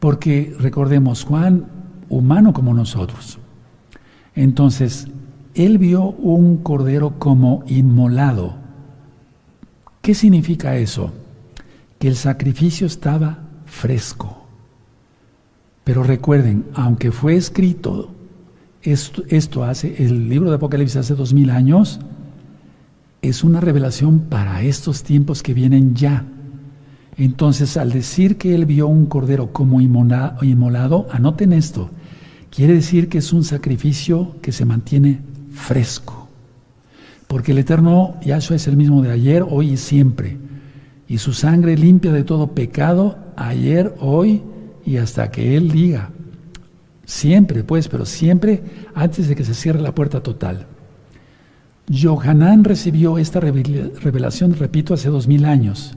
porque 0.00 0.54
recordemos, 0.58 1.24
Juan, 1.24 1.66
humano 2.08 2.52
como 2.52 2.74
nosotros. 2.74 3.38
Entonces, 4.34 5.08
él 5.54 5.78
vio 5.78 6.02
un 6.02 6.58
cordero 6.58 7.18
como 7.18 7.64
inmolado 7.66 8.64
¿Qué 10.04 10.14
significa 10.14 10.76
eso? 10.76 11.14
Que 11.98 12.08
el 12.08 12.16
sacrificio 12.16 12.86
estaba 12.86 13.38
fresco. 13.64 14.46
Pero 15.82 16.02
recuerden, 16.02 16.66
aunque 16.74 17.10
fue 17.10 17.36
escrito, 17.36 18.10
esto, 18.82 19.64
hace, 19.64 20.04
el 20.04 20.28
libro 20.28 20.50
de 20.50 20.56
Apocalipsis 20.56 20.98
hace 20.98 21.14
dos 21.14 21.32
mil 21.32 21.48
años, 21.48 22.00
es 23.22 23.44
una 23.44 23.62
revelación 23.62 24.20
para 24.28 24.60
estos 24.60 25.02
tiempos 25.04 25.42
que 25.42 25.54
vienen 25.54 25.94
ya. 25.94 26.26
Entonces, 27.16 27.76
al 27.76 27.92
decir 27.92 28.36
que 28.36 28.54
él 28.54 28.66
vio 28.66 28.88
un 28.88 29.06
cordero 29.06 29.52
como 29.52 29.80
inmolado, 29.80 31.06
anoten 31.12 31.52
esto, 31.52 31.90
quiere 32.50 32.74
decir 32.74 33.08
que 33.08 33.18
es 33.18 33.32
un 33.32 33.44
sacrificio 33.44 34.36
que 34.42 34.52
se 34.52 34.64
mantiene 34.64 35.20
fresco. 35.52 36.28
Porque 37.28 37.52
el 37.52 37.58
Eterno 37.58 38.16
Yahshua 38.22 38.56
es 38.56 38.66
el 38.66 38.76
mismo 38.76 39.02
de 39.02 39.12
ayer, 39.12 39.44
hoy 39.48 39.70
y 39.72 39.76
siempre. 39.76 40.36
Y 41.08 41.18
su 41.18 41.32
sangre 41.32 41.76
limpia 41.76 42.12
de 42.12 42.24
todo 42.24 42.48
pecado 42.48 43.16
ayer, 43.36 43.94
hoy 44.00 44.42
y 44.84 44.96
hasta 44.96 45.30
que 45.30 45.56
Él 45.56 45.70
diga. 45.70 46.10
Siempre, 47.04 47.64
pues, 47.64 47.88
pero 47.88 48.06
siempre 48.06 48.62
antes 48.94 49.28
de 49.28 49.36
que 49.36 49.44
se 49.44 49.54
cierre 49.54 49.80
la 49.80 49.94
puerta 49.94 50.22
total. 50.22 50.66
Johanán 51.92 52.64
recibió 52.64 53.18
esta 53.18 53.40
revelación, 53.40 54.54
repito, 54.54 54.94
hace 54.94 55.10
dos 55.10 55.28
mil 55.28 55.44
años. 55.44 55.94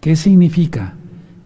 ¿Qué 0.00 0.16
significa? 0.16 0.94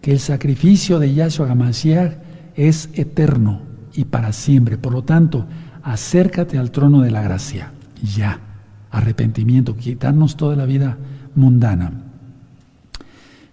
Que 0.01 0.11
el 0.11 0.19
sacrificio 0.19 0.99
de 0.99 1.13
Yahshua 1.13 1.51
Hamashiach 1.51 2.17
es 2.55 2.89
eterno 2.93 3.61
y 3.93 4.05
para 4.05 4.31
siempre. 4.31 4.77
Por 4.77 4.93
lo 4.93 5.03
tanto, 5.03 5.45
acércate 5.83 6.57
al 6.57 6.71
trono 6.71 7.01
de 7.01 7.11
la 7.11 7.21
gracia. 7.21 7.71
Ya 8.15 8.39
arrepentimiento, 8.91 9.75
quitarnos 9.75 10.37
toda 10.37 10.55
la 10.55 10.65
vida 10.65 10.97
mundana. 11.35 11.91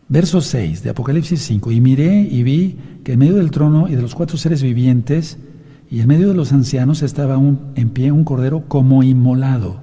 Verso 0.09 0.41
6 0.41 0.83
de 0.83 0.91
Apocalipsis 0.91 1.41
5. 1.43 1.73
Y 1.73 1.81
miré 1.81 2.21
y 2.21 2.43
vi 2.43 2.79
que 3.03 3.15
en 3.15 3.19
medio 3.19 3.37
del 3.37 3.51
trono 3.51 3.89
y 3.89 3.97
de 3.97 4.03
los 4.03 4.15
cuatro 4.15 4.37
seres 4.37 4.63
vivientes 4.63 5.39
y 5.91 6.01
en 6.01 6.09
medio 6.09 6.29
de 6.29 6.35
los 6.35 6.53
ancianos 6.53 7.03
estaba 7.03 7.35
en 7.35 7.91
pie 7.91 8.13
un 8.13 8.25
cordero 8.25 8.65
como 8.69 9.03
inmolado. 9.03 9.81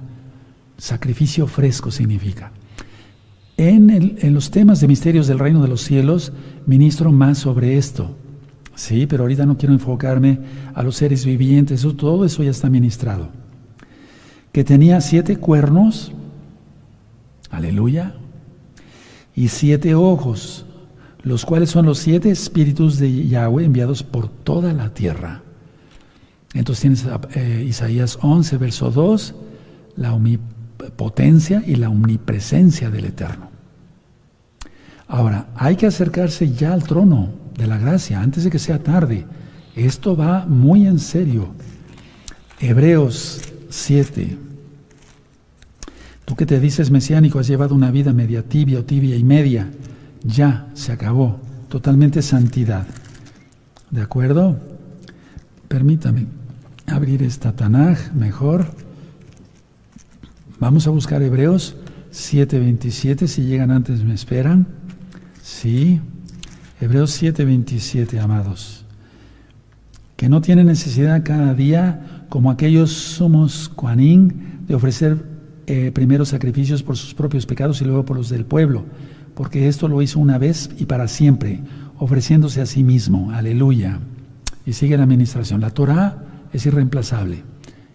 Sacrificio 0.78 1.46
fresco 1.46 1.90
significa. 1.90 2.52
En, 3.62 4.32
los 4.32 4.50
temas 4.50 4.80
de 4.80 4.88
misterios 4.88 5.26
del 5.26 5.38
reino 5.38 5.60
de 5.62 5.68
los 5.68 5.82
cielos 5.82 6.32
ministro 6.66 7.12
más 7.12 7.38
sobre 7.38 7.76
esto. 7.76 8.16
Sí, 8.74 9.06
pero 9.06 9.24
ahorita 9.24 9.44
no 9.44 9.58
quiero 9.58 9.74
enfocarme 9.74 10.38
a 10.74 10.82
los 10.82 10.96
seres 10.96 11.24
vivientes, 11.26 11.86
todo 11.96 12.24
eso 12.24 12.42
ya 12.42 12.50
está 12.50 12.70
ministrado 12.70 13.28
que 14.52 14.64
tenía 14.64 15.00
siete 15.00 15.36
cuernos, 15.36 16.12
aleluya, 17.50 18.14
y 19.34 19.48
siete 19.48 19.94
ojos, 19.94 20.66
los 21.22 21.44
cuales 21.44 21.70
son 21.70 21.86
los 21.86 21.98
siete 21.98 22.30
espíritus 22.30 22.98
de 22.98 23.28
Yahweh 23.28 23.64
enviados 23.64 24.02
por 24.02 24.28
toda 24.28 24.72
la 24.72 24.92
tierra. 24.92 25.42
Entonces 26.52 26.80
tienes 26.80 27.06
eh, 27.36 27.64
Isaías 27.68 28.18
11, 28.22 28.56
verso 28.58 28.90
2, 28.90 29.34
la 29.96 30.14
omnipotencia 30.14 31.62
y 31.64 31.76
la 31.76 31.90
omnipresencia 31.90 32.90
del 32.90 33.04
Eterno. 33.04 33.49
Ahora, 35.10 35.48
hay 35.56 35.74
que 35.74 35.88
acercarse 35.88 36.52
ya 36.52 36.72
al 36.72 36.84
trono 36.84 37.30
de 37.58 37.66
la 37.66 37.78
gracia 37.78 38.20
antes 38.20 38.44
de 38.44 38.50
que 38.50 38.60
sea 38.60 38.78
tarde. 38.78 39.26
Esto 39.74 40.16
va 40.16 40.46
muy 40.46 40.86
en 40.86 41.00
serio. 41.00 41.48
Hebreos 42.60 43.40
7. 43.70 44.38
Tú 46.24 46.36
que 46.36 46.46
te 46.46 46.60
dices 46.60 46.92
mesiánico 46.92 47.40
has 47.40 47.48
llevado 47.48 47.74
una 47.74 47.90
vida 47.90 48.12
media 48.12 48.44
tibia 48.44 48.78
o 48.78 48.84
tibia 48.84 49.16
y 49.16 49.24
media. 49.24 49.68
Ya 50.22 50.68
se 50.74 50.92
acabó. 50.92 51.40
Totalmente 51.68 52.22
santidad. 52.22 52.86
¿De 53.90 54.02
acuerdo? 54.02 54.60
Permítame 55.66 56.26
abrir 56.86 57.24
esta 57.24 57.50
Tanaj 57.50 58.12
mejor. 58.14 58.66
Vamos 60.60 60.86
a 60.86 60.90
buscar 60.90 61.20
Hebreos 61.20 61.74
7:27. 62.12 63.26
Si 63.26 63.42
llegan 63.42 63.72
antes 63.72 64.04
me 64.04 64.14
esperan. 64.14 64.79
Sí. 65.50 66.00
Hebreos 66.80 67.10
7:27, 67.20 68.18
amados. 68.18 68.86
Que 70.16 70.28
no 70.28 70.40
tiene 70.40 70.64
necesidad 70.64 71.22
cada 71.24 71.54
día 71.54 72.24
como 72.30 72.50
aquellos 72.50 72.92
somos 72.92 73.68
Kuanín, 73.68 74.64
de 74.66 74.74
ofrecer 74.74 75.22
eh, 75.66 75.90
primero 75.92 76.24
sacrificios 76.24 76.82
por 76.82 76.96
sus 76.96 77.14
propios 77.14 77.44
pecados 77.46 77.82
y 77.82 77.84
luego 77.84 78.04
por 78.06 78.16
los 78.16 78.30
del 78.30 78.46
pueblo, 78.46 78.84
porque 79.34 79.68
esto 79.68 79.88
lo 79.88 80.00
hizo 80.00 80.20
una 80.20 80.38
vez 80.38 80.70
y 80.78 80.86
para 80.86 81.08
siempre, 81.08 81.60
ofreciéndose 81.98 82.62
a 82.62 82.66
sí 82.66 82.82
mismo. 82.82 83.32
Aleluya. 83.32 83.98
Y 84.64 84.72
sigue 84.72 84.96
la 84.96 85.02
administración. 85.02 85.60
La 85.60 85.70
Torah 85.70 86.46
es 86.52 86.64
irreemplazable. 86.64 87.42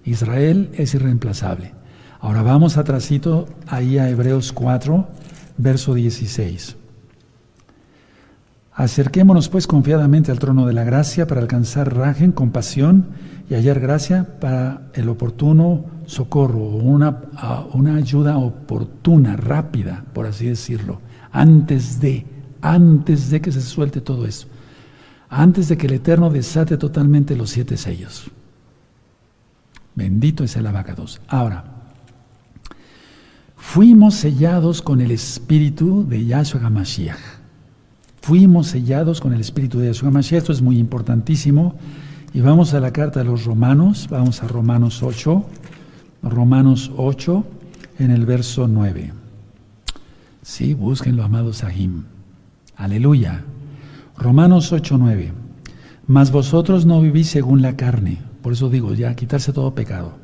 Israel 0.03 0.69
es 0.73 0.93
irreemplazable. 0.93 1.73
Ahora 2.19 2.43
vamos 2.43 2.77
atrasito 2.77 3.47
ahí 3.65 3.97
a 3.97 4.09
Hebreos 4.09 4.51
4, 4.51 5.07
verso 5.57 5.93
16. 5.93 6.77
Acerquémonos 8.75 9.47
pues 9.47 9.67
confiadamente 9.67 10.31
al 10.31 10.39
trono 10.39 10.65
de 10.65 10.73
la 10.73 10.83
gracia 10.83 11.27
para 11.27 11.39
alcanzar 11.39 11.95
rajen, 11.95 12.33
compasión 12.33 13.05
y 13.49 13.53
hallar 13.53 13.79
gracia 13.79 14.37
para 14.41 14.91
el 14.93 15.07
oportuno 15.07 15.85
socorro, 16.07 16.59
una, 16.59 17.21
una 17.71 17.95
ayuda 17.95 18.37
oportuna, 18.37 19.37
rápida, 19.37 20.03
por 20.13 20.25
así 20.25 20.47
decirlo, 20.47 20.99
antes 21.31 22.01
de, 22.01 22.25
antes 22.61 23.29
de 23.29 23.39
que 23.39 23.53
se 23.53 23.61
suelte 23.61 24.01
todo 24.01 24.25
eso, 24.25 24.47
antes 25.29 25.69
de 25.69 25.77
que 25.77 25.87
el 25.87 25.93
Eterno 25.93 26.29
desate 26.29 26.75
totalmente 26.75 27.37
los 27.37 27.51
siete 27.51 27.77
sellos. 27.77 28.29
Bendito 29.95 30.43
es 30.43 30.57
el 30.57 30.67
abacados. 30.67 31.21
Ahora, 31.29 31.63
fuimos 33.55 34.15
sellados 34.15 34.81
con 34.81 34.99
el 34.99 35.11
espíritu 35.11 36.05
de 36.05 36.25
Yahshua 36.25 36.65
HaMashiach. 36.65 37.34
Fuimos 38.25 38.69
sellados 38.69 39.21
con 39.21 39.33
el 39.33 39.39
espíritu 39.39 39.77
de 39.77 39.85
Yahshua 39.85 40.09
HaMashiach. 40.09 40.39
Esto 40.39 40.51
es 40.51 40.59
muy 40.59 40.79
importantísimo 40.79 41.75
y 42.33 42.41
vamos 42.41 42.73
a 42.73 42.79
la 42.79 42.91
carta 42.91 43.19
de 43.19 43.25
los 43.25 43.45
Romanos, 43.45 44.07
vamos 44.09 44.41
a 44.41 44.47
Romanos 44.47 45.03
8, 45.03 45.45
Romanos 46.23 46.91
8 46.97 47.45
en 47.99 48.09
el 48.09 48.25
verso 48.25 48.67
9. 48.67 49.13
Sí, 50.41 50.73
búsquenlo, 50.73 51.23
amados 51.23 51.57
Sahim. 51.57 52.05
Aleluya. 52.75 53.43
Romanos 54.17 54.73
8, 54.73 54.97
9. 54.97 55.31
Mas 56.07 56.31
vosotros 56.31 56.87
no 56.87 57.01
vivís 57.01 57.29
según 57.29 57.61
la 57.61 57.75
carne, 57.75 58.23
por 58.41 58.53
eso 58.53 58.71
digo, 58.71 58.95
ya 58.95 59.13
quitarse 59.13 59.53
todo 59.53 59.75
pecado, 59.75 60.17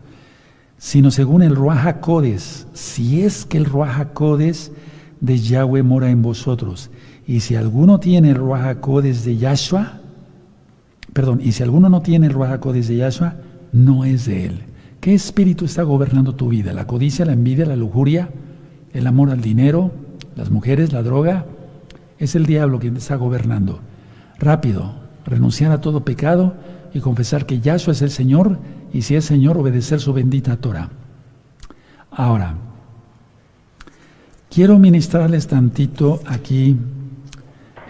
sino 0.79 1.11
según 1.11 1.43
el 1.43 1.55
Ruaja 1.55 1.99
Codes, 1.99 2.65
si 2.73 3.21
es 3.21 3.45
que 3.45 3.59
el 3.59 3.65
Ruaja 3.65 4.13
Codes 4.13 4.71
de 5.19 5.37
Yahweh 5.37 5.83
mora 5.83 6.09
en 6.09 6.23
vosotros. 6.23 6.89
Y 7.31 7.39
si 7.39 7.55
alguno 7.55 7.99
tiene 7.99 8.31
el 8.31 8.35
Ruaja 8.35 8.81
Codes 8.81 9.23
de 9.23 9.37
Yahshua, 9.37 10.01
Perdón, 11.13 11.41
y 11.43 11.51
si 11.51 11.63
alguno 11.63 11.89
no 11.89 12.01
tiene 12.01 12.27
el 12.27 12.33
Ruach 12.33 12.61
de 12.61 12.95
Yahshua, 12.95 13.35
no 13.73 14.05
es 14.05 14.25
de 14.25 14.45
él. 14.45 14.63
¿Qué 15.01 15.13
espíritu 15.13 15.65
está 15.65 15.83
gobernando 15.83 16.35
tu 16.35 16.49
vida? 16.49 16.73
¿La 16.73 16.87
codicia, 16.87 17.25
la 17.25 17.33
envidia, 17.33 17.65
la 17.65 17.75
lujuria, 17.75 18.29
el 18.93 19.07
amor 19.07 19.29
al 19.29 19.41
dinero, 19.41 19.91
las 20.35 20.51
mujeres, 20.51 20.93
la 20.93 21.03
droga? 21.03 21.45
Es 22.17 22.35
el 22.35 22.45
diablo 22.45 22.79
quien 22.79 22.93
te 22.93 22.99
está 22.99 23.15
gobernando. 23.15 23.81
Rápido, 24.39 24.93
renunciar 25.25 25.71
a 25.71 25.81
todo 25.81 26.05
pecado 26.05 26.53
y 26.93 26.99
confesar 26.99 27.45
que 27.45 27.59
Yahshua 27.59 27.93
es 27.93 28.01
el 28.01 28.11
Señor 28.11 28.59
y 28.93 29.01
si 29.01 29.15
es 29.15 29.25
Señor, 29.25 29.57
obedecer 29.57 29.99
su 29.99 30.13
bendita 30.13 30.57
Torah. 30.57 30.89
Ahora, 32.11 32.55
quiero 34.49 34.79
ministrarles 34.79 35.47
tantito 35.47 36.21
aquí. 36.25 36.77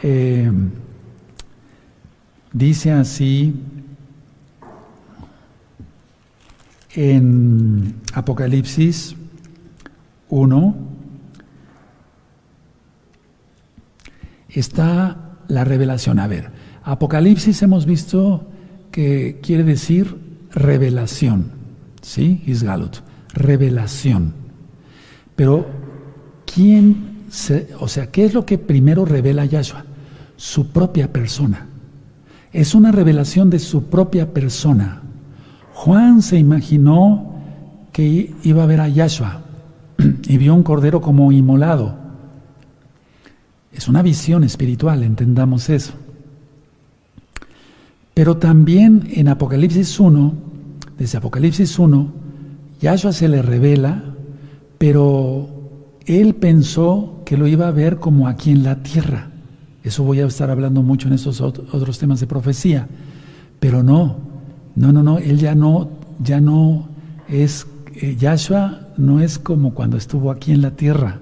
Eh, 0.03 0.51
Dice 2.53 2.91
así 2.91 3.53
en 6.93 7.95
Apocalipsis 8.13 9.15
1, 10.27 10.75
está 14.49 15.37
la 15.47 15.63
revelación. 15.63 16.19
A 16.19 16.27
ver, 16.27 16.51
Apocalipsis 16.83 17.61
hemos 17.61 17.85
visto 17.85 18.49
que 18.91 19.39
quiere 19.41 19.63
decir 19.63 20.17
revelación, 20.51 21.53
¿sí? 22.01 22.43
Isgalut, 22.47 22.97
revelación. 23.33 24.33
Pero, 25.37 25.65
¿quién, 26.53 27.23
se, 27.29 27.69
o 27.79 27.87
sea, 27.87 28.11
qué 28.11 28.25
es 28.25 28.33
lo 28.33 28.45
que 28.45 28.57
primero 28.57 29.05
revela 29.05 29.45
Yahshua? 29.45 29.85
Su 30.41 30.69
propia 30.69 31.13
persona. 31.13 31.67
Es 32.51 32.73
una 32.73 32.91
revelación 32.91 33.51
de 33.51 33.59
su 33.59 33.83
propia 33.83 34.33
persona. 34.33 35.03
Juan 35.75 36.23
se 36.23 36.39
imaginó 36.39 37.35
que 37.91 38.33
iba 38.41 38.63
a 38.63 38.65
ver 38.65 38.81
a 38.81 38.87
Yahshua 38.87 39.43
y 40.27 40.37
vio 40.37 40.55
un 40.55 40.63
cordero 40.63 40.99
como 40.99 41.31
inmolado. 41.31 41.95
Es 43.71 43.87
una 43.87 44.01
visión 44.01 44.43
espiritual, 44.43 45.03
entendamos 45.03 45.69
eso. 45.69 45.93
Pero 48.15 48.37
también 48.37 49.09
en 49.11 49.27
Apocalipsis 49.27 49.99
1, 49.99 50.33
desde 50.97 51.19
Apocalipsis 51.19 51.77
1, 51.77 52.13
Yahshua 52.81 53.13
se 53.13 53.27
le 53.27 53.43
revela, 53.43 54.03
pero 54.79 55.47
él 56.07 56.33
pensó 56.33 57.21
que 57.27 57.37
lo 57.37 57.45
iba 57.45 57.67
a 57.67 57.71
ver 57.71 57.97
como 57.99 58.27
aquí 58.27 58.49
en 58.49 58.63
la 58.63 58.81
tierra. 58.81 59.30
Eso 59.83 60.03
voy 60.03 60.19
a 60.19 60.27
estar 60.27 60.49
hablando 60.49 60.81
mucho 60.83 61.07
en 61.07 61.13
estos 61.13 61.41
otros 61.41 61.97
temas 61.97 62.19
de 62.19 62.27
profecía. 62.27 62.87
Pero 63.59 63.83
no, 63.83 64.17
no, 64.75 64.91
no, 64.91 65.03
no, 65.03 65.17
él 65.17 65.37
ya 65.37 65.55
no, 65.55 65.89
ya 66.19 66.39
no 66.39 66.89
es, 67.27 67.67
eh, 67.95 68.15
Yahshua 68.19 68.87
no 68.97 69.21
es 69.21 69.39
como 69.39 69.73
cuando 69.73 69.97
estuvo 69.97 70.31
aquí 70.31 70.51
en 70.51 70.61
la 70.61 70.71
tierra. 70.71 71.19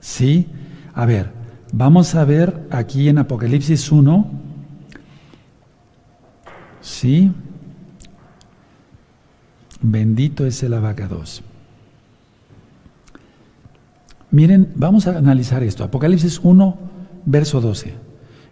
¿Sí? 0.00 0.46
A 0.94 1.06
ver, 1.06 1.30
vamos 1.72 2.14
a 2.14 2.24
ver 2.24 2.66
aquí 2.70 3.08
en 3.08 3.18
Apocalipsis 3.18 3.90
1, 3.90 4.44
¿Sí? 6.84 7.32
Bendito 9.80 10.44
es 10.44 10.62
el 10.62 10.74
abacados. 10.74 11.42
Miren, 14.30 14.70
vamos 14.74 15.06
a 15.06 15.16
analizar 15.16 15.62
esto. 15.62 15.82
Apocalipsis 15.82 16.40
1, 16.42 16.78
verso 17.26 17.60
12. 17.60 17.94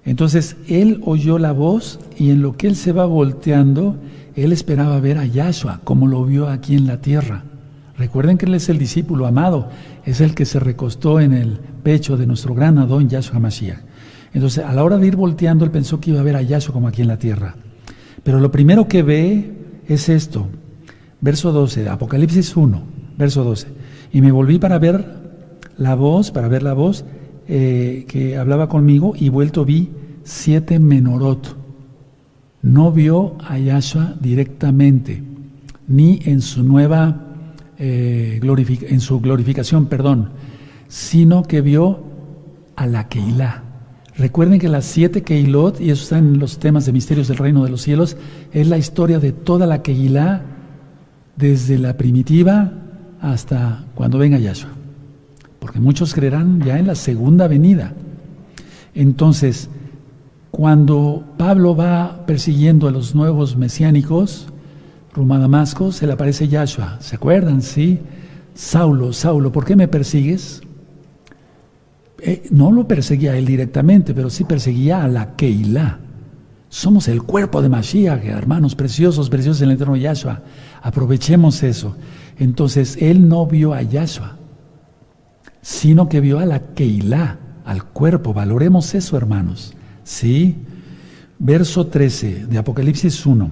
Entonces, 0.05 0.57
él 0.68 1.01
oyó 1.05 1.39
la 1.39 1.53
voz 1.53 2.01
y 2.18 2.31
en 2.31 2.43
lo 2.43 2.57
que 2.57 2.66
él 2.66 2.77
se 2.77 2.93
va 2.93 3.07
volteando, 3.07 3.97
él 4.35 4.53
esperaba 4.53 4.99
ver 5.01 5.18
a 5.18 5.27
Yahshua, 5.27 5.81
como 5.85 6.09
lo 6.09 6.25
vio 6.25 6.49
aquí 6.49 6.75
en 6.75 6.87
la 6.87 7.01
tierra. 7.01 7.45
Recuerden 7.97 8.39
que 8.39 8.47
él 8.47 8.55
es 8.55 8.68
el 8.68 8.79
discípulo 8.79 9.27
amado, 9.27 9.68
es 10.05 10.20
el 10.20 10.35
que 10.35 10.45
se 10.45 10.59
recostó 10.59 11.20
en 11.20 11.33
el 11.33 11.59
pecho 11.83 12.16
de 12.16 12.27
nuestro 12.27 12.55
gran 12.55 12.79
Adón 12.79 13.09
Yahshua 13.09 13.39
Mashiach. 13.39 13.79
Entonces, 14.35 14.64
a 14.64 14.73
la 14.73 14.83
hora 14.83 14.97
de 14.97 15.07
ir 15.07 15.14
volteando, 15.14 15.64
él 15.64 15.70
pensó 15.70 16.01
que 16.01 16.11
iba 16.11 16.20
a 16.20 16.25
ver 16.25 16.37
a 16.37 16.43
Yahshua 16.43 16.73
como 16.73 16.89
aquí 16.89 17.03
en 17.03 17.09
la 17.09 17.18
tierra. 17.18 17.55
Pero 18.25 18.41
lo 18.41 18.51
primero 18.51 18.89
que 18.89 19.03
ve 19.03 19.53
es 19.87 20.09
esto, 20.09 20.49
verso 21.20 21.53
12, 21.53 21.89
Apocalipsis 21.89 22.57
1, 22.57 22.83
verso 23.18 23.45
12. 23.45 23.68
Y 24.12 24.20
me 24.20 24.33
volví 24.33 24.59
para 24.59 24.79
ver 24.79 25.05
la 25.77 25.95
voz, 25.95 26.31
para 26.31 26.49
ver 26.49 26.62
la 26.62 26.73
voz 26.73 27.05
eh, 27.49 28.05
que 28.09 28.36
hablaba 28.36 28.68
conmigo 28.68 29.14
y 29.16 29.28
vuelto 29.28 29.64
vi 29.64 29.90
siete 30.24 30.78
menorot. 30.78 31.57
No 32.62 32.93
vio 32.93 33.36
a 33.47 33.59
Yahshua 33.59 34.14
directamente, 34.20 35.22
ni 35.88 36.20
en 36.24 36.40
su 36.40 36.62
nueva 36.62 37.28
eh, 37.78 38.40
en 38.43 39.01
su 39.01 39.20
glorificación, 39.20 39.86
perdón, 39.86 40.30
sino 40.86 41.43
que 41.43 41.61
vio 41.61 42.05
a 42.76 42.86
la 42.86 43.09
Keilah 43.09 43.72
Recuerden 44.16 44.59
que 44.59 44.68
las 44.68 44.84
siete 44.84 45.22
Keilot, 45.22 45.80
y 45.80 45.90
eso 45.90 46.03
está 46.03 46.18
en 46.18 46.38
los 46.38 46.59
temas 46.59 46.84
de 46.84 46.93
misterios 46.93 47.28
del 47.28 47.38
reino 47.38 47.64
de 47.64 47.70
los 47.70 47.82
cielos, 47.82 48.16
es 48.53 48.68
la 48.68 48.76
historia 48.76 49.18
de 49.18 49.32
toda 49.32 49.66
la 49.66 49.82
Keilah, 49.82 50.43
desde 51.36 51.78
la 51.78 51.97
primitiva 51.97 52.72
hasta 53.20 53.84
cuando 53.95 54.18
venga 54.18 54.38
Yahshua. 54.38 54.82
Porque 55.62 55.78
muchos 55.78 56.12
creerán 56.12 56.60
ya 56.60 56.76
en 56.76 56.88
la 56.88 56.96
segunda 56.96 57.46
venida. 57.46 57.92
Entonces, 58.96 59.70
cuando 60.50 61.24
Pablo 61.38 61.76
va 61.76 62.26
persiguiendo 62.26 62.88
a 62.88 62.90
los 62.90 63.14
nuevos 63.14 63.56
mesiánicos, 63.56 64.48
rumbo 65.14 65.34
a 65.34 65.38
Damasco, 65.38 65.92
se 65.92 66.08
le 66.08 66.14
aparece 66.14 66.48
Yahshua. 66.48 66.98
¿Se 67.00 67.14
acuerdan? 67.14 67.62
Sí. 67.62 68.00
Saulo, 68.54 69.12
Saulo, 69.12 69.52
¿por 69.52 69.64
qué 69.64 69.76
me 69.76 69.86
persigues? 69.86 70.62
Eh, 72.18 72.42
no 72.50 72.72
lo 72.72 72.88
perseguía 72.88 73.36
él 73.36 73.46
directamente, 73.46 74.14
pero 74.14 74.30
sí 74.30 74.42
perseguía 74.42 75.04
a 75.04 75.08
la 75.08 75.36
Keilah. 75.36 76.00
Somos 76.70 77.06
el 77.06 77.22
cuerpo 77.22 77.62
de 77.62 77.68
Mashiach, 77.68 78.24
hermanos 78.24 78.74
preciosos, 78.74 79.30
preciosos 79.30 79.62
en 79.62 79.68
el 79.68 79.76
eterno 79.76 79.94
Yahshua. 79.94 80.42
Aprovechemos 80.82 81.62
eso. 81.62 81.94
Entonces, 82.36 82.98
él 83.00 83.28
no 83.28 83.46
vio 83.46 83.74
a 83.74 83.82
Yahshua, 83.82 84.38
sino 85.62 86.08
que 86.08 86.20
vio 86.20 86.40
a 86.40 86.46
la 86.46 86.74
Keilah, 86.74 87.38
al 87.64 87.84
cuerpo. 87.84 88.34
Valoremos 88.34 88.94
eso, 88.94 89.16
hermanos. 89.16 89.72
¿Sí? 90.04 90.56
Verso 91.38 91.86
13 91.86 92.46
de 92.46 92.58
Apocalipsis 92.58 93.24
1. 93.24 93.50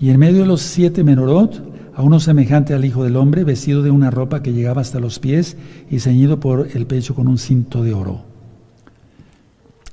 Y 0.00 0.10
en 0.10 0.18
medio 0.18 0.40
de 0.40 0.46
los 0.46 0.60
siete 0.60 1.02
menorot 1.02 1.66
a 1.94 2.02
uno 2.02 2.20
semejante 2.20 2.74
al 2.74 2.84
Hijo 2.84 3.02
del 3.02 3.16
Hombre, 3.16 3.42
vestido 3.42 3.82
de 3.82 3.90
una 3.90 4.10
ropa 4.10 4.42
que 4.42 4.52
llegaba 4.52 4.80
hasta 4.82 5.00
los 5.00 5.18
pies 5.18 5.56
y 5.90 6.00
ceñido 6.00 6.38
por 6.38 6.68
el 6.74 6.86
pecho 6.86 7.14
con 7.14 7.26
un 7.26 7.38
cinto 7.38 7.82
de 7.82 7.94
oro. 7.94 8.24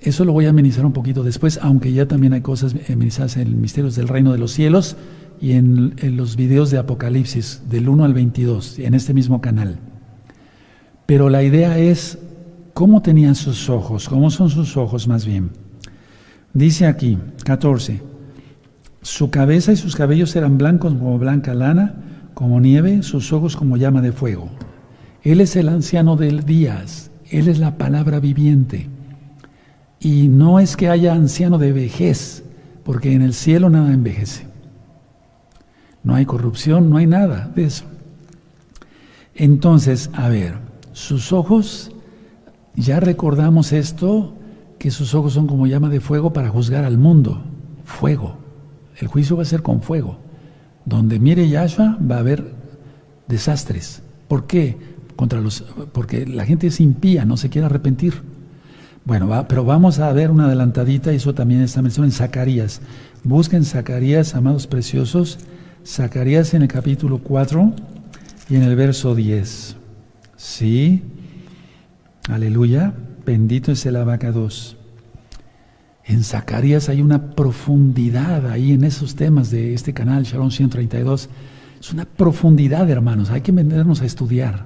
Eso 0.01 0.23
lo 0.23 0.33
voy 0.33 0.45
a 0.45 0.49
amenizar 0.49 0.85
un 0.85 0.93
poquito 0.93 1.23
después, 1.23 1.57
aunque 1.63 1.91
ya 1.93 2.07
también 2.07 2.33
hay 2.33 2.41
cosas 2.41 2.75
amenizadas 2.87 3.37
en 3.37 3.59
Misterios 3.59 3.95
del 3.95 4.07
Reino 4.07 4.31
de 4.31 4.37
los 4.37 4.51
Cielos 4.51 4.97
y 5.41 5.53
en, 5.53 5.95
en 5.97 6.15
los 6.15 6.35
videos 6.35 6.69
de 6.69 6.77
Apocalipsis, 6.77 7.63
del 7.69 7.89
1 7.89 8.05
al 8.05 8.13
22, 8.13 8.77
en 8.79 8.93
este 8.93 9.15
mismo 9.15 9.41
canal. 9.41 9.79
Pero 11.05 11.29
la 11.29 11.43
idea 11.43 11.77
es 11.77 12.17
cómo 12.73 13.01
tenían 13.01 13.35
sus 13.35 13.69
ojos, 13.69 14.09
cómo 14.09 14.31
son 14.31 14.49
sus 14.49 14.75
ojos 14.77 15.07
más 15.07 15.25
bien. 15.25 15.51
Dice 16.53 16.87
aquí, 16.87 17.17
14. 17.43 18.01
Su 19.01 19.29
cabeza 19.29 19.71
y 19.71 19.75
sus 19.75 19.95
cabellos 19.95 20.35
eran 20.35 20.57
blancos 20.57 20.93
como 20.93 21.19
blanca 21.19 21.53
lana, 21.53 21.95
como 22.33 22.59
nieve, 22.59 23.03
sus 23.03 23.31
ojos 23.33 23.55
como 23.55 23.77
llama 23.77 24.01
de 24.01 24.11
fuego. 24.11 24.49
Él 25.21 25.41
es 25.41 25.55
el 25.55 25.69
anciano 25.69 26.15
del 26.15 26.43
días, 26.45 27.11
Él 27.29 27.47
es 27.47 27.59
la 27.59 27.77
palabra 27.77 28.19
viviente. 28.19 28.89
Y 29.99 30.27
no 30.27 30.59
es 30.59 30.75
que 30.75 30.89
haya 30.89 31.13
anciano 31.13 31.57
de 31.57 31.71
vejez, 31.71 32.43
porque 32.83 33.13
en 33.13 33.21
el 33.21 33.33
cielo 33.33 33.69
nada 33.69 33.93
envejece. 33.93 34.45
No 36.03 36.15
hay 36.15 36.25
corrupción, 36.25 36.89
no 36.89 36.97
hay 36.97 37.07
nada 37.07 37.51
de 37.55 37.65
eso. 37.65 37.85
Entonces, 39.33 40.09
a 40.13 40.29
ver, 40.29 40.64
sus 40.95 41.33
ojos, 41.33 41.91
ya 42.73 43.01
recordamos 43.01 43.73
esto, 43.73 44.33
que 44.79 44.91
sus 44.91 45.13
ojos 45.13 45.33
son 45.33 45.45
como 45.45 45.67
llama 45.67 45.89
de 45.89 45.99
fuego 45.99 46.31
para 46.31 46.47
juzgar 46.47 46.85
al 46.85 46.97
mundo. 46.97 47.43
Fuego. 47.83 48.37
El 48.95 49.09
juicio 49.09 49.35
va 49.35 49.43
a 49.43 49.45
ser 49.45 49.61
con 49.61 49.81
fuego. 49.81 50.17
Donde 50.85 51.19
mire 51.19 51.49
Yahshua 51.49 51.97
va 51.99 52.15
a 52.15 52.19
haber 52.19 52.53
desastres. 53.27 54.03
¿Por 54.29 54.47
qué? 54.47 54.77
Contra 55.17 55.41
los, 55.41 55.65
porque 55.91 56.25
la 56.25 56.45
gente 56.45 56.67
es 56.67 56.79
impía, 56.79 57.25
no 57.25 57.35
se 57.35 57.49
quiere 57.49 57.65
arrepentir. 57.65 58.21
Bueno, 59.03 59.29
pero 59.49 59.65
vamos 59.65 59.99
a 59.99 60.13
ver 60.13 60.31
una 60.31 60.45
adelantadita, 60.45 61.11
y 61.11 61.17
eso 61.17 61.35
también 61.35 61.59
está 61.59 61.81
mencionado 61.81 62.07
en 62.07 62.17
Zacarías. 62.17 62.79
Busquen 63.25 63.65
Zacarías, 63.65 64.33
amados 64.33 64.65
preciosos, 64.65 65.39
Zacarías 65.85 66.53
en 66.53 66.61
el 66.61 66.69
capítulo 66.69 67.17
4 67.17 67.73
y 68.49 68.55
en 68.55 68.63
el 68.63 68.77
verso 68.77 69.13
10. 69.13 69.75
Sí, 70.37 71.01
aleluya, 72.27 72.93
bendito 73.25 73.71
es 73.71 73.85
el 73.85 73.95
abacados. 73.95 74.75
En 76.03 76.23
Zacarías 76.23 76.89
hay 76.89 77.01
una 77.01 77.31
profundidad 77.35 78.51
ahí 78.51 78.73
en 78.73 78.83
esos 78.83 79.15
temas 79.15 79.49
de 79.49 79.73
este 79.73 79.93
canal, 79.93 80.23
Shalom 80.23 80.51
132. 80.51 81.29
Es 81.79 81.93
una 81.93 82.05
profundidad, 82.05 82.89
hermanos, 82.89 83.29
hay 83.29 83.41
que 83.41 83.53
meternos 83.53 84.01
a 84.01 84.05
estudiar. 84.05 84.65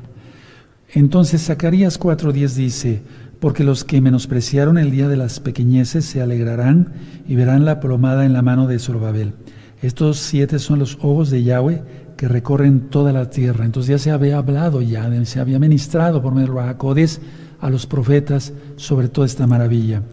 Entonces 0.92 1.46
Zacarías 1.46 2.00
4.10 2.00 2.54
dice, 2.56 3.04
porque 3.40 3.64
los 3.64 3.84
que 3.84 4.02
menospreciaron 4.02 4.80
el 4.80 4.90
día 4.90 5.08
de 5.08 5.18
las 5.18 5.40
pequeñeces 5.40 6.04
se 6.04 6.22
alegrarán 6.22 6.94
y 7.28 7.36
verán 7.36 7.64
la 7.64 7.80
plomada 7.80 8.26
en 8.26 8.34
la 8.34 8.42
mano 8.42 8.68
de 8.68 8.80
Zorobabel. 8.80 9.34
Estos 9.82 10.18
siete 10.18 10.58
son 10.58 10.80
los 10.80 10.96
ojos 10.96 11.30
de 11.30 11.44
Yahweh 11.44 11.84
que 12.20 12.28
recorren 12.28 12.90
toda 12.90 13.14
la 13.14 13.30
tierra. 13.30 13.64
Entonces 13.64 13.92
ya 13.92 13.98
se 13.98 14.12
había 14.12 14.40
hablado, 14.40 14.82
ya 14.82 15.10
se 15.24 15.40
había 15.40 15.58
ministrado 15.58 16.22
por 16.22 16.34
medio 16.34 16.54
de 16.54 16.76
los 16.94 17.22
a 17.62 17.70
los 17.70 17.88
profetas 17.88 18.52
sobre 18.76 19.08
toda 19.08 19.26
esta 19.26 19.48
maravilla. 19.48 20.04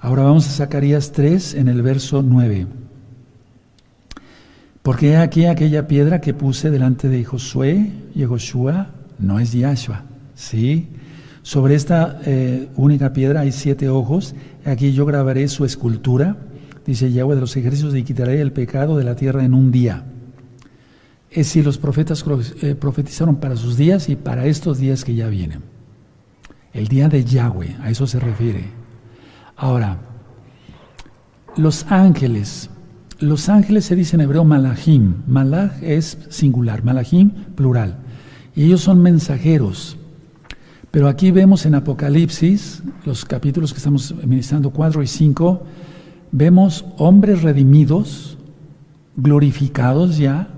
Ahora 0.00 0.24
vamos 0.24 0.48
a 0.48 0.50
Zacarías 0.50 1.12
3 1.12 1.54
en 1.54 1.68
el 1.68 1.80
verso 1.82 2.22
9. 2.22 2.66
Porque 4.82 5.16
aquí 5.16 5.46
aquella 5.46 5.86
piedra 5.86 6.20
que 6.20 6.34
puse 6.34 6.72
delante 6.72 7.08
de 7.08 7.24
Josué 7.24 7.88
y 8.16 8.24
Joshua 8.24 8.88
no 9.20 9.38
es 9.38 9.52
Yahshua, 9.52 10.02
¿sí? 10.34 10.88
Sobre 11.42 11.76
esta 11.76 12.20
eh, 12.26 12.68
única 12.74 13.12
piedra 13.12 13.42
hay 13.42 13.52
siete 13.52 13.88
ojos. 13.88 14.34
Aquí 14.64 14.92
yo 14.92 15.06
grabaré 15.06 15.46
su 15.46 15.64
escultura, 15.64 16.36
dice 16.84 17.12
Yahweh 17.12 17.36
de 17.36 17.42
los 17.42 17.56
ejércitos, 17.56 17.94
y 17.94 18.02
quitaré 18.02 18.40
el 18.40 18.50
pecado 18.50 18.96
de 18.96 19.04
la 19.04 19.14
tierra 19.14 19.44
en 19.44 19.54
un 19.54 19.70
día. 19.70 20.04
Es 21.30 21.48
si 21.48 21.62
los 21.62 21.78
profetas 21.78 22.24
eh, 22.62 22.74
profetizaron 22.74 23.36
para 23.36 23.56
sus 23.56 23.76
días 23.76 24.08
y 24.08 24.16
para 24.16 24.46
estos 24.46 24.78
días 24.78 25.04
que 25.04 25.14
ya 25.14 25.28
vienen. 25.28 25.62
El 26.72 26.88
día 26.88 27.08
de 27.08 27.24
Yahweh, 27.24 27.76
a 27.82 27.90
eso 27.90 28.06
se 28.06 28.20
refiere. 28.20 28.64
Ahora, 29.56 29.98
los 31.56 31.86
ángeles. 31.90 32.70
Los 33.18 33.48
ángeles 33.48 33.84
se 33.84 33.96
dice 33.96 34.14
en 34.14 34.22
hebreo 34.22 34.44
malachim. 34.44 35.14
Malach 35.26 35.82
es 35.82 36.18
singular, 36.30 36.84
malachim 36.84 37.30
plural. 37.56 37.98
Y 38.54 38.64
ellos 38.64 38.80
son 38.80 39.02
mensajeros. 39.02 39.96
Pero 40.90 41.08
aquí 41.08 41.32
vemos 41.32 41.66
en 41.66 41.74
Apocalipsis, 41.74 42.82
los 43.04 43.24
capítulos 43.24 43.72
que 43.72 43.78
estamos 43.78 44.14
ministrando, 44.24 44.70
4 44.70 45.02
y 45.02 45.06
5, 45.06 45.62
vemos 46.32 46.84
hombres 46.96 47.42
redimidos, 47.42 48.38
glorificados 49.16 50.16
ya, 50.16 50.48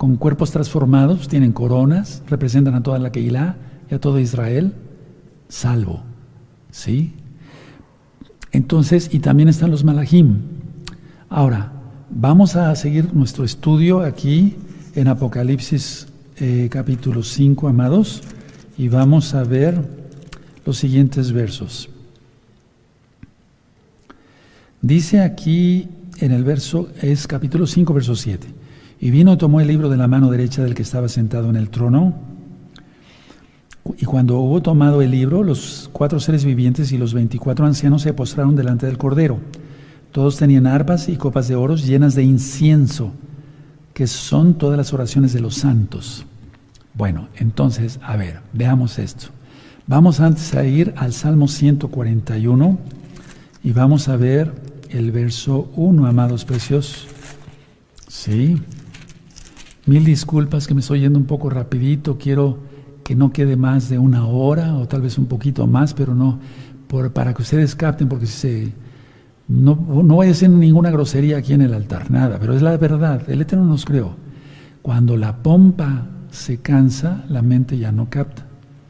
con 0.00 0.16
cuerpos 0.16 0.50
transformados, 0.50 1.28
tienen 1.28 1.52
coronas, 1.52 2.22
representan 2.26 2.74
a 2.74 2.82
toda 2.82 2.98
la 2.98 3.12
Keilah 3.12 3.56
y 3.90 3.94
a 3.94 4.00
todo 4.00 4.18
Israel, 4.18 4.72
salvo. 5.50 6.02
¿Sí? 6.70 7.12
Entonces, 8.50 9.10
y 9.12 9.18
también 9.18 9.50
están 9.50 9.70
los 9.70 9.84
malachim. 9.84 10.38
Ahora, 11.28 11.72
vamos 12.08 12.56
a 12.56 12.74
seguir 12.76 13.12
nuestro 13.12 13.44
estudio 13.44 14.00
aquí 14.00 14.56
en 14.94 15.06
Apocalipsis 15.06 16.06
eh, 16.38 16.70
capítulo 16.70 17.22
5, 17.22 17.68
amados 17.68 18.22
y 18.78 18.88
vamos 18.88 19.34
a 19.34 19.44
ver 19.44 19.84
los 20.64 20.78
siguientes 20.78 21.30
versos. 21.30 21.90
Dice 24.80 25.20
aquí 25.20 25.88
en 26.20 26.32
el 26.32 26.42
verso, 26.42 26.88
es 27.02 27.26
capítulo 27.26 27.66
5, 27.66 27.92
verso 27.92 28.16
7. 28.16 28.59
Y 29.00 29.10
vino 29.10 29.38
tomó 29.38 29.60
el 29.60 29.68
libro 29.68 29.88
de 29.88 29.96
la 29.96 30.08
mano 30.08 30.30
derecha 30.30 30.62
del 30.62 30.74
que 30.74 30.82
estaba 30.82 31.08
sentado 31.08 31.48
en 31.48 31.56
el 31.56 31.70
trono. 31.70 32.14
Y 33.96 34.04
cuando 34.04 34.38
hubo 34.38 34.60
tomado 34.60 35.00
el 35.00 35.10
libro, 35.10 35.42
los 35.42 35.88
cuatro 35.92 36.20
seres 36.20 36.44
vivientes 36.44 36.92
y 36.92 36.98
los 36.98 37.14
veinticuatro 37.14 37.64
ancianos 37.64 38.02
se 38.02 38.12
postraron 38.12 38.56
delante 38.56 38.86
del 38.86 38.98
Cordero. 38.98 39.38
Todos 40.12 40.36
tenían 40.36 40.66
arpas 40.66 41.08
y 41.08 41.16
copas 41.16 41.48
de 41.48 41.54
oro 41.54 41.76
llenas 41.76 42.14
de 42.14 42.24
incienso, 42.24 43.12
que 43.94 44.06
son 44.06 44.54
todas 44.54 44.76
las 44.76 44.92
oraciones 44.92 45.32
de 45.32 45.40
los 45.40 45.54
santos. 45.54 46.26
Bueno, 46.92 47.28
entonces, 47.36 48.00
a 48.02 48.16
ver, 48.16 48.40
veamos 48.52 48.98
esto. 48.98 49.28
Vamos 49.86 50.20
antes 50.20 50.54
a 50.54 50.64
ir 50.64 50.92
al 50.98 51.14
Salmo 51.14 51.48
141 51.48 52.78
y 53.64 53.72
vamos 53.72 54.08
a 54.08 54.16
ver 54.16 54.52
el 54.90 55.10
verso 55.10 55.70
1, 55.74 56.06
amados 56.06 56.44
preciosos. 56.44 57.06
Sí. 58.08 58.60
Mil 59.90 60.04
disculpas 60.04 60.68
que 60.68 60.74
me 60.74 60.82
estoy 60.82 61.00
yendo 61.00 61.18
un 61.18 61.24
poco 61.24 61.50
rapidito, 61.50 62.16
quiero 62.16 62.58
que 63.02 63.16
no 63.16 63.32
quede 63.32 63.56
más 63.56 63.88
de 63.88 63.98
una 63.98 64.24
hora 64.24 64.76
o 64.76 64.86
tal 64.86 65.02
vez 65.02 65.18
un 65.18 65.26
poquito 65.26 65.66
más, 65.66 65.94
pero 65.94 66.14
no, 66.14 66.38
para 67.12 67.34
que 67.34 67.42
ustedes 67.42 67.74
capten, 67.74 68.08
porque 68.08 68.26
si 68.26 68.38
se, 68.38 68.72
no, 69.48 69.74
no 69.74 70.14
voy 70.14 70.26
a 70.26 70.28
decir 70.28 70.48
ninguna 70.48 70.92
grosería 70.92 71.38
aquí 71.38 71.54
en 71.54 71.62
el 71.62 71.74
altar, 71.74 72.08
nada, 72.08 72.38
pero 72.38 72.54
es 72.54 72.62
la 72.62 72.76
verdad, 72.76 73.28
el 73.28 73.40
Eterno 73.40 73.64
nos 73.64 73.84
creó. 73.84 74.14
Cuando 74.80 75.16
la 75.16 75.38
pompa 75.38 76.06
se 76.30 76.58
cansa, 76.58 77.24
la 77.28 77.42
mente 77.42 77.76
ya 77.76 77.90
no 77.90 78.08
capta. 78.08 78.46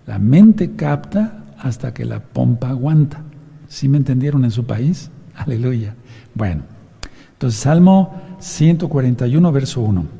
La 0.06 0.18
mente 0.18 0.72
capta 0.72 1.46
hasta 1.58 1.94
que 1.94 2.04
la 2.04 2.20
pompa 2.20 2.68
aguanta. 2.68 3.22
¿Sí 3.68 3.88
me 3.88 3.96
entendieron 3.96 4.44
en 4.44 4.50
su 4.50 4.66
país? 4.66 5.10
Aleluya. 5.34 5.94
Bueno, 6.34 6.60
entonces 7.32 7.58
Salmo 7.58 8.20
141, 8.38 9.50
verso 9.50 9.80
1. 9.80 10.19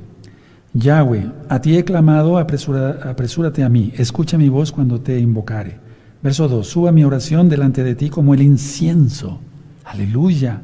Yahweh, 0.73 1.33
a 1.49 1.61
ti 1.61 1.77
he 1.77 1.85
clamado, 1.85 2.39
apresúrate 2.39 3.65
a 3.65 3.69
mí, 3.69 3.93
escucha 3.97 4.39
mi 4.39 4.49
voz 4.49 4.71
cuando 4.71 5.01
te 5.01 5.19
invocare. 5.19 5.79
Verso 6.23 6.49
2, 6.49 6.67
suba 6.67 6.93
mi 6.93 7.03
oración 7.03 7.49
delante 7.49 7.83
de 7.83 7.95
ti 7.95 8.11
como 8.11 8.35
el 8.35 8.43
incienso. 8.43 9.41
Aleluya. 9.85 10.63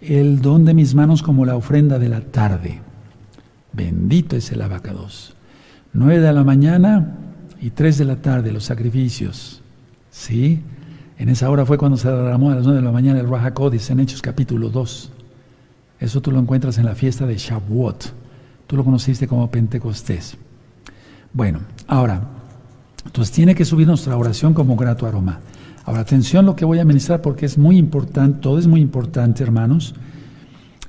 El 0.00 0.40
don 0.40 0.64
de 0.64 0.74
mis 0.74 0.94
manos 0.94 1.22
como 1.22 1.44
la 1.44 1.56
ofrenda 1.56 1.98
de 1.98 2.08
la 2.08 2.20
tarde. 2.20 2.80
Bendito 3.72 4.36
es 4.36 4.52
el 4.52 4.62
abacados. 4.62 5.34
9 5.92 6.20
de 6.20 6.32
la 6.32 6.44
mañana 6.44 7.16
y 7.60 7.70
3 7.70 7.98
de 7.98 8.04
la 8.04 8.16
tarde 8.16 8.52
los 8.52 8.64
sacrificios. 8.64 9.62
¿Sí? 10.10 10.62
En 11.18 11.28
esa 11.28 11.50
hora 11.50 11.66
fue 11.66 11.78
cuando 11.78 11.96
se 11.96 12.08
derramó 12.08 12.50
a 12.50 12.54
las 12.54 12.64
9 12.64 12.80
de 12.80 12.84
la 12.84 12.92
mañana 12.92 13.20
el 13.20 13.28
Rahakodis 13.28 13.90
en 13.90 14.00
Hechos 14.00 14.22
capítulo 14.22 14.68
2. 14.70 15.10
Eso 15.98 16.20
tú 16.20 16.30
lo 16.30 16.38
encuentras 16.38 16.78
en 16.78 16.84
la 16.86 16.94
fiesta 16.94 17.26
de 17.26 17.36
Shavuot. 17.36 18.19
Tú 18.70 18.76
lo 18.76 18.84
conociste 18.84 19.26
como 19.26 19.50
Pentecostés. 19.50 20.36
Bueno, 21.32 21.58
ahora, 21.88 22.22
entonces 23.04 23.34
tiene 23.34 23.56
que 23.56 23.64
subir 23.64 23.84
nuestra 23.84 24.16
oración 24.16 24.54
como 24.54 24.76
grato 24.76 25.08
aroma. 25.08 25.40
Ahora, 25.86 26.02
atención 26.02 26.46
lo 26.46 26.54
que 26.54 26.64
voy 26.64 26.78
a 26.78 26.84
ministrar 26.84 27.20
porque 27.20 27.46
es 27.46 27.58
muy 27.58 27.76
importante, 27.76 28.38
todo 28.40 28.60
es 28.60 28.68
muy 28.68 28.80
importante, 28.80 29.42
hermanos. 29.42 29.96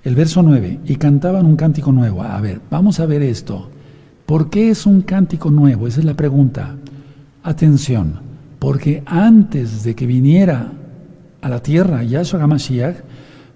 El 0.03 0.13
verso 0.13 0.43
9, 0.43 0.81
y 0.85 0.95
cantaban 0.97 1.47
un 1.47 1.55
cántico 1.55 1.91
nuevo. 1.91 2.21
A 2.21 2.39
ver, 2.39 2.61
vamos 2.69 2.99
a 2.99 3.07
ver 3.07 3.23
esto. 3.23 3.71
¿Por 4.27 4.51
qué 4.51 4.69
es 4.69 4.85
un 4.85 5.01
cántico 5.01 5.49
nuevo? 5.49 5.87
Esa 5.87 6.01
es 6.01 6.05
la 6.05 6.13
pregunta. 6.13 6.75
Atención, 7.41 8.19
porque 8.59 9.01
antes 9.07 9.83
de 9.83 9.95
que 9.95 10.05
viniera 10.05 10.71
a 11.41 11.49
la 11.49 11.63
tierra 11.63 12.03
Yahshua 12.03 12.43
HaMashiach, 12.43 12.97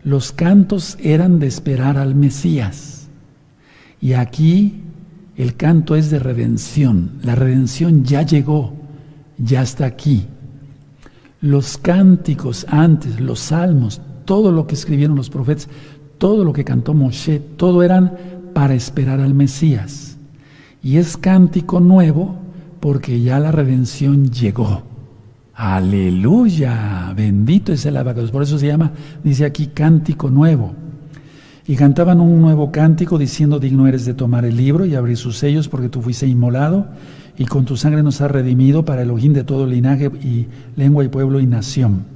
los 0.04 0.32
cantos 0.32 0.98
eran 1.00 1.38
de 1.38 1.46
esperar 1.46 2.00
al 2.00 2.16
Mesías. 2.16 3.05
Y 4.06 4.14
aquí 4.14 4.84
el 5.36 5.56
canto 5.56 5.96
es 5.96 6.12
de 6.12 6.20
redención. 6.20 7.14
La 7.24 7.34
redención 7.34 8.04
ya 8.04 8.22
llegó, 8.22 8.76
ya 9.40 9.64
está 9.64 9.88
aquí. 9.88 10.28
Los 11.42 11.80
cánticos 11.80 12.68
antes, 12.70 13.20
los 13.20 13.40
salmos, 13.40 14.00
todo 14.26 14.52
lo 14.52 14.68
que 14.68 14.76
escribieron 14.76 15.16
los 15.16 15.32
profetas, 15.32 15.68
todo 16.20 16.46
lo 16.46 16.54
que 16.54 16.64
cantó 16.64 16.94
Moshe, 16.94 17.40
todo 17.40 17.82
eran 17.82 18.16
para 18.54 18.76
esperar 18.76 19.22
al 19.22 19.34
Mesías. 19.34 20.18
Y 20.84 20.98
es 20.98 21.18
cántico 21.18 21.80
nuevo 21.80 22.36
porque 22.82 23.22
ya 23.22 23.40
la 23.40 23.52
redención 23.52 24.30
llegó. 24.30 24.84
Aleluya, 25.56 27.12
bendito 27.18 27.74
es 27.74 27.84
el 27.88 27.98
abacados. 27.98 28.30
Por 28.30 28.44
eso 28.44 28.60
se 28.60 28.68
llama, 28.68 28.92
dice 29.24 29.46
aquí, 29.46 29.66
cántico 29.74 30.30
nuevo. 30.30 30.85
Y 31.68 31.76
cantaban 31.76 32.22
un 32.22 32.42
nuevo 32.42 32.72
cántico 32.72 33.18
diciendo, 33.18 33.60
digno 33.60 33.88
eres 33.88 34.06
de 34.06 34.14
tomar 34.14 34.46
el 34.46 34.56
libro 34.56 34.86
y 34.86 34.96
abrir 34.96 35.18
sus 35.18 35.38
sellos 35.38 35.68
porque 35.68 35.90
tú 35.90 36.02
fuiste 36.02 36.28
inmolado 36.28 36.88
y 37.38 37.46
con 37.46 37.66
tu 37.66 37.76
sangre 37.76 38.04
nos 38.04 38.22
has 38.22 38.32
redimido 38.32 38.86
para 38.86 39.02
el 39.02 39.12
ojín 39.12 39.34
de 39.34 39.44
todo 39.44 39.66
linaje 39.66 40.12
y 40.22 40.48
lengua 40.76 41.04
y 41.04 41.10
pueblo 41.10 41.40
y 41.40 41.48
nación 41.48 42.16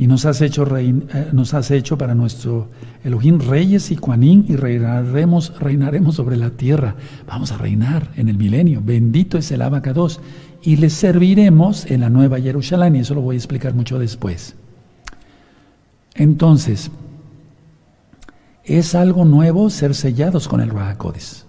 y 0.00 0.06
nos 0.06 0.24
has 0.24 0.40
hecho, 0.40 0.66
eh, 0.78 0.94
nos 1.32 1.52
has 1.52 1.70
hecho 1.70 1.98
para 1.98 2.14
nuestro 2.14 2.68
Elohim 3.04 3.38
reyes 3.38 3.90
y 3.90 3.96
cuanín 3.96 4.46
y 4.48 4.56
reinaremos, 4.56 5.52
reinaremos 5.60 6.14
sobre 6.14 6.38
la 6.38 6.48
tierra. 6.48 6.94
Vamos 7.26 7.52
a 7.52 7.58
reinar 7.58 8.08
en 8.16 8.30
el 8.30 8.38
milenio. 8.38 8.80
Bendito 8.82 9.36
es 9.36 9.52
el 9.52 9.60
abacados. 9.60 10.22
Y 10.62 10.76
le 10.76 10.88
serviremos 10.88 11.84
en 11.84 12.00
la 12.00 12.08
nueva 12.08 12.40
Jerusalén 12.40 12.96
y 12.96 13.00
eso 13.00 13.14
lo 13.14 13.20
voy 13.20 13.36
a 13.36 13.40
explicar 13.40 13.74
mucho 13.74 13.98
después. 13.98 14.54
Entonces, 16.14 16.90
es 18.78 18.94
algo 18.94 19.24
nuevo 19.24 19.70
ser 19.70 19.94
sellados 19.94 20.48
con 20.48 20.60
el 20.60 20.70
Rahakodes. 20.70 21.46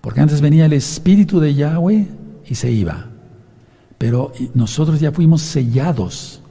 Porque 0.00 0.20
antes 0.20 0.40
venía 0.40 0.66
el 0.66 0.72
Espíritu 0.72 1.40
de 1.40 1.54
Yahweh 1.54 2.08
y 2.46 2.54
se 2.54 2.70
iba. 2.70 3.06
Pero 3.98 4.32
nosotros 4.54 5.00
ya 5.00 5.12
fuimos 5.12 5.42
sellados 5.42 6.42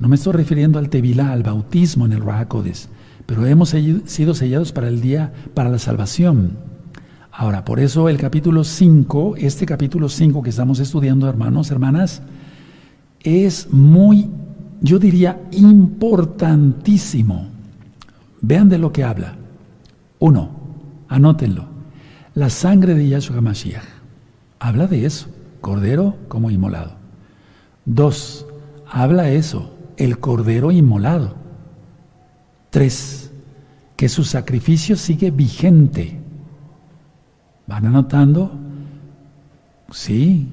no 0.00 0.08
me 0.08 0.16
estoy 0.16 0.32
refiriendo 0.32 0.78
al 0.78 0.88
Tevilá, 0.88 1.30
al 1.30 1.42
bautismo 1.42 2.06
en 2.06 2.12
el 2.12 2.22
Rahakodes, 2.22 2.88
pero 3.26 3.44
hemos 3.44 3.68
sido 3.68 4.34
sellados 4.34 4.72
para 4.72 4.88
el 4.88 5.02
día, 5.02 5.30
para 5.52 5.68
la 5.68 5.78
salvación. 5.78 6.56
Ahora, 7.30 7.66
por 7.66 7.80
eso 7.80 8.08
el 8.08 8.16
capítulo 8.16 8.64
5, 8.64 9.34
este 9.36 9.66
capítulo 9.66 10.08
5 10.08 10.42
que 10.42 10.48
estamos 10.48 10.80
estudiando, 10.80 11.28
hermanos, 11.28 11.70
hermanas, 11.70 12.22
es 13.22 13.70
muy, 13.70 14.30
yo 14.80 14.98
diría, 14.98 15.38
importantísimo. 15.52 17.49
Vean 18.40 18.68
de 18.68 18.78
lo 18.78 18.92
que 18.92 19.04
habla. 19.04 19.36
Uno, 20.18 20.50
anótenlo. 21.08 21.66
La 22.34 22.50
sangre 22.50 22.94
de 22.94 23.08
Yahshua 23.08 23.38
HaMashiach. 23.38 23.84
Habla 24.58 24.86
de 24.86 25.06
eso, 25.06 25.28
cordero 25.60 26.16
como 26.28 26.50
inmolado. 26.50 26.92
Dos, 27.84 28.46
habla 28.86 29.30
eso, 29.30 29.74
el 29.96 30.18
cordero 30.18 30.70
inmolado. 30.70 31.34
Tres, 32.70 33.32
que 33.96 34.08
su 34.08 34.24
sacrificio 34.24 34.96
sigue 34.96 35.30
vigente. 35.30 36.20
¿Van 37.66 37.86
anotando? 37.86 38.52
Sí. 39.90 40.48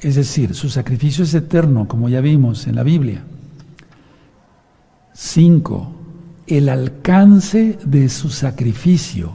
Es 0.00 0.14
decir, 0.14 0.54
su 0.54 0.68
sacrificio 0.68 1.24
es 1.24 1.34
eterno, 1.34 1.88
como 1.88 2.08
ya 2.08 2.20
vimos 2.20 2.66
en 2.66 2.76
la 2.76 2.82
Biblia. 2.82 3.22
Cinco, 5.12 5.92
el 6.48 6.68
alcance 6.68 7.78
de 7.84 8.08
su 8.08 8.30
sacrificio. 8.30 9.32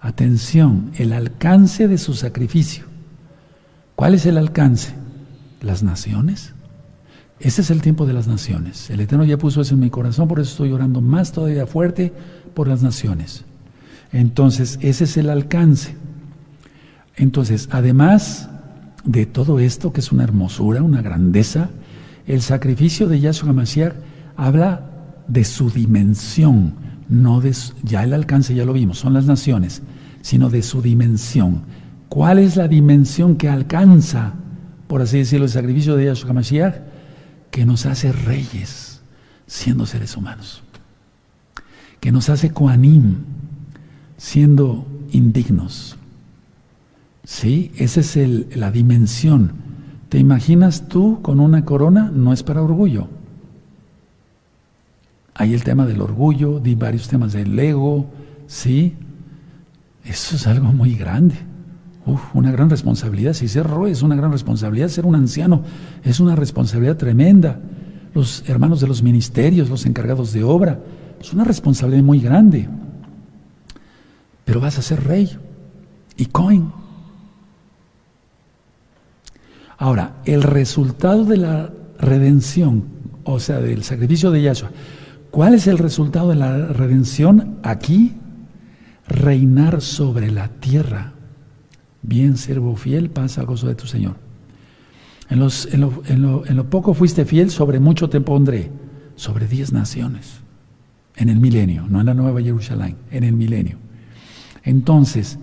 Atención, 0.00 0.92
el 0.96 1.12
alcance 1.12 1.88
de 1.88 1.98
su 1.98 2.14
sacrificio. 2.14 2.84
¿Cuál 3.96 4.14
es 4.14 4.26
el 4.26 4.38
alcance? 4.38 4.94
Las 5.60 5.82
naciones. 5.82 6.52
Ese 7.40 7.62
es 7.62 7.70
el 7.70 7.82
tiempo 7.82 8.06
de 8.06 8.12
las 8.12 8.28
naciones. 8.28 8.88
El 8.90 9.00
Eterno 9.00 9.24
ya 9.24 9.36
puso 9.36 9.60
eso 9.60 9.74
en 9.74 9.80
mi 9.80 9.90
corazón, 9.90 10.28
por 10.28 10.38
eso 10.38 10.50
estoy 10.50 10.72
orando 10.72 11.00
más 11.00 11.32
todavía 11.32 11.66
fuerte 11.66 12.12
por 12.54 12.68
las 12.68 12.82
naciones. 12.82 13.44
Entonces, 14.12 14.78
ese 14.80 15.04
es 15.04 15.16
el 15.16 15.28
alcance. 15.28 15.96
Entonces, 17.16 17.68
además 17.72 18.48
de 19.04 19.26
todo 19.26 19.58
esto, 19.58 19.92
que 19.92 20.00
es 20.00 20.12
una 20.12 20.24
hermosura, 20.24 20.82
una 20.82 21.02
grandeza, 21.02 21.70
el 22.26 22.40
sacrificio 22.40 23.08
de 23.08 23.20
Yahshua 23.20 23.52
Mashiach 23.52 23.94
habla 24.36 24.95
de 25.28 25.44
su 25.44 25.70
dimensión, 25.70 26.74
no 27.08 27.40
de 27.40 27.54
ya 27.82 28.04
el 28.04 28.12
alcance 28.12 28.54
ya 28.54 28.64
lo 28.64 28.72
vimos, 28.72 28.98
son 28.98 29.12
las 29.12 29.26
naciones, 29.26 29.82
sino 30.22 30.50
de 30.50 30.62
su 30.62 30.82
dimensión. 30.82 31.62
¿Cuál 32.08 32.38
es 32.38 32.56
la 32.56 32.68
dimensión 32.68 33.36
que 33.36 33.48
alcanza, 33.48 34.34
por 34.86 35.02
así 35.02 35.18
decirlo, 35.18 35.46
el 35.46 35.50
sacrificio 35.50 35.96
de 35.96 36.06
Yahshua 36.06 36.32
Mashiach? 36.32 36.76
Que 37.50 37.66
nos 37.66 37.86
hace 37.86 38.12
reyes, 38.12 39.00
siendo 39.46 39.86
seres 39.86 40.16
humanos. 40.16 40.62
Que 42.00 42.12
nos 42.12 42.28
hace 42.28 42.50
Koanim, 42.50 43.16
siendo 44.16 44.86
indignos. 45.10 45.96
¿Sí? 47.24 47.72
Esa 47.76 48.00
es 48.00 48.56
la 48.56 48.70
dimensión. 48.70 49.52
¿Te 50.08 50.18
imaginas 50.18 50.88
tú 50.88 51.20
con 51.22 51.40
una 51.40 51.64
corona? 51.64 52.10
No 52.14 52.32
es 52.32 52.44
para 52.44 52.62
orgullo. 52.62 53.08
Hay 55.38 55.52
el 55.52 55.62
tema 55.64 55.84
del 55.84 56.00
orgullo, 56.00 56.60
di 56.60 56.74
varios 56.74 57.08
temas 57.08 57.34
del 57.34 57.58
ego, 57.58 58.06
¿sí? 58.46 58.94
Eso 60.02 60.36
es 60.36 60.46
algo 60.46 60.72
muy 60.72 60.94
grande. 60.94 61.34
Uf, 62.06 62.34
una 62.34 62.50
gran 62.50 62.70
responsabilidad. 62.70 63.34
Si 63.34 63.46
ser 63.46 63.66
roe 63.66 63.90
es 63.90 64.00
una 64.00 64.16
gran 64.16 64.32
responsabilidad, 64.32 64.88
ser 64.88 65.04
un 65.04 65.14
anciano 65.14 65.62
es 66.02 66.20
una 66.20 66.36
responsabilidad 66.36 66.96
tremenda. 66.96 67.60
Los 68.14 68.48
hermanos 68.48 68.80
de 68.80 68.86
los 68.86 69.02
ministerios, 69.02 69.68
los 69.68 69.84
encargados 69.84 70.32
de 70.32 70.42
obra, 70.42 70.80
es 71.20 71.34
una 71.34 71.44
responsabilidad 71.44 72.02
muy 72.02 72.20
grande. 72.20 72.66
Pero 74.46 74.60
vas 74.60 74.78
a 74.78 74.82
ser 74.82 75.04
rey 75.04 75.36
y 76.16 76.26
coin. 76.26 76.72
Ahora, 79.76 80.14
el 80.24 80.42
resultado 80.42 81.26
de 81.26 81.36
la 81.36 81.70
redención, 81.98 82.84
o 83.24 83.38
sea, 83.38 83.58
del 83.58 83.84
sacrificio 83.84 84.30
de 84.30 84.40
Yahshua, 84.40 84.70
¿cuál 85.36 85.52
es 85.52 85.66
el 85.66 85.76
resultado 85.76 86.30
de 86.30 86.36
la 86.36 86.68
redención 86.68 87.58
aquí? 87.62 88.14
Reinar 89.06 89.82
sobre 89.82 90.30
la 90.30 90.48
tierra. 90.48 91.12
Bien, 92.00 92.38
siervo 92.38 92.74
fiel, 92.74 93.10
pasa 93.10 93.42
al 93.42 93.46
gozo 93.46 93.68
de 93.68 93.74
tu 93.74 93.86
Señor. 93.86 94.16
En, 95.28 95.40
lo, 95.40 95.50
en 96.46 96.56
lo 96.56 96.70
poco 96.70 96.94
fuiste 96.94 97.26
fiel, 97.26 97.50
sobre 97.50 97.80
mucho 97.80 98.08
te 98.08 98.22
pondré, 98.22 98.70
sobre 99.14 99.46
diez 99.46 99.74
naciones, 99.74 100.40
en 101.16 101.28
el 101.28 101.38
milenio, 101.38 101.84
no 101.86 102.00
en 102.00 102.06
la 102.06 102.14
Nueva 102.14 102.40
Jerusalén, 102.40 102.96
en 103.10 103.22
el 103.22 103.34
milenio. 103.34 103.76
Entonces, 104.64 105.38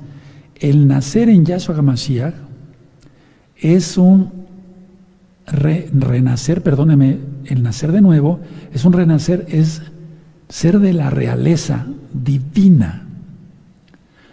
el 0.55 0.87
nacer 0.87 1.29
en 1.29 1.45
Yahshua 1.45 1.77
HaMashiach 1.77 2.33
es 3.57 3.99
un 3.99 4.42
renacer, 5.45 6.63
perdóneme, 6.63 7.19
el 7.45 7.63
nacer 7.63 7.91
de 7.91 8.01
nuevo, 8.01 8.39
es 8.73 8.85
un 8.85 8.93
renacer, 8.93 9.45
es 9.49 9.81
ser 10.49 10.79
de 10.79 10.93
la 10.93 11.09
realeza 11.09 11.85
divina. 12.13 13.07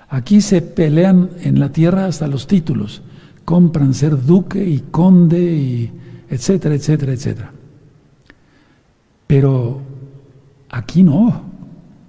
Aquí 0.09 0.41
se 0.41 0.61
pelean 0.63 1.31
en 1.43 1.61
la 1.61 1.71
tierra 1.71 2.07
hasta 2.07 2.27
los 2.27 2.47
títulos, 2.47 3.03
compran 3.45 3.95
ser 3.95 4.25
duque 4.25 4.65
y 4.65 4.81
conde 4.91 5.41
y 5.41 5.93
etcétera, 6.29 6.75
etcétera, 6.75 7.13
etcétera. 7.13 7.53
Pero 9.27 9.81
aquí 10.69 11.03
no, 11.03 11.43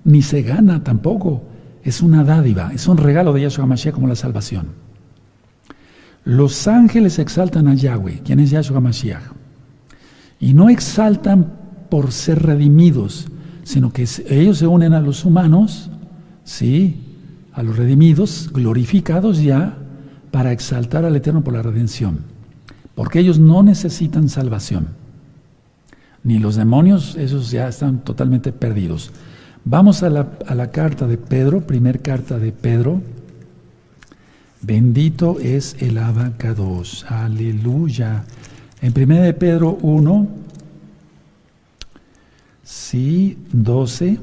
ni 0.04 0.22
se 0.22 0.41
gana 0.41 0.84
tampoco, 0.84 1.43
es 1.84 2.02
una 2.02 2.24
dádiva, 2.24 2.72
es 2.74 2.88
un 2.88 2.97
regalo 2.97 3.34
de 3.34 3.41
Yahshua 3.41 3.66
Mashiach 3.66 3.93
como 3.93 4.08
la 4.08 4.16
salvación. 4.16 4.81
Los 6.24 6.67
ángeles 6.67 7.17
exaltan 7.19 7.67
a 7.67 7.74
Yahweh, 7.74 8.22
quien 8.24 8.39
es 8.39 8.51
Yahshua 8.51 8.80
Mashiach. 8.80 9.24
Y 10.39 10.53
no 10.53 10.69
exaltan 10.69 11.53
por 11.89 12.11
ser 12.11 12.43
redimidos, 12.43 13.28
sino 13.63 13.91
que 13.91 14.07
ellos 14.28 14.57
se 14.57 14.67
unen 14.67 14.93
a 14.93 15.01
los 15.01 15.26
humanos, 15.26 15.89
sí, 16.43 17.01
a 17.53 17.63
los 17.63 17.78
redimidos, 17.78 18.49
glorificados 18.53 19.41
ya, 19.41 19.78
para 20.32 20.51
exaltar 20.51 21.05
al 21.05 21.15
Eterno 21.15 21.43
por 21.43 21.53
la 21.53 21.61
redención. 21.61 22.19
Porque 22.95 23.19
ellos 23.19 23.39
no 23.39 23.63
necesitan 23.63 24.30
salvación. 24.30 24.89
Ni 26.24 26.39
los 26.39 26.55
demonios, 26.55 27.15
esos 27.15 27.51
ya 27.51 27.67
están 27.67 27.99
totalmente 27.99 28.51
perdidos. 28.51 29.11
Vamos 29.65 30.03
a 30.03 30.09
la, 30.09 30.30
a 30.47 30.55
la 30.55 30.72
carta 30.72 31.07
de 31.07 31.17
Pedro, 31.17 31.61
primer 31.61 32.01
carta 32.01 32.38
de 32.39 32.51
Pedro, 32.51 33.01
Bendito 34.64 35.39
es 35.39 35.76
el 35.80 35.97
abacados. 35.97 37.03
Aleluya. 37.09 38.26
En 38.82 38.93
1 38.95 39.22
de 39.22 39.34
Pedro 39.34 39.78
1, 39.82 40.28
sí, 42.64 43.39
12. 43.53 44.20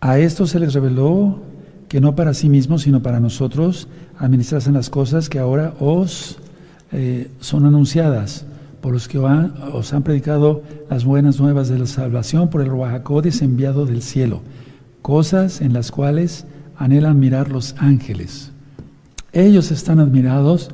A 0.00 0.18
esto 0.18 0.46
se 0.46 0.60
les 0.60 0.74
reveló 0.74 1.40
que 1.88 2.00
no 2.00 2.14
para 2.14 2.34
sí 2.34 2.50
mismos, 2.50 2.82
sino 2.82 3.02
para 3.02 3.20
nosotros, 3.20 3.88
administrasen 4.18 4.74
las 4.74 4.90
cosas 4.90 5.30
que 5.30 5.38
ahora 5.38 5.74
os 5.80 6.38
eh, 6.90 7.30
son 7.40 7.64
anunciadas, 7.64 8.44
por 8.82 8.92
los 8.92 9.08
que 9.08 9.18
os 9.18 9.92
han 9.94 10.02
predicado 10.02 10.62
las 10.90 11.04
buenas 11.04 11.40
nuevas 11.40 11.68
de 11.68 11.78
la 11.78 11.86
salvación 11.86 12.50
por 12.50 12.60
el 12.60 12.68
Ruajacodes 12.68 13.40
enviado 13.40 13.86
del 13.86 14.02
cielo, 14.02 14.42
cosas 15.00 15.60
en 15.60 15.72
las 15.72 15.90
cuales 15.90 16.44
anhelan 16.76 17.20
mirar 17.20 17.50
los 17.50 17.74
ángeles. 17.78 18.51
Ellos 19.32 19.70
están 19.70 19.98
admirados 19.98 20.68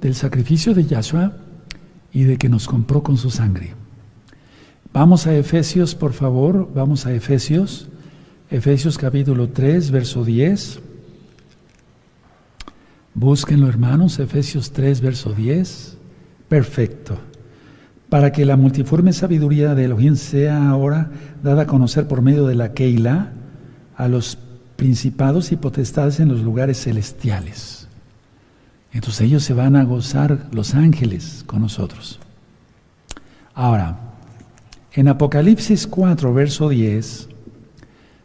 del 0.00 0.14
sacrificio 0.14 0.72
de 0.72 0.86
Yahshua 0.86 1.34
y 2.10 2.24
de 2.24 2.38
que 2.38 2.48
nos 2.48 2.66
compró 2.66 3.02
con 3.02 3.18
su 3.18 3.30
sangre. 3.30 3.74
Vamos 4.94 5.26
a 5.26 5.36
Efesios, 5.36 5.94
por 5.94 6.14
favor, 6.14 6.70
vamos 6.74 7.04
a 7.04 7.12
Efesios, 7.12 7.88
Efesios 8.50 8.96
capítulo 8.96 9.50
3, 9.50 9.90
verso 9.90 10.24
10. 10.24 10.80
Búsquenlo, 13.12 13.68
hermanos, 13.68 14.18
Efesios 14.18 14.72
3, 14.72 15.02
verso 15.02 15.34
10. 15.34 15.98
Perfecto. 16.48 17.18
Para 18.08 18.32
que 18.32 18.46
la 18.46 18.56
multiforme 18.56 19.12
sabiduría 19.12 19.74
de 19.74 19.84
Elohim 19.84 20.16
sea 20.16 20.70
ahora 20.70 21.10
dada 21.42 21.62
a 21.62 21.66
conocer 21.66 22.08
por 22.08 22.22
medio 22.22 22.46
de 22.46 22.54
la 22.54 22.72
Keila 22.72 23.32
a 23.94 24.08
los 24.08 24.38
principados 24.76 25.52
y 25.52 25.56
potestades 25.56 26.20
en 26.20 26.28
los 26.28 26.40
lugares 26.40 26.82
celestiales 26.82 27.77
entonces 28.98 29.20
ellos 29.20 29.44
se 29.44 29.54
van 29.54 29.76
a 29.76 29.84
gozar, 29.84 30.48
los 30.50 30.74
ángeles, 30.74 31.44
con 31.46 31.60
nosotros. 31.60 32.18
Ahora, 33.54 33.96
en 34.92 35.06
Apocalipsis 35.06 35.86
4, 35.86 36.34
verso 36.34 36.68
10, 36.68 37.28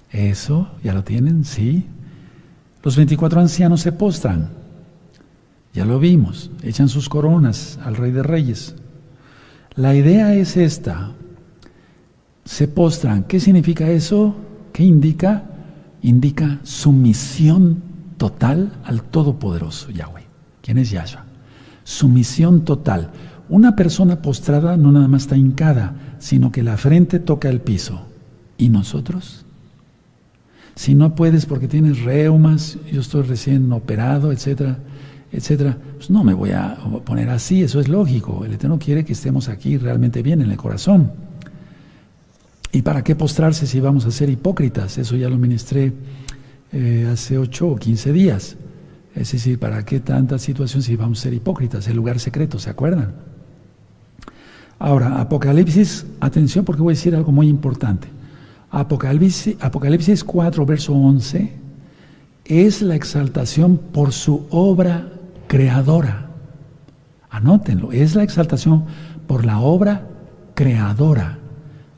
eso, 0.09 0.71
¿ya 0.84 0.95
lo 0.95 1.03
tienen? 1.03 1.45
Sí. 1.45 1.86
Los 2.82 2.95
24 2.95 3.39
ancianos 3.39 3.82
se 3.82 3.91
postran. 3.91 4.49
Ya 5.76 5.86
lo 5.86 5.99
vimos, 5.99 6.49
echan 6.63 6.89
sus 6.89 7.07
coronas 7.07 7.78
al 7.84 7.95
Rey 7.95 8.09
de 8.09 8.24
Reyes. 8.24 8.74
La 9.76 9.93
idea 9.93 10.34
es 10.34 10.57
esta. 10.57 11.11
Se 12.45 12.67
postran. 12.67 13.26
¿Qué 13.26 13.39
significa 13.39 13.91
eso? 13.91 14.36
¿Qué 14.71 14.82
indica? 14.82 15.43
Indica 16.01 16.61
sumisión 16.63 17.84
total 18.17 18.71
al 18.84 19.03
Todopoderoso 19.03 19.91
Yahweh. 19.91 20.22
¿Quién 20.64 20.78
es 20.78 20.89
Yahshua? 20.91 21.26
Sumisión 21.84 22.64
total. 22.64 23.11
Una 23.49 23.76
persona 23.76 24.22
postrada 24.22 24.78
no 24.78 24.93
nada 24.93 25.09
más 25.09 25.24
está 25.24 25.36
hincada, 25.36 26.16
sino 26.20 26.53
que 26.53 26.64
la 26.64 26.78
frente 26.78 27.20
toca 27.20 27.49
el 27.49 27.59
piso. 27.59 28.07
¿Y 28.57 28.70
nosotros? 28.70 29.45
Si 30.76 30.95
no 30.95 31.16
puedes 31.16 31.45
porque 31.45 31.68
tienes 31.68 32.01
reumas, 32.01 32.78
yo 32.89 33.01
estoy 33.01 33.24
recién 33.24 33.72
operado, 33.74 34.32
etcétera, 34.32 34.80
etcétera, 35.34 35.78
pues 35.97 36.09
no 36.09 36.24
me 36.24 36.34
voy 36.34 36.51
a 36.51 36.78
poner 37.03 37.30
así, 37.30 37.61
eso 37.61 37.82
es 37.82 37.89
lógico. 37.89 38.45
El 38.45 38.53
Eterno 38.53 38.80
quiere 38.80 39.03
que 39.03 39.14
estemos 39.14 39.49
aquí 39.49 39.78
realmente 39.78 40.24
bien 40.24 40.41
en 40.41 40.49
el 40.49 40.57
corazón. 40.57 41.11
¿Y 42.72 42.84
para 42.84 43.03
qué 43.03 43.16
postrarse 43.16 43.68
si 43.68 43.82
vamos 43.82 44.05
a 44.05 44.11
ser 44.11 44.30
hipócritas? 44.30 44.97
Eso 44.97 45.18
ya 45.18 45.30
lo 45.30 45.38
ministré 45.38 45.91
eh, 46.72 47.09
hace 47.11 47.38
ocho 47.38 47.68
o 47.68 47.76
quince 47.76 48.14
días. 48.14 48.55
Es 49.16 49.32
decir, 49.32 49.59
¿para 49.59 49.86
qué 49.86 49.99
tanta 49.99 50.39
situación 50.39 50.82
si 50.82 50.95
vamos 50.95 51.20
a 51.20 51.24
ser 51.24 51.34
hipócritas? 51.34 51.88
El 51.88 51.95
lugar 51.95 52.20
secreto, 52.20 52.59
¿se 52.59 52.70
acuerdan? 52.70 53.14
Ahora, 54.80 55.22
Apocalipsis, 55.22 56.05
atención 56.20 56.66
porque 56.66 56.82
voy 56.82 56.93
a 56.93 56.97
decir 56.97 57.16
algo 57.16 57.32
muy 57.32 57.47
importante. 57.47 58.07
Apocalipsis, 58.72 59.55
Apocalipsis 59.61 60.24
4, 60.24 60.66
verso 60.66 60.93
11, 60.93 61.53
es 62.45 62.82
la 62.82 62.95
exaltación 62.95 63.78
por 63.78 64.11
su 64.11 64.47
obra 64.49 65.09
creadora. 65.47 66.30
Anótenlo, 67.30 67.91
es 67.91 68.16
la 68.16 68.24
exaltación 68.24 68.86
por 69.28 69.45
la 69.45 69.59
obra 69.59 70.07
creadora. 70.55 71.38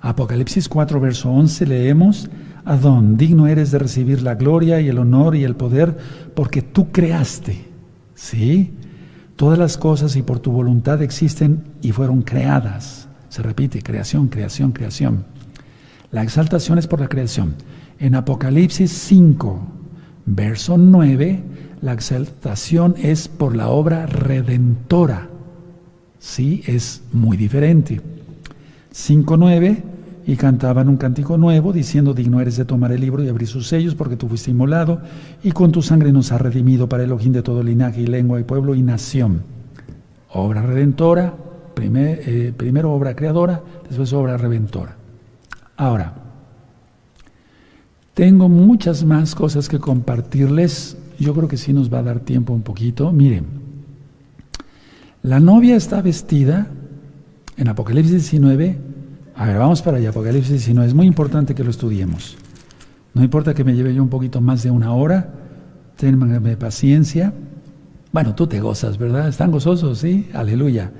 Apocalipsis 0.01 0.69
4, 0.69 0.99
verso 0.99 1.31
11 1.31 1.65
leemos, 1.65 2.29
Adón, 2.65 3.15
digno 3.15 3.47
eres 3.47 3.69
de 3.69 3.79
recibir 3.79 4.23
la 4.23 4.35
gloria 4.35 4.81
y 4.81 4.89
el 4.89 4.97
honor 4.97 5.35
y 5.35 5.43
el 5.43 5.55
poder 5.55 5.97
porque 6.33 6.63
tú 6.63 6.91
creaste. 6.91 7.63
¿Sí? 8.15 8.73
Todas 9.35 9.59
las 9.59 9.77
cosas 9.77 10.15
y 10.15 10.23
por 10.23 10.39
tu 10.39 10.51
voluntad 10.51 11.01
existen 11.01 11.63
y 11.81 11.91
fueron 11.91 12.23
creadas. 12.23 13.07
Se 13.29 13.43
repite, 13.43 13.81
creación, 13.81 14.27
creación, 14.27 14.71
creación. 14.71 15.25
La 16.11 16.23
exaltación 16.23 16.79
es 16.79 16.87
por 16.87 17.01
la 17.01 17.09
creación. 17.09 17.55
En 17.99 18.15
Apocalipsis 18.15 18.91
5, 18.91 19.59
verso 20.25 20.77
9, 20.77 21.43
la 21.81 21.93
exaltación 21.93 22.95
es 22.97 23.27
por 23.27 23.55
la 23.55 23.67
obra 23.67 24.05
redentora. 24.05 25.29
Sí, 26.17 26.63
es 26.65 27.03
muy 27.11 27.37
diferente. 27.37 28.01
5.9 28.93 29.94
y 30.27 30.35
cantaban 30.35 30.89
un 30.89 30.97
cántico 30.97 31.37
nuevo 31.37 31.71
diciendo, 31.71 32.13
digno 32.13 32.41
eres 32.41 32.57
de 32.57 32.65
tomar 32.65 32.91
el 32.91 33.01
libro 33.01 33.23
y 33.23 33.29
abrir 33.29 33.47
sus 33.47 33.67
sellos 33.67 33.93
porque 33.93 34.17
tú 34.17 34.27
fuiste 34.27 34.51
inmolado 34.51 35.01
y 35.43 35.51
con 35.51 35.71
tu 35.71 35.81
sangre 35.81 36.11
nos 36.11 36.31
has 36.31 36.41
redimido 36.41 36.89
para 36.89 37.03
el 37.03 37.11
ojín 37.11 37.31
de 37.31 37.43
todo 37.43 37.61
linaje 37.61 38.01
y 38.01 38.07
lengua 38.07 38.39
y 38.39 38.43
pueblo 38.43 38.73
y 38.73 38.81
nación. 38.81 39.43
Obra 40.31 40.63
redentora, 40.63 41.35
eh, 41.77 42.53
primero 42.57 42.91
obra 42.91 43.15
creadora, 43.15 43.61
después 43.87 44.11
obra 44.13 44.37
redentora. 44.37 44.95
Ahora, 45.77 46.13
tengo 48.15 48.49
muchas 48.49 49.03
más 49.03 49.35
cosas 49.35 49.69
que 49.69 49.77
compartirles. 49.77 50.97
Yo 51.19 51.33
creo 51.33 51.47
que 51.47 51.57
sí 51.57 51.73
nos 51.73 51.93
va 51.93 51.99
a 51.99 52.03
dar 52.03 52.21
tiempo 52.21 52.53
un 52.53 52.63
poquito. 52.63 53.11
Miren, 53.11 53.45
la 55.21 55.39
novia 55.39 55.75
está 55.75 56.01
vestida 56.01 56.67
en 57.57 57.67
Apocalipsis 57.67 58.31
19. 58.31 58.84
A 59.37 59.45
ver, 59.45 59.57
vamos 59.57 59.81
para 59.81 59.97
allá, 59.97 60.09
Apocalipsis 60.09 60.51
19. 60.51 60.87
Es 60.87 60.93
muy 60.93 61.07
importante 61.07 61.55
que 61.55 61.63
lo 61.63 61.69
estudiemos. 61.69 62.37
No 63.13 63.21
importa 63.21 63.53
que 63.53 63.65
me 63.65 63.75
lleve 63.75 63.93
yo 63.93 64.01
un 64.01 64.09
poquito 64.09 64.39
más 64.39 64.63
de 64.63 64.71
una 64.71 64.93
hora. 64.93 65.33
Ténganme 65.97 66.55
paciencia. 66.55 67.33
Bueno, 68.13 68.33
tú 68.33 68.47
te 68.47 68.61
gozas, 68.61 68.97
¿verdad? 68.97 69.27
Están 69.27 69.51
gozosos, 69.51 69.99
¿sí? 69.99 70.29
Aleluya. 70.33 70.91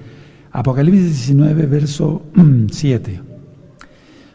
Apocalipsis 0.51 1.27
19, 1.27 1.65
verso 1.65 2.23
7. 2.71 3.21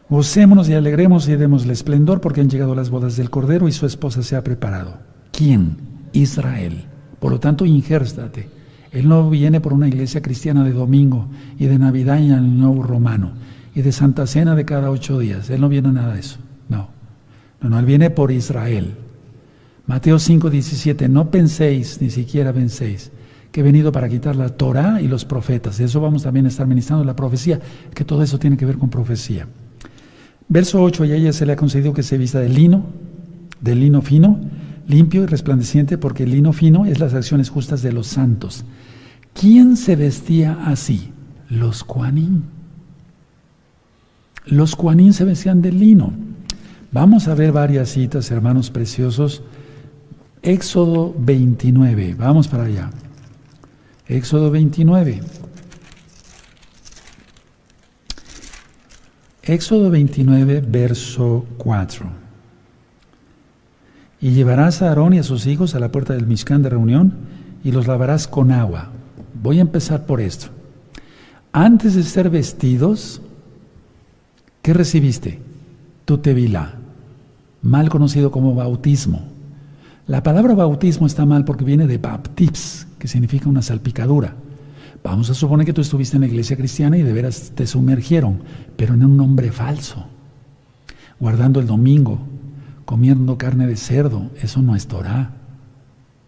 Gocémonos 0.08 0.68
y 0.70 0.74
alegremos 0.74 1.28
y 1.28 1.36
démosle 1.36 1.74
esplendor 1.74 2.22
porque 2.22 2.40
han 2.40 2.48
llegado 2.48 2.74
las 2.74 2.88
bodas 2.88 3.18
del 3.18 3.28
Cordero 3.28 3.68
y 3.68 3.72
su 3.72 3.84
esposa 3.84 4.22
se 4.22 4.34
ha 4.34 4.42
preparado. 4.42 4.94
¿Quién? 5.30 5.76
Israel. 6.12 6.86
Por 7.18 7.32
lo 7.32 7.38
tanto, 7.38 7.66
ingérstate. 7.66 8.48
Él 8.92 9.08
no 9.08 9.28
viene 9.28 9.60
por 9.60 9.74
una 9.74 9.88
iglesia 9.88 10.22
cristiana 10.22 10.64
de 10.64 10.72
domingo 10.72 11.28
y 11.58 11.66
de 11.66 11.78
Navidad 11.78 12.18
y 12.18 12.32
Año 12.32 12.40
Nuevo 12.40 12.82
Romano 12.82 13.49
y 13.80 13.82
de 13.82 13.92
Santa 13.92 14.26
Cena 14.26 14.54
de 14.54 14.64
cada 14.64 14.90
ocho 14.90 15.18
días. 15.18 15.50
Él 15.50 15.60
no 15.60 15.68
viene 15.68 15.90
nada 15.90 16.14
de 16.14 16.20
eso. 16.20 16.38
No. 16.68 16.90
No, 17.60 17.70
no, 17.70 17.78
Él 17.78 17.86
viene 17.86 18.10
por 18.10 18.30
Israel. 18.30 18.94
Mateo 19.86 20.18
5, 20.18 20.50
17. 20.50 21.08
No 21.08 21.30
penséis, 21.30 22.00
ni 22.00 22.10
siquiera 22.10 22.52
penséis, 22.52 23.10
que 23.50 23.60
he 23.60 23.64
venido 23.64 23.90
para 23.90 24.08
quitar 24.08 24.36
la 24.36 24.50
Torah 24.50 25.00
y 25.00 25.08
los 25.08 25.24
profetas. 25.24 25.78
De 25.78 25.84
eso 25.84 26.00
vamos 26.00 26.22
también 26.22 26.46
a 26.46 26.48
estar 26.48 26.66
ministrando 26.66 27.04
la 27.04 27.16
profecía, 27.16 27.58
que 27.94 28.04
todo 28.04 28.22
eso 28.22 28.38
tiene 28.38 28.56
que 28.56 28.66
ver 28.66 28.76
con 28.76 28.90
profecía. 28.90 29.48
Verso 30.48 30.82
8, 30.82 31.06
y 31.06 31.12
a 31.12 31.16
ella 31.16 31.32
se 31.32 31.46
le 31.46 31.52
ha 31.52 31.56
concedido 31.56 31.92
que 31.92 32.02
se 32.02 32.18
vista 32.18 32.38
de 32.38 32.48
lino, 32.48 32.84
de 33.60 33.74
lino 33.74 34.02
fino, 34.02 34.40
limpio 34.86 35.22
y 35.22 35.26
resplandeciente, 35.26 35.96
porque 35.96 36.24
el 36.24 36.32
lino 36.32 36.52
fino 36.52 36.84
es 36.84 36.98
las 37.00 37.14
acciones 37.14 37.48
justas 37.48 37.82
de 37.82 37.92
los 37.92 38.08
santos. 38.08 38.64
¿Quién 39.32 39.76
se 39.76 39.96
vestía 39.96 40.58
así? 40.66 41.12
Los 41.48 41.82
cuanín. 41.82 42.59
Los 44.46 44.76
cuanín 44.76 45.12
se 45.12 45.24
vestían 45.24 45.62
de 45.62 45.72
lino. 45.72 46.12
Vamos 46.92 47.28
a 47.28 47.34
ver 47.34 47.52
varias 47.52 47.90
citas, 47.90 48.30
hermanos 48.30 48.70
preciosos. 48.70 49.42
Éxodo 50.42 51.14
29, 51.18 52.14
vamos 52.18 52.48
para 52.48 52.64
allá. 52.64 52.90
Éxodo 54.08 54.50
29. 54.50 55.20
Éxodo 59.42 59.90
29, 59.90 60.64
verso 60.66 61.44
4. 61.58 62.06
Y 64.20 64.30
llevarás 64.30 64.82
a 64.82 64.88
Aarón 64.88 65.14
y 65.14 65.18
a 65.18 65.22
sus 65.22 65.46
hijos 65.46 65.74
a 65.74 65.80
la 65.80 65.90
puerta 65.90 66.14
del 66.14 66.26
Mishkan 66.26 66.62
de 66.62 66.70
reunión 66.70 67.14
y 67.62 67.72
los 67.72 67.86
lavarás 67.86 68.26
con 68.28 68.52
agua. 68.52 68.90
Voy 69.42 69.58
a 69.58 69.62
empezar 69.62 70.06
por 70.06 70.20
esto. 70.20 70.48
Antes 71.52 71.94
de 71.94 72.02
ser 72.02 72.30
vestidos, 72.30 73.22
¿qué 74.62 74.74
recibiste? 74.74 75.40
Tu 76.04 76.18
tevilá, 76.18 76.74
mal 77.62 77.88
conocido 77.88 78.30
como 78.30 78.54
bautismo. 78.54 79.22
La 80.06 80.22
palabra 80.22 80.54
bautismo 80.54 81.06
está 81.06 81.24
mal 81.24 81.44
porque 81.44 81.64
viene 81.64 81.86
de 81.86 81.98
baptips, 81.98 82.86
que 82.98 83.08
significa 83.08 83.48
una 83.48 83.62
salpicadura. 83.62 84.34
Vamos 85.02 85.30
a 85.30 85.34
suponer 85.34 85.64
que 85.64 85.72
tú 85.72 85.80
estuviste 85.80 86.16
en 86.16 86.22
la 86.22 86.26
iglesia 86.26 86.56
cristiana 86.56 86.98
y 86.98 87.02
de 87.02 87.12
veras 87.12 87.52
te 87.54 87.66
sumergieron, 87.66 88.40
pero 88.76 88.94
en 88.94 89.04
un 89.04 89.16
nombre 89.16 89.50
falso, 89.50 90.04
guardando 91.18 91.60
el 91.60 91.66
domingo, 91.66 92.20
comiendo 92.84 93.38
carne 93.38 93.66
de 93.66 93.76
cerdo, 93.76 94.30
eso 94.42 94.60
no 94.62 94.76
es 94.76 94.88
Torah. 94.88 95.30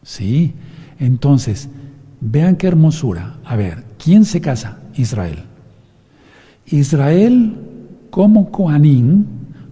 Sí, 0.02 0.54
entonces, 0.98 1.68
vean 2.20 2.56
qué 2.56 2.68
hermosura. 2.68 3.36
A 3.44 3.56
ver, 3.56 3.84
¿quién 4.02 4.24
se 4.24 4.40
casa? 4.40 4.78
Israel. 4.94 5.44
Israel, 6.66 7.56
como 8.12 8.50
Coanín, 8.50 9.24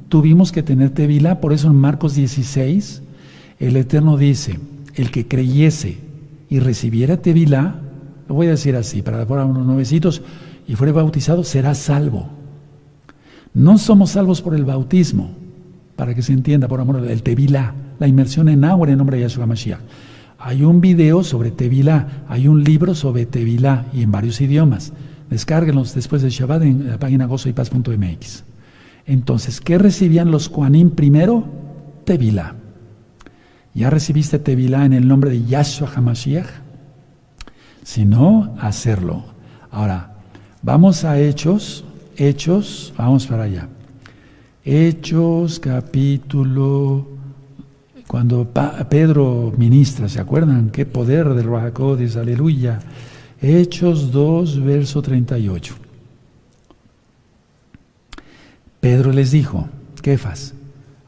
tuvimos 0.09 0.51
que 0.51 0.63
tener 0.63 0.89
Tevilá, 0.91 1.43
por 1.43 1.53
eso 1.53 1.69
en 1.69 1.77
Marcos 1.77 2.15
16, 2.15 3.03
el 3.59 3.77
Eterno 3.77 4.17
dice, 4.17 4.59
el 4.95 5.11
que 5.11 5.29
creyese 5.29 5.99
y 6.49 6.59
recibiera 6.59 7.19
Tevilá, 7.19 7.83
lo 8.27 8.35
voy 8.35 8.47
a 8.47 8.53
decir 8.53 8.77
así, 8.77 9.03
para 9.03 9.23
dar 9.23 9.45
unos 9.45 9.67
nuevecitos, 9.67 10.23
y 10.67 10.75
fuere 10.75 10.91
bautizado, 10.91 11.45
será 11.45 11.75
salvo. 11.75 12.31
No 13.53 13.77
somos 13.77 14.13
salvos 14.13 14.41
por 14.41 14.55
el 14.55 14.65
bautismo, 14.65 15.33
para 15.95 16.15
que 16.15 16.23
se 16.23 16.33
entienda, 16.33 16.67
por 16.67 16.81
amor 16.81 17.03
del 17.03 17.23
Tevilá, 17.23 17.75
la 17.99 18.09
inmersión 18.09 18.49
en 18.49 18.65
agua 18.65 18.89
en 18.89 18.97
nombre 18.97 19.19
de 19.19 19.25
Yahshua 19.25 19.45
Mashiach. 19.45 19.81
Hay 20.39 20.65
un 20.65 20.81
video 20.81 21.23
sobre 21.25 21.51
Tevilá, 21.51 22.25
hay 22.27 22.49
un 22.49 22.65
libro 22.65 22.95
sobre 22.95 23.27
Tevilá 23.27 23.85
y 23.93 24.03
en 24.03 24.11
varios 24.11 24.41
idiomas. 24.41 24.95
Descárguenlos 25.31 25.95
después 25.95 26.23
del 26.23 26.31
Shabbat 26.31 26.63
en 26.63 26.91
la 26.91 26.99
página 26.99 27.27
gozoypaz.mx. 27.27 28.45
Entonces, 29.07 29.61
¿qué 29.61 29.79
recibían 29.79 30.31
los 30.31 30.49
Kuanim 30.49 30.91
primero? 30.91 31.45
Tevilá. 32.05 32.57
¿Ya 33.73 33.89
recibiste 33.89 34.39
Tevilá 34.39 34.85
en 34.85 34.93
el 34.93 35.09
nombre 35.09 35.31
de 35.31 35.45
Yahshua 35.45 35.89
HaMashiach? 35.95 36.71
sino 37.83 38.55
hacerlo. 38.61 39.25
Ahora, 39.71 40.15
vamos 40.63 41.05
a 41.05 41.19
Hechos, 41.19 41.85
Hechos, 42.17 42.93
vamos 42.97 43.27
para 43.27 43.45
allá. 43.45 43.69
Hechos 44.65 45.59
capítulo, 45.59 47.09
cuando 48.07 48.49
Pedro 48.89 49.53
ministra, 49.57 50.09
¿se 50.09 50.21
acuerdan? 50.21 50.71
Qué 50.71 50.87
poder 50.87 51.31
del 51.35 51.47
Rahakodis, 51.47 52.17
aleluya. 52.17 52.81
Hechos 53.43 54.13
2, 54.13 54.63
verso 54.63 55.01
38. 55.01 55.75
Pedro 58.81 59.13
les 59.13 59.31
dijo, 59.31 59.69
Kefas, 60.03 60.55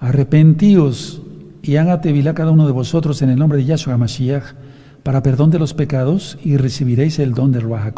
arrepentíos 0.01 1.23
y 1.63 1.77
hágate 1.77 2.13
vilá 2.13 2.35
cada 2.35 2.51
uno 2.51 2.67
de 2.67 2.73
vosotros 2.73 3.23
en 3.23 3.31
el 3.31 3.39
nombre 3.39 3.59
de 3.59 3.65
Yahshua 3.65 3.97
Mashiach 3.97 4.55
para 5.03 5.23
perdón 5.23 5.51
de 5.51 5.59
los 5.59 5.75
pecados 5.75 6.39
y 6.43 6.57
recibiréis 6.57 7.19
el 7.19 7.35
don 7.35 7.53
del 7.53 7.63
Ruach 7.63 7.95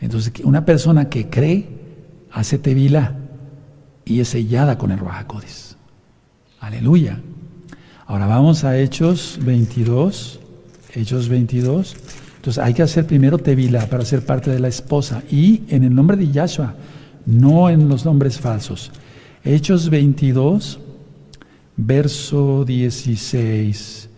Entonces, 0.00 0.32
una 0.44 0.64
persona 0.64 1.08
que 1.08 1.28
cree 1.28 1.68
hace 2.30 2.58
tevila 2.58 3.16
y 4.04 4.20
es 4.20 4.28
sellada 4.28 4.76
con 4.76 4.90
el 4.90 4.98
Ruach 4.98 5.26
Aleluya. 6.60 7.20
Ahora 8.06 8.26
vamos 8.26 8.64
a 8.64 8.78
Hechos 8.78 9.38
22. 9.42 10.40
Hechos 10.94 11.28
22. 11.28 11.96
Entonces 12.46 12.62
hay 12.62 12.74
que 12.74 12.82
hacer 12.84 13.08
primero 13.08 13.38
tevila 13.38 13.86
para 13.86 14.04
ser 14.04 14.24
parte 14.24 14.52
de 14.52 14.60
la 14.60 14.68
esposa 14.68 15.20
y 15.28 15.62
en 15.68 15.82
el 15.82 15.92
nombre 15.92 16.16
de 16.16 16.30
Yahshua, 16.30 16.76
no 17.26 17.68
en 17.68 17.88
los 17.88 18.04
nombres 18.04 18.38
falsos. 18.38 18.92
Hechos 19.42 19.90
22, 19.90 20.78
verso 21.76 22.64
16. 22.64 24.08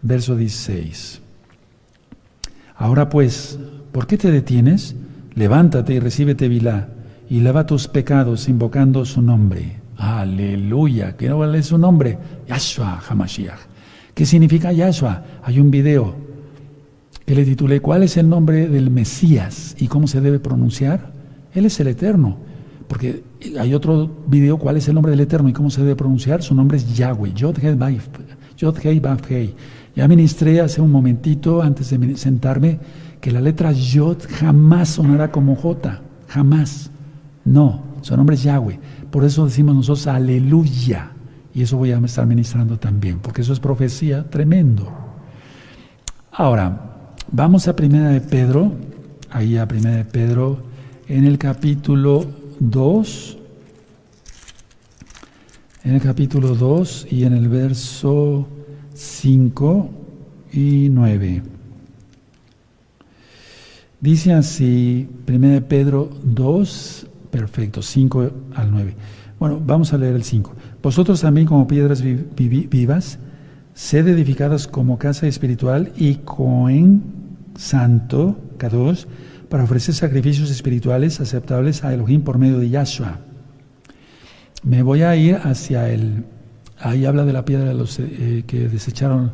verso 0.00 0.34
16. 0.34 1.20
Ahora 2.74 3.10
pues, 3.10 3.58
¿por 3.92 4.06
qué 4.06 4.16
te 4.16 4.30
detienes? 4.30 4.96
Levántate 5.34 5.92
y 5.92 6.00
recíbete 6.00 6.48
Vilá 6.48 6.88
y 7.28 7.40
lava 7.40 7.66
tus 7.66 7.86
pecados 7.86 8.48
invocando 8.48 9.04
su 9.04 9.20
nombre. 9.20 9.76
Aleluya. 9.98 11.18
¿Qué 11.18 11.30
es 11.54 11.66
su 11.66 11.76
nombre? 11.76 12.16
Yahshua 12.48 13.02
Hamashiach. 13.06 13.60
¿Qué 14.14 14.24
significa 14.24 14.72
Yahshua? 14.72 15.22
Hay 15.42 15.60
un 15.60 15.70
video 15.70 16.24
que 17.26 17.34
le 17.34 17.44
titulé 17.44 17.80
¿Cuál 17.80 18.02
es 18.02 18.16
el 18.16 18.28
nombre 18.28 18.68
del 18.68 18.90
Mesías 18.90 19.76
y 19.78 19.88
cómo 19.88 20.06
se 20.06 20.20
debe 20.20 20.38
pronunciar? 20.38 21.12
Él 21.52 21.66
es 21.66 21.78
el 21.80 21.88
Eterno. 21.88 22.38
Porque 22.88 23.24
hay 23.58 23.74
otro 23.74 24.10
video, 24.26 24.58
¿cuál 24.58 24.76
es 24.76 24.88
el 24.88 24.94
nombre 24.94 25.10
del 25.10 25.20
Eterno 25.20 25.48
y 25.48 25.52
cómo 25.52 25.70
se 25.70 25.80
debe 25.80 25.96
pronunciar? 25.96 26.42
Su 26.42 26.54
nombre 26.54 26.76
es 26.76 26.94
Yahweh, 26.94 27.32
Yod 27.32 27.58
Hei 27.62 29.00
Baf 29.00 29.30
Hei. 29.30 29.54
Ya 29.96 30.06
ministré 30.08 30.60
hace 30.60 30.80
un 30.80 30.90
momentito, 30.90 31.62
antes 31.62 31.90
de 31.90 32.16
sentarme, 32.16 32.78
que 33.20 33.30
la 33.30 33.40
letra 33.40 33.72
Yod 33.72 34.18
jamás 34.28 34.90
sonará 34.90 35.30
como 35.30 35.56
J, 35.56 36.00
jamás. 36.28 36.90
No, 37.44 37.82
su 38.02 38.16
nombre 38.16 38.36
es 38.36 38.42
Yahweh. 38.42 38.78
Por 39.10 39.24
eso 39.24 39.46
decimos 39.46 39.74
nosotros 39.74 40.06
aleluya. 40.06 41.12
Y 41.54 41.62
eso 41.62 41.76
voy 41.76 41.92
a 41.92 41.98
estar 41.98 42.26
ministrando 42.26 42.78
también, 42.78 43.20
porque 43.20 43.42
eso 43.42 43.52
es 43.52 43.60
profecía 43.60 44.28
tremendo. 44.28 44.92
Ahora, 46.32 46.93
vamos 47.30 47.68
a 47.68 47.76
Primera 47.76 48.08
de 48.08 48.20
Pedro, 48.20 48.72
ahí 49.30 49.56
a 49.56 49.66
Primera 49.66 49.96
de 49.96 50.04
Pedro, 50.04 50.58
en 51.08 51.24
el 51.24 51.38
capítulo 51.38 52.24
2, 52.60 53.38
en 55.84 55.94
el 55.94 56.00
capítulo 56.00 56.54
2 56.54 57.08
y 57.10 57.24
en 57.24 57.34
el 57.34 57.48
verso 57.48 58.48
5 58.94 59.90
y 60.52 60.88
9. 60.90 61.42
Dice 64.00 64.32
así, 64.32 65.08
1 65.26 65.62
Pedro 65.66 66.10
2, 66.22 67.06
perfecto, 67.30 67.82
5 67.82 68.30
al 68.54 68.70
9. 68.70 68.94
Bueno, 69.38 69.60
vamos 69.64 69.92
a 69.92 69.98
leer 69.98 70.14
el 70.14 70.24
5. 70.24 70.52
Vosotros 70.82 71.20
también 71.20 71.46
como 71.46 71.66
piedras 71.66 72.02
vivas, 72.02 73.18
sed 73.74 74.08
edificadas 74.08 74.66
como 74.66 74.98
casa 74.98 75.26
espiritual 75.26 75.92
y 75.96 76.16
cohen 76.16 77.02
santo, 77.56 78.38
Kadosh, 78.56 79.04
para 79.48 79.64
ofrecer 79.64 79.94
sacrificios 79.94 80.50
espirituales 80.50 81.20
aceptables 81.20 81.84
a 81.84 81.92
Elohim 81.92 82.22
por 82.22 82.38
medio 82.38 82.58
de 82.58 82.70
Yahshua. 82.70 83.18
Me 84.62 84.82
voy 84.82 85.02
a 85.02 85.14
ir 85.14 85.36
hacia 85.36 85.90
el 85.90 86.24
Ahí 86.78 87.06
habla 87.06 87.24
de 87.24 87.32
la 87.32 87.44
piedra 87.44 87.64
de 87.66 87.74
los, 87.74 87.98
eh, 87.98 88.44
que 88.46 88.68
desecharon 88.68 89.30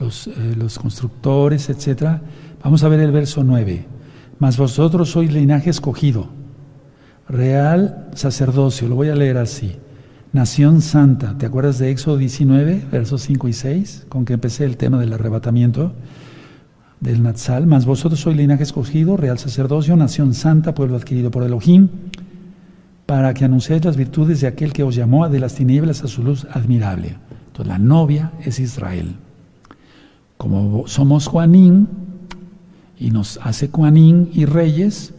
los, 0.00 0.26
eh, 0.26 0.32
los 0.56 0.78
constructores, 0.78 1.68
etc. 1.68 2.20
Vamos 2.62 2.82
a 2.82 2.88
ver 2.88 3.00
el 3.00 3.12
verso 3.12 3.44
9. 3.44 3.84
Mas 4.38 4.56
vosotros 4.56 5.10
sois 5.10 5.32
linaje 5.32 5.70
escogido, 5.70 6.28
real 7.28 8.08
sacerdocio, 8.14 8.88
lo 8.88 8.94
voy 8.94 9.10
a 9.10 9.14
leer 9.14 9.36
así. 9.36 9.76
Nación 10.32 10.82
santa, 10.82 11.38
¿te 11.38 11.46
acuerdas 11.46 11.78
de 11.78 11.90
Éxodo 11.90 12.18
19, 12.18 12.84
versos 12.92 13.22
5 13.22 13.48
y 13.48 13.52
6, 13.54 14.06
con 14.10 14.26
que 14.26 14.34
empecé 14.34 14.66
el 14.66 14.76
tema 14.76 15.00
del 15.00 15.14
arrebatamiento 15.14 15.94
del 17.00 17.22
Natsal? 17.22 17.66
Mas 17.66 17.86
vosotros 17.86 18.20
sois 18.20 18.36
linaje 18.36 18.62
escogido, 18.62 19.16
real 19.16 19.38
sacerdocio, 19.38 19.96
nación 19.96 20.34
santa, 20.34 20.74
pueblo 20.74 20.96
adquirido 20.96 21.30
por 21.30 21.44
Elohim 21.44 21.88
para 23.06 23.32
que 23.32 23.46
anunciéis 23.46 23.86
las 23.86 23.96
virtudes 23.96 24.42
de 24.42 24.48
aquel 24.48 24.74
que 24.74 24.82
os 24.82 24.94
llamó 24.94 25.26
de 25.30 25.40
las 25.40 25.54
tinieblas 25.54 26.04
a 26.04 26.08
su 26.08 26.22
luz 26.22 26.46
admirable. 26.50 27.16
Entonces 27.46 27.66
la 27.66 27.78
novia 27.78 28.32
es 28.44 28.60
Israel. 28.60 29.16
Como 30.36 30.86
somos 30.88 31.26
Juanín 31.26 31.88
y 32.98 33.10
nos 33.12 33.40
hace 33.42 33.68
Juanín 33.68 34.28
y 34.34 34.44
reyes, 34.44 35.14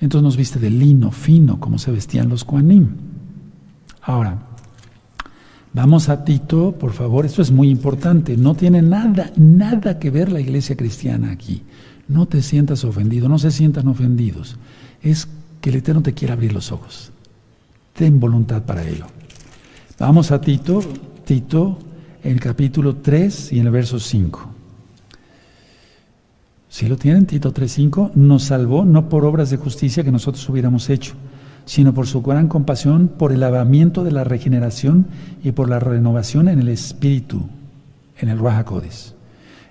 entonces 0.00 0.22
nos 0.22 0.36
viste 0.36 0.60
de 0.60 0.70
lino 0.70 1.10
fino, 1.10 1.58
como 1.58 1.78
se 1.78 1.90
vestían 1.90 2.28
los 2.28 2.44
Juanín. 2.44 3.05
Ahora, 4.06 4.38
vamos 5.72 6.08
a 6.08 6.24
Tito, 6.24 6.70
por 6.78 6.92
favor, 6.92 7.26
esto 7.26 7.42
es 7.42 7.50
muy 7.50 7.68
importante, 7.68 8.36
no 8.36 8.54
tiene 8.54 8.80
nada, 8.80 9.32
nada 9.36 9.98
que 9.98 10.10
ver 10.10 10.30
la 10.30 10.40
iglesia 10.40 10.76
cristiana 10.76 11.32
aquí. 11.32 11.62
No 12.06 12.26
te 12.26 12.40
sientas 12.40 12.84
ofendido, 12.84 13.28
no 13.28 13.36
se 13.40 13.50
sientan 13.50 13.88
ofendidos. 13.88 14.58
Es 15.02 15.26
que 15.60 15.70
el 15.70 15.76
Eterno 15.76 16.02
te 16.02 16.14
quiere 16.14 16.32
abrir 16.32 16.52
los 16.52 16.70
ojos. 16.70 17.10
Ten 17.94 18.20
voluntad 18.20 18.62
para 18.62 18.86
ello. 18.86 19.06
Vamos 19.98 20.30
a 20.30 20.40
Tito, 20.40 20.80
Tito, 21.24 21.76
en 22.22 22.32
el 22.34 22.40
capítulo 22.40 22.98
3 22.98 23.54
y 23.54 23.58
en 23.58 23.66
el 23.66 23.72
verso 23.72 23.98
5. 23.98 24.50
Si 26.68 26.86
lo 26.86 26.96
tienen, 26.96 27.26
Tito 27.26 27.52
3.5, 27.52 28.12
nos 28.14 28.44
salvó 28.44 28.84
no 28.84 29.08
por 29.08 29.24
obras 29.24 29.50
de 29.50 29.56
justicia 29.56 30.04
que 30.04 30.12
nosotros 30.12 30.48
hubiéramos 30.48 30.90
hecho, 30.90 31.14
sino 31.66 31.92
por 31.92 32.06
su 32.06 32.22
gran 32.22 32.48
compasión, 32.48 33.08
por 33.08 33.32
el 33.32 33.40
lavamiento 33.40 34.02
de 34.02 34.12
la 34.12 34.24
regeneración 34.24 35.06
y 35.44 35.52
por 35.52 35.68
la 35.68 35.78
renovación 35.78 36.48
en 36.48 36.60
el 36.60 36.68
espíritu, 36.68 37.46
en 38.18 38.30
el 38.30 38.38
Rahakodes. 38.38 39.14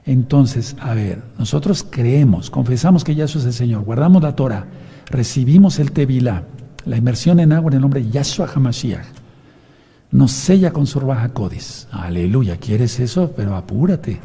Entonces, 0.05 0.75
a 0.79 0.93
ver, 0.93 1.23
nosotros 1.39 1.83
creemos, 1.89 2.51
confesamos 2.51 3.03
que 3.03 3.15
Yahshua 3.15 3.41
es 3.41 3.47
el 3.47 3.53
Señor, 3.53 3.83
guardamos 3.83 4.21
la 4.21 4.35
Torah, 4.35 4.67
recibimos 5.07 5.79
el 5.79 5.91
Tevilá, 5.91 6.43
la 6.85 6.97
inmersión 6.97 7.39
en 7.39 7.53
agua 7.53 7.71
en 7.71 7.77
el 7.77 7.81
nombre 7.81 8.03
de 8.03 8.11
Yahshua 8.11 8.47
HaMashiach 8.53 9.25
nos 10.15 10.31
sella 10.31 10.71
con 10.71 10.87
su 10.87 11.01
codis. 11.33 11.87
Aleluya, 11.91 12.57
¿quieres 12.57 12.99
eso? 13.01 13.33
Pero 13.35 13.55
apúrate. 13.55 14.19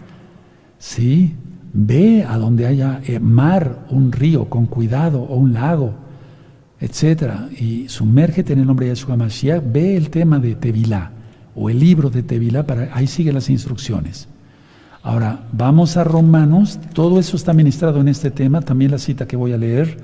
Sí, 0.79 1.35
ve 1.73 2.25
a 2.25 2.39
donde 2.39 2.67
haya 2.67 3.01
eh, 3.05 3.19
mar, 3.19 3.87
un 3.91 4.13
río 4.13 4.49
con 4.49 4.67
cuidado 4.67 5.21
o 5.21 5.37
un 5.37 5.53
lago, 5.53 5.95
etcétera, 6.81 7.49
y 7.59 7.89
sumérgete 7.89 8.55
en 8.55 8.61
el 8.61 8.67
nombre 8.67 8.87
de 8.87 8.95
Yahshua 8.95 9.15
HaMashiach. 9.15 9.63
Ve 9.71 9.97
el 9.97 10.11
tema 10.11 10.39
de 10.39 10.55
Tevilá 10.55 11.13
o 11.55 11.69
el 11.69 11.79
libro 11.79 12.11
de 12.11 12.23
Tevilá, 12.23 12.67
para, 12.67 12.95
ahí 12.95 13.07
sigue 13.07 13.33
las 13.33 13.51
instrucciones. 13.51 14.29
Ahora, 15.03 15.47
vamos 15.53 15.97
a 15.97 16.05
Romanos, 16.05 16.79
todo 16.95 17.19
eso 17.19 17.37
está 17.37 17.53
ministrado 17.53 18.01
en 18.01 18.09
este 18.09 18.31
tema, 18.31 18.61
también 18.61 18.91
la 18.91 18.99
cita 18.99 19.27
que 19.27 19.37
voy 19.37 19.53
a 19.53 19.59
leer, 19.59 19.99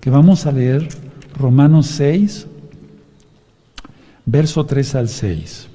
que 0.00 0.10
vamos 0.10 0.46
a 0.46 0.52
leer 0.52 0.88
Romanos 1.36 1.86
6, 1.88 2.46
verso 4.24 4.66
3 4.66 4.94
al 4.94 5.08
6. 5.08 5.68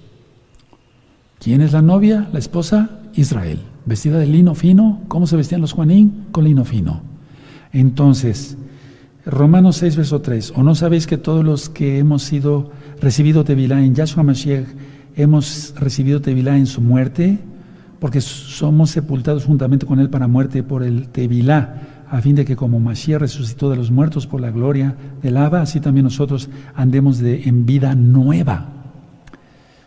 ¿Quién 1.39 1.61
es 1.61 1.73
la 1.73 1.81
novia? 1.81 2.29
La 2.31 2.39
esposa, 2.39 3.01
Israel. 3.15 3.59
Vestida 3.85 4.19
de 4.19 4.27
lino 4.27 4.53
fino. 4.53 5.01
¿Cómo 5.07 5.25
se 5.25 5.35
vestían 5.35 5.61
los 5.61 5.73
Juanín? 5.73 6.27
Con 6.31 6.43
lino 6.43 6.65
fino. 6.65 7.01
Entonces, 7.73 8.57
Romanos 9.25 9.77
6, 9.77 9.95
verso 9.95 10.21
3. 10.21 10.53
¿O 10.55 10.63
no 10.63 10.75
sabéis 10.75 11.07
que 11.07 11.17
todos 11.17 11.45
los 11.45 11.69
que 11.69 11.99
hemos 11.99 12.23
sido 12.23 12.71
recibido 12.99 13.43
Tevilá 13.43 13.83
en 13.83 13.93
Yahshua 13.95 14.23
Mashiach, 14.23 14.67
hemos 15.15 15.73
recibido 15.79 16.21
Tevilá 16.21 16.57
en 16.57 16.65
su 16.65 16.81
muerte? 16.81 17.39
Porque 17.99 18.21
somos 18.21 18.89
sepultados 18.89 19.45
juntamente 19.45 19.85
con 19.85 19.99
él 19.99 20.09
para 20.09 20.27
muerte 20.27 20.63
por 20.63 20.83
el 20.83 21.09
Tevilá 21.09 21.91
a 22.11 22.19
fin 22.19 22.35
de 22.35 22.43
que 22.43 22.57
como 22.57 22.81
Mashiach 22.81 23.21
resucitó 23.21 23.69
de 23.69 23.77
los 23.77 23.89
muertos 23.89 24.27
por 24.27 24.41
la 24.41 24.51
gloria 24.51 24.95
del 25.23 25.37
Abba, 25.37 25.61
así 25.61 25.79
también 25.79 26.03
nosotros 26.03 26.49
andemos 26.75 27.19
de, 27.19 27.43
en 27.43 27.65
vida 27.65 27.95
nueva. 27.95 28.67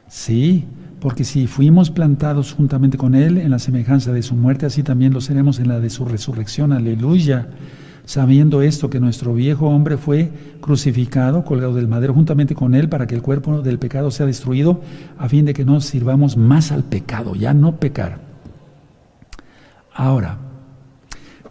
Sí, 0.08 0.64
porque 1.00 1.24
si 1.24 1.46
fuimos 1.46 1.90
plantados 1.90 2.54
juntamente 2.54 2.96
con 2.96 3.14
Él 3.14 3.36
en 3.36 3.50
la 3.50 3.58
semejanza 3.58 4.10
de 4.10 4.22
su 4.22 4.34
muerte, 4.36 4.64
así 4.64 4.82
también 4.82 5.12
lo 5.12 5.20
seremos 5.20 5.58
en 5.58 5.68
la 5.68 5.80
de 5.80 5.90
su 5.90 6.06
resurrección. 6.06 6.72
Aleluya. 6.72 7.48
Sabiendo 8.06 8.60
esto, 8.60 8.90
que 8.90 9.00
nuestro 9.00 9.32
viejo 9.34 9.68
hombre 9.68 9.96
fue 9.96 10.30
crucificado, 10.60 11.44
colgado 11.44 11.74
del 11.74 11.88
madero 11.88 12.12
juntamente 12.12 12.54
con 12.54 12.74
Él, 12.74 12.88
para 12.88 13.06
que 13.06 13.14
el 13.14 13.22
cuerpo 13.22 13.62
del 13.62 13.78
pecado 13.78 14.10
sea 14.10 14.26
destruido, 14.26 14.82
a 15.18 15.28
fin 15.28 15.46
de 15.46 15.54
que 15.54 15.64
no 15.64 15.80
sirvamos 15.80 16.36
más 16.36 16.70
al 16.70 16.84
pecado, 16.84 17.34
ya 17.34 17.54
no 17.54 17.76
pecar. 17.76 18.20
Ahora, 19.94 20.38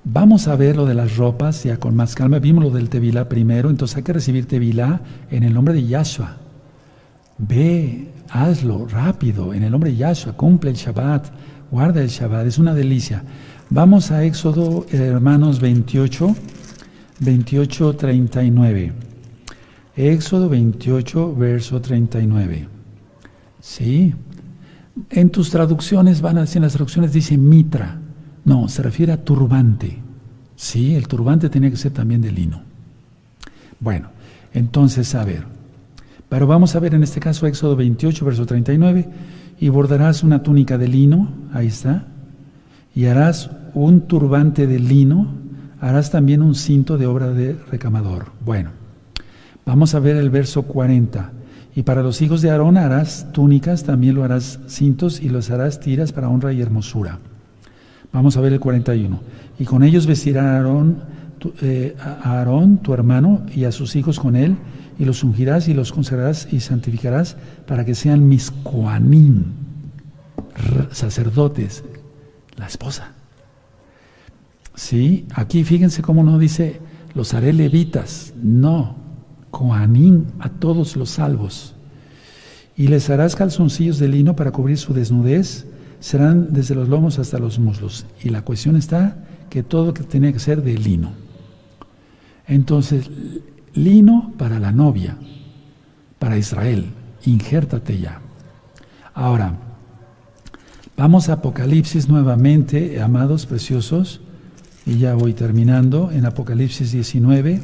Vamos 0.05 0.49
a 0.49 0.57
ver 0.57 0.75
lo 0.75 0.85
de 0.85 0.95
las 0.95 1.15
ropas 1.15 1.63
ya 1.63 1.77
con 1.77 1.95
más 1.95 2.13
calma. 2.13 2.39
Vimos 2.39 2.65
lo 2.65 2.71
del 2.71 2.89
Tevilá 2.89 3.29
primero, 3.29 3.69
entonces 3.69 3.95
hay 3.95 4.03
que 4.03 4.11
recibir 4.11 4.45
Tevilá 4.47 4.99
en 5.31 5.43
el 5.43 5.53
nombre 5.53 5.73
de 5.73 5.87
Yahshua. 5.87 6.37
Ve, 7.37 8.09
hazlo 8.29 8.85
rápido, 8.85 9.53
en 9.53 9.63
el 9.63 9.71
nombre 9.71 9.91
de 9.91 9.95
Yahshua, 9.95 10.33
cumple 10.33 10.71
el 10.71 10.75
Shabbat, 10.75 11.27
guarda 11.71 12.01
el 12.01 12.09
Shabbat, 12.09 12.45
es 12.45 12.57
una 12.57 12.73
delicia. 12.73 13.23
Vamos 13.75 14.11
a 14.11 14.23
Éxodo, 14.23 14.85
hermanos 14.91 15.59
28, 15.59 16.35
28, 17.21 17.95
39. 17.95 18.93
Éxodo 19.95 20.47
28, 20.47 21.35
verso 21.35 21.81
39. 21.81 22.67
¿Sí? 23.59 24.13
En 25.09 25.31
tus 25.31 25.49
traducciones 25.49 26.21
van 26.21 26.37
a 26.37 26.41
decir, 26.41 26.57
en 26.57 26.63
las 26.65 26.73
traducciones 26.73 27.13
dice 27.13 27.35
mitra. 27.35 27.99
No, 28.45 28.69
se 28.69 28.83
refiere 28.83 29.11
a 29.11 29.23
turbante. 29.23 29.97
Sí, 30.55 30.93
el 30.93 31.07
turbante 31.07 31.49
tenía 31.49 31.71
que 31.71 31.77
ser 31.77 31.93
también 31.93 32.21
de 32.21 32.31
lino. 32.31 32.61
Bueno, 33.79 34.09
entonces, 34.53 35.15
a 35.15 35.25
ver. 35.25 35.45
Pero 36.29 36.45
vamos 36.45 36.75
a 36.75 36.79
ver 36.79 36.93
en 36.93 37.01
este 37.01 37.19
caso 37.19 37.47
Éxodo 37.47 37.75
28, 37.75 38.23
verso 38.23 38.45
39. 38.45 39.09
Y 39.59 39.69
bordarás 39.69 40.21
una 40.21 40.43
túnica 40.43 40.77
de 40.77 40.87
lino, 40.87 41.29
ahí 41.51 41.65
está. 41.65 42.05
y 42.95 43.05
harás 43.05 43.49
un 43.73 44.01
turbante 44.01 44.67
de 44.67 44.79
lino, 44.79 45.27
harás 45.79 46.11
también 46.11 46.41
un 46.41 46.55
cinto 46.55 46.97
de 46.97 47.05
obra 47.05 47.29
de 47.29 47.57
recamador. 47.69 48.27
Bueno, 48.45 48.71
vamos 49.65 49.95
a 49.95 49.99
ver 49.99 50.15
el 50.15 50.29
verso 50.29 50.63
40. 50.63 51.31
Y 51.75 51.83
para 51.83 52.03
los 52.03 52.21
hijos 52.21 52.41
de 52.41 52.51
Aarón 52.51 52.77
harás 52.77 53.27
túnicas, 53.33 53.83
también 53.83 54.15
lo 54.15 54.23
harás 54.23 54.59
cintos 54.67 55.19
y 55.21 55.29
los 55.29 55.49
harás 55.49 55.79
tiras 55.79 56.11
para 56.11 56.29
honra 56.29 56.53
y 56.53 56.61
hermosura. 56.61 57.19
Vamos 58.11 58.37
a 58.37 58.41
ver 58.41 58.53
el 58.53 58.59
41. 58.59 59.19
Y 59.59 59.65
con 59.65 59.83
ellos 59.83 60.05
vestirá 60.05 60.55
Aarón, 60.55 60.97
eh, 61.61 61.95
a 61.99 62.37
Aarón, 62.37 62.77
tu 62.77 62.93
hermano, 62.93 63.41
y 63.55 63.65
a 63.65 63.71
sus 63.71 63.95
hijos 63.95 64.19
con 64.19 64.35
él, 64.35 64.55
y 64.99 65.05
los 65.05 65.23
ungirás 65.23 65.67
y 65.67 65.73
los 65.73 65.91
consagrarás 65.91 66.47
y 66.53 66.59
santificarás 66.59 67.35
para 67.67 67.83
que 67.83 67.95
sean 67.95 68.27
mis 68.27 68.51
coanim, 68.51 69.45
sacerdotes, 70.91 71.83
la 72.55 72.67
esposa. 72.67 73.13
Sí, 74.75 75.25
aquí 75.33 75.63
fíjense 75.63 76.01
cómo 76.01 76.23
no 76.23 76.39
dice 76.39 76.81
los 77.13 77.33
haré 77.33 77.53
levitas, 77.53 78.33
no, 78.41 78.95
coanim 79.51 80.25
a 80.39 80.49
todos 80.49 80.95
los 80.95 81.11
salvos. 81.11 81.75
Y 82.75 82.87
les 82.87 83.09
harás 83.09 83.35
calzoncillos 83.35 83.99
de 83.99 84.07
lino 84.07 84.35
para 84.35 84.51
cubrir 84.51 84.79
su 84.79 84.93
desnudez, 84.93 85.67
serán 85.99 86.53
desde 86.53 86.73
los 86.73 86.89
lomos 86.89 87.19
hasta 87.19 87.37
los 87.37 87.59
muslos. 87.59 88.07
Y 88.23 88.29
la 88.29 88.41
cuestión 88.41 88.75
está 88.75 89.23
que 89.51 89.61
todo 89.61 89.93
tiene 89.93 90.33
que 90.33 90.39
ser 90.39 90.63
de 90.63 90.73
lino. 90.75 91.11
Entonces, 92.47 93.09
lino 93.75 94.33
para 94.37 94.59
la 94.59 94.71
novia, 94.71 95.17
para 96.17 96.37
Israel, 96.37 96.87
injértate 97.25 97.99
ya. 97.99 98.21
Ahora, 99.13 99.55
vamos 100.97 101.29
a 101.29 101.33
Apocalipsis 101.33 102.09
nuevamente, 102.09 102.99
amados 102.99 103.45
preciosos, 103.45 104.21
y 104.85 104.97
ya 104.97 105.15
voy 105.15 105.33
terminando 105.33 106.11
en 106.11 106.25
Apocalipsis 106.25 106.91
19. 106.91 107.61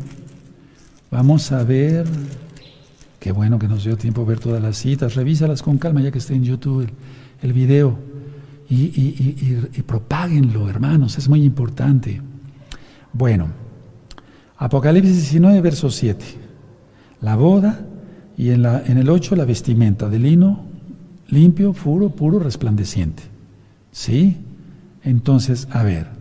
Vamos 1.12 1.52
a 1.52 1.64
ver, 1.64 2.06
qué 3.20 3.32
bueno 3.32 3.60
que 3.60 3.68
nos 3.68 3.84
dio 3.84 3.98
tiempo 3.98 4.26
ver 4.26 4.40
todas 4.40 4.62
las 4.62 4.78
citas, 4.78 5.16
revísalas 5.16 5.62
con 5.62 5.78
calma 5.78 6.02
ya 6.02 6.12
que 6.12 6.20
está 6.20 6.34
en 6.34 6.44
YouTube 6.44 6.90
el, 7.42 7.54
video 7.54 7.98
y, 8.70 8.76
y, 8.76 9.70
y 9.74 9.82
propáguenlo, 9.82 10.70
hermanos, 10.70 11.18
es 11.18 11.28
muy 11.28 11.44
importante. 11.44 12.22
Bueno, 13.14 13.48
Apocalipsis 14.58 15.16
19, 15.16 15.62
verso 15.62 15.90
7. 15.90 16.26
La 17.22 17.36
boda 17.36 17.86
y 18.38 18.52
en, 18.52 18.62
la, 18.62 18.84
en 18.86 18.98
el 18.98 19.10
8 19.10 19.36
la 19.36 19.46
vestimenta 19.46 20.10
de 20.10 20.20
lino 20.20 20.66
limpio, 21.30 21.74
puro, 21.74 22.10
puro, 22.10 22.40
resplandeciente. 22.40 23.24
¿Sí? 23.92 24.38
Entonces, 25.04 25.68
a 25.72 25.84
ver, 25.84 26.19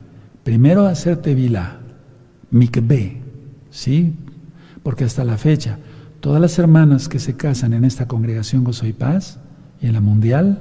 primero 0.49 0.87
hacerte 0.87 1.35
vila, 1.35 1.77
mikbe, 2.51 3.21
¿sí? 3.69 4.15
Porque 4.83 5.05
hasta 5.05 5.23
la 5.23 5.37
fecha, 5.37 5.79
todas 6.21 6.41
las 6.41 6.59
hermanas 6.59 7.07
que 7.07 7.19
se 7.19 7.37
casan 7.37 7.75
en 7.75 7.85
esta 7.85 8.09
congregación 8.09 8.65
Gozo 8.65 8.87
y 8.87 8.95
Paz 8.95 9.41
y 9.79 9.89
en 9.89 9.93
la 9.93 10.01
mundial, 10.01 10.59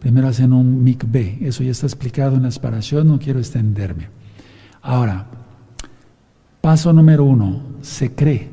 primero 0.00 0.26
hacen 0.26 0.52
un 0.52 0.82
mikbe. 0.82 1.38
Eso 1.42 1.62
ya 1.62 1.70
está 1.70 1.86
explicado 1.86 2.34
en 2.34 2.42
la 2.42 2.50
separación, 2.50 3.06
no 3.06 3.20
quiero 3.20 3.38
extenderme. 3.38 4.08
Ahora, 4.82 5.28
Paso 6.60 6.92
número 6.92 7.24
uno, 7.24 7.62
se 7.82 8.12
cree, 8.12 8.48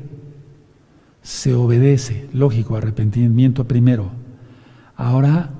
se 1.22 1.54
obedece, 1.54 2.28
lógico, 2.32 2.76
arrepentimiento 2.76 3.64
primero. 3.66 4.12
Ahora 4.94 5.50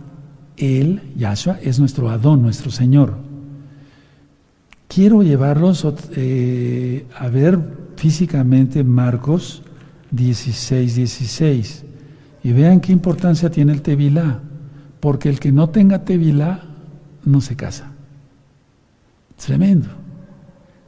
Él, 0.56 1.02
Yahshua, 1.16 1.58
es 1.60 1.80
nuestro 1.80 2.08
Adón, 2.08 2.40
nuestro 2.40 2.70
Señor. 2.70 3.27
Quiero 4.88 5.22
llevarlos 5.22 5.86
eh, 6.16 7.06
a 7.16 7.28
ver 7.28 7.58
físicamente 7.96 8.82
Marcos 8.82 9.62
16, 10.10 10.94
16 10.96 11.84
y 12.42 12.52
vean 12.52 12.80
qué 12.80 12.92
importancia 12.92 13.50
tiene 13.50 13.72
el 13.72 13.82
Tevilá, 13.82 14.40
porque 15.00 15.28
el 15.28 15.38
que 15.38 15.52
no 15.52 15.68
tenga 15.68 16.04
Tevilá 16.04 16.62
no 17.24 17.40
se 17.42 17.54
casa. 17.54 17.92
Tremendo. 19.36 19.88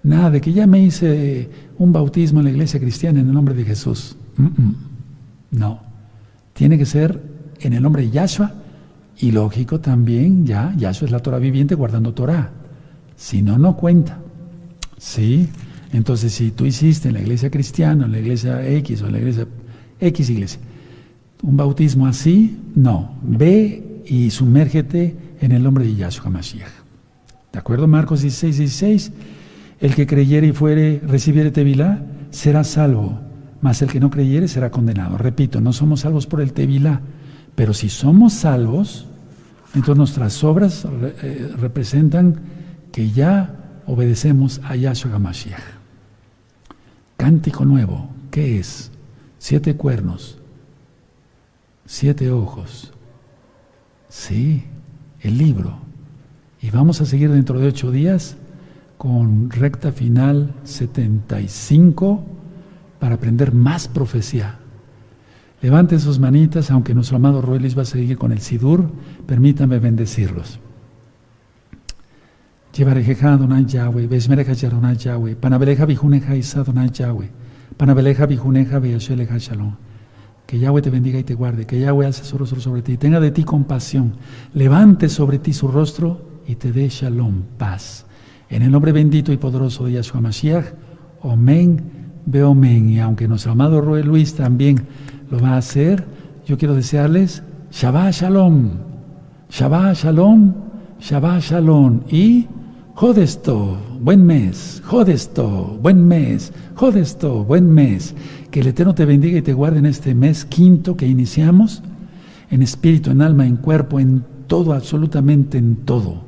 Nada 0.02 0.31
de 0.31 0.40
que 0.40 0.52
ya 0.52 0.66
me 0.66 0.81
hice 0.81 1.51
un 1.78 1.93
bautismo 1.93 2.40
en 2.40 2.47
la 2.47 2.51
iglesia 2.52 2.81
cristiana 2.81 3.20
en 3.20 3.28
el 3.28 3.35
nombre 3.35 3.55
de 3.55 3.64
Jesús. 3.64 4.16
No. 5.51 5.81
Tiene 6.55 6.78
que 6.78 6.86
ser 6.86 7.22
en 7.60 7.74
el 7.74 7.82
nombre 7.82 8.02
de 8.02 8.10
Yahshua 8.10 8.55
y 9.18 9.31
lógico 9.32 9.81
también, 9.81 10.47
ya, 10.47 10.74
Yahshua 10.77 11.06
es 11.06 11.12
la 11.12 11.20
Torah 11.20 11.39
viviente 11.39 11.74
guardando 11.74 12.14
Torah. 12.14 12.51
Si 13.20 13.42
no, 13.42 13.59
no 13.59 13.76
cuenta. 13.76 14.18
¿Sí? 14.97 15.47
Entonces, 15.92 16.32
si 16.32 16.52
tú 16.52 16.64
hiciste 16.64 17.09
en 17.09 17.14
la 17.14 17.20
iglesia 17.20 17.51
cristiana, 17.51 18.06
en 18.06 18.12
la 18.12 18.18
iglesia 18.18 18.66
X 18.66 19.02
o 19.02 19.06
en 19.09 19.12
la 19.12 19.18
iglesia 19.18 19.47
X 20.01 20.30
iglesia, 20.30 20.59
un 21.42 21.55
bautismo 21.55 22.06
así, 22.06 22.56
no. 22.74 23.18
Ve 23.22 24.02
y 24.06 24.30
sumérgete 24.30 25.14
en 25.38 25.52
el 25.52 25.62
nombre 25.62 25.84
de 25.84 25.97
Yahshua 25.97 26.30
Mashiach. 26.30 26.70
¿De 27.52 27.59
acuerdo? 27.59 27.86
Marcos 27.86 28.22
16, 28.22 28.56
16. 28.56 29.12
El 29.80 29.94
que 29.94 30.06
creyere 30.06 30.47
y 30.47 30.52
fuere, 30.52 31.02
recibiere 31.06 31.51
tevilá, 31.51 32.02
será 32.30 32.64
salvo, 32.64 33.20
mas 33.60 33.82
el 33.82 33.90
que 33.90 34.01
no 34.01 34.09
creyere 34.09 34.48
será 34.48 34.70
condenado. 34.70 35.18
Repito, 35.18 35.60
no 35.60 35.74
somos 35.74 36.01
salvos 36.01 36.26
por 36.26 36.40
el 36.40 36.55
tevilá, 36.55 37.02
pero 37.55 37.74
si 37.74 37.90
somos 37.90 38.32
salvos, 38.32 39.09
entonces 39.74 39.98
nuestras 39.98 40.42
obras 40.42 40.86
eh, 41.22 41.52
representan 41.59 42.60
que 42.93 43.11
ya 43.11 43.83
obedecemos 43.87 44.61
a 44.65 44.77
Yahshua 44.77 45.15
HaMashiach. 45.15 45.62
Cántico 47.17 47.65
nuevo, 47.65 48.09
¿qué 48.31 48.59
es? 48.59 48.91
Siete 49.39 49.77
cuernos, 49.77 50.39
siete 51.87 52.31
ojos. 52.31 52.93
Sí, 54.09 54.65
el 55.21 55.39
libro. 55.39 55.79
Y 56.61 56.71
vamos 56.71 57.01
a 57.01 57.07
seguir 57.07 57.31
dentro 57.31 57.59
de 57.59 57.69
ocho 57.69 57.91
días 57.91 58.37
con 58.99 59.51
recta 59.51 59.93
final 59.93 60.55
75 60.65 62.23
para 62.99 63.15
aprender 63.15 63.55
más 63.55 63.89
profecía. 63.89 64.59
Levanten 65.62 66.01
sus 66.01 66.19
manitas, 66.19 66.71
aunque 66.71 66.95
nuestro 66.95 67.17
amado 67.17 67.43
Ruelis 67.43 67.77
va 67.77 67.83
a 67.83 67.87
seguir 67.87 68.19
con 68.19 68.33
el 68.33 68.41
Sidur, 68.41 68.91
permítame 69.27 69.79
bendecirlos. 69.79 70.59
Adonai 72.85 73.65
Yahweh, 73.66 74.07
Besmereja 74.07 74.55
Yaronai 74.55 74.97
Yahweh, 74.97 75.36
Panabeleja 75.36 75.86
Bijuneja 75.86 76.36
Isa 76.36 76.61
Adonai 76.61 76.90
Yahweh, 76.90 77.28
Panabeleja 77.77 78.27
Bijuneja 78.27 78.81
Shalom. 79.39 79.74
Que 80.47 80.59
Yahweh 80.59 80.82
te 80.82 80.90
bendiga 80.90 81.19
y 81.19 81.24
te 81.24 81.35
guarde, 81.35 81.66
que 81.66 81.78
Yahweh 81.78 82.07
alce 82.07 82.24
su 82.24 82.36
rostro 82.39 82.61
sobre 82.61 82.82
ti, 82.82 82.97
tenga 82.97 83.20
de 83.20 83.31
ti 83.31 83.44
compasión, 83.44 84.15
levante 84.55 85.09
sobre 85.09 85.39
ti 85.39 85.52
su 85.52 85.69
rostro 85.69 86.20
y 86.47 86.57
te 86.57 86.73
dé 86.73 86.89
Shalom, 86.89 87.43
paz. 87.59 88.07
En 88.48 88.62
el 88.62 88.70
nombre 88.70 88.93
bendito 88.93 89.32
y 89.32 89.36
poderoso 89.36 89.85
de 89.85 89.93
Yahshua 89.93 90.20
Mashiach, 90.20 90.65
Omen, 91.23 91.82
Beomen. 92.27 92.90
Y 92.90 93.01
aunque 93.01 93.28
nuestro 93.28 93.52
amado 93.52 93.81
Roel 93.81 94.07
Luis 94.07 94.35
también 94.35 94.81
lo 95.31 95.39
va 95.39 95.51
a 95.51 95.59
hacer, 95.59 96.05
yo 96.47 96.59
quiero 96.59 96.74
desearles 96.74 97.43
Shabbat 97.70 98.12
Shalom, 98.12 98.70
Shabbat 99.51 99.97
Shalom, 99.97 100.52
Shabbat 100.98 101.43
Shalom 101.43 102.01
y 102.11 102.48
Jodesto, 103.01 103.78
buen 103.98 104.27
mes, 104.27 104.82
Jodesto, 104.85 105.78
buen 105.81 106.06
mes, 106.06 106.52
Jodesto, 106.74 107.44
buen 107.47 107.72
mes. 107.72 108.14
Que 108.51 108.60
el 108.60 108.66
Eterno 108.66 108.94
te 108.94 109.06
bendiga 109.06 109.39
y 109.39 109.43
te 109.43 109.55
guarde 109.55 109.78
en 109.78 109.86
este 109.86 110.14
mes 110.14 110.44
quinto 110.44 110.98
que 110.98 111.06
iniciamos, 111.06 111.82
en 112.51 112.60
espíritu, 112.60 113.10
en 113.10 113.22
alma, 113.22 113.47
en 113.47 113.56
cuerpo, 113.56 113.98
en 114.01 114.22
todo, 114.47 114.74
absolutamente 114.74 115.56
en 115.56 115.77
todo. 115.77 116.20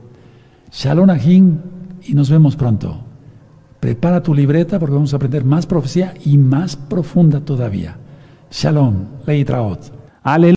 Shalom 0.72 1.10
Ahim 1.10 1.58
y 2.04 2.14
nos 2.14 2.30
vemos 2.30 2.56
pronto. 2.56 3.04
Prepara 3.78 4.22
tu 4.22 4.34
libreta 4.34 4.78
porque 4.78 4.94
vamos 4.94 5.12
a 5.12 5.16
aprender 5.16 5.44
más 5.44 5.66
profecía 5.66 6.14
y 6.24 6.38
más 6.38 6.76
profunda 6.76 7.40
todavía. 7.40 7.98
Shalom, 8.50 9.08
Leitraot. 9.26 9.92
Aleluya. 10.22 10.50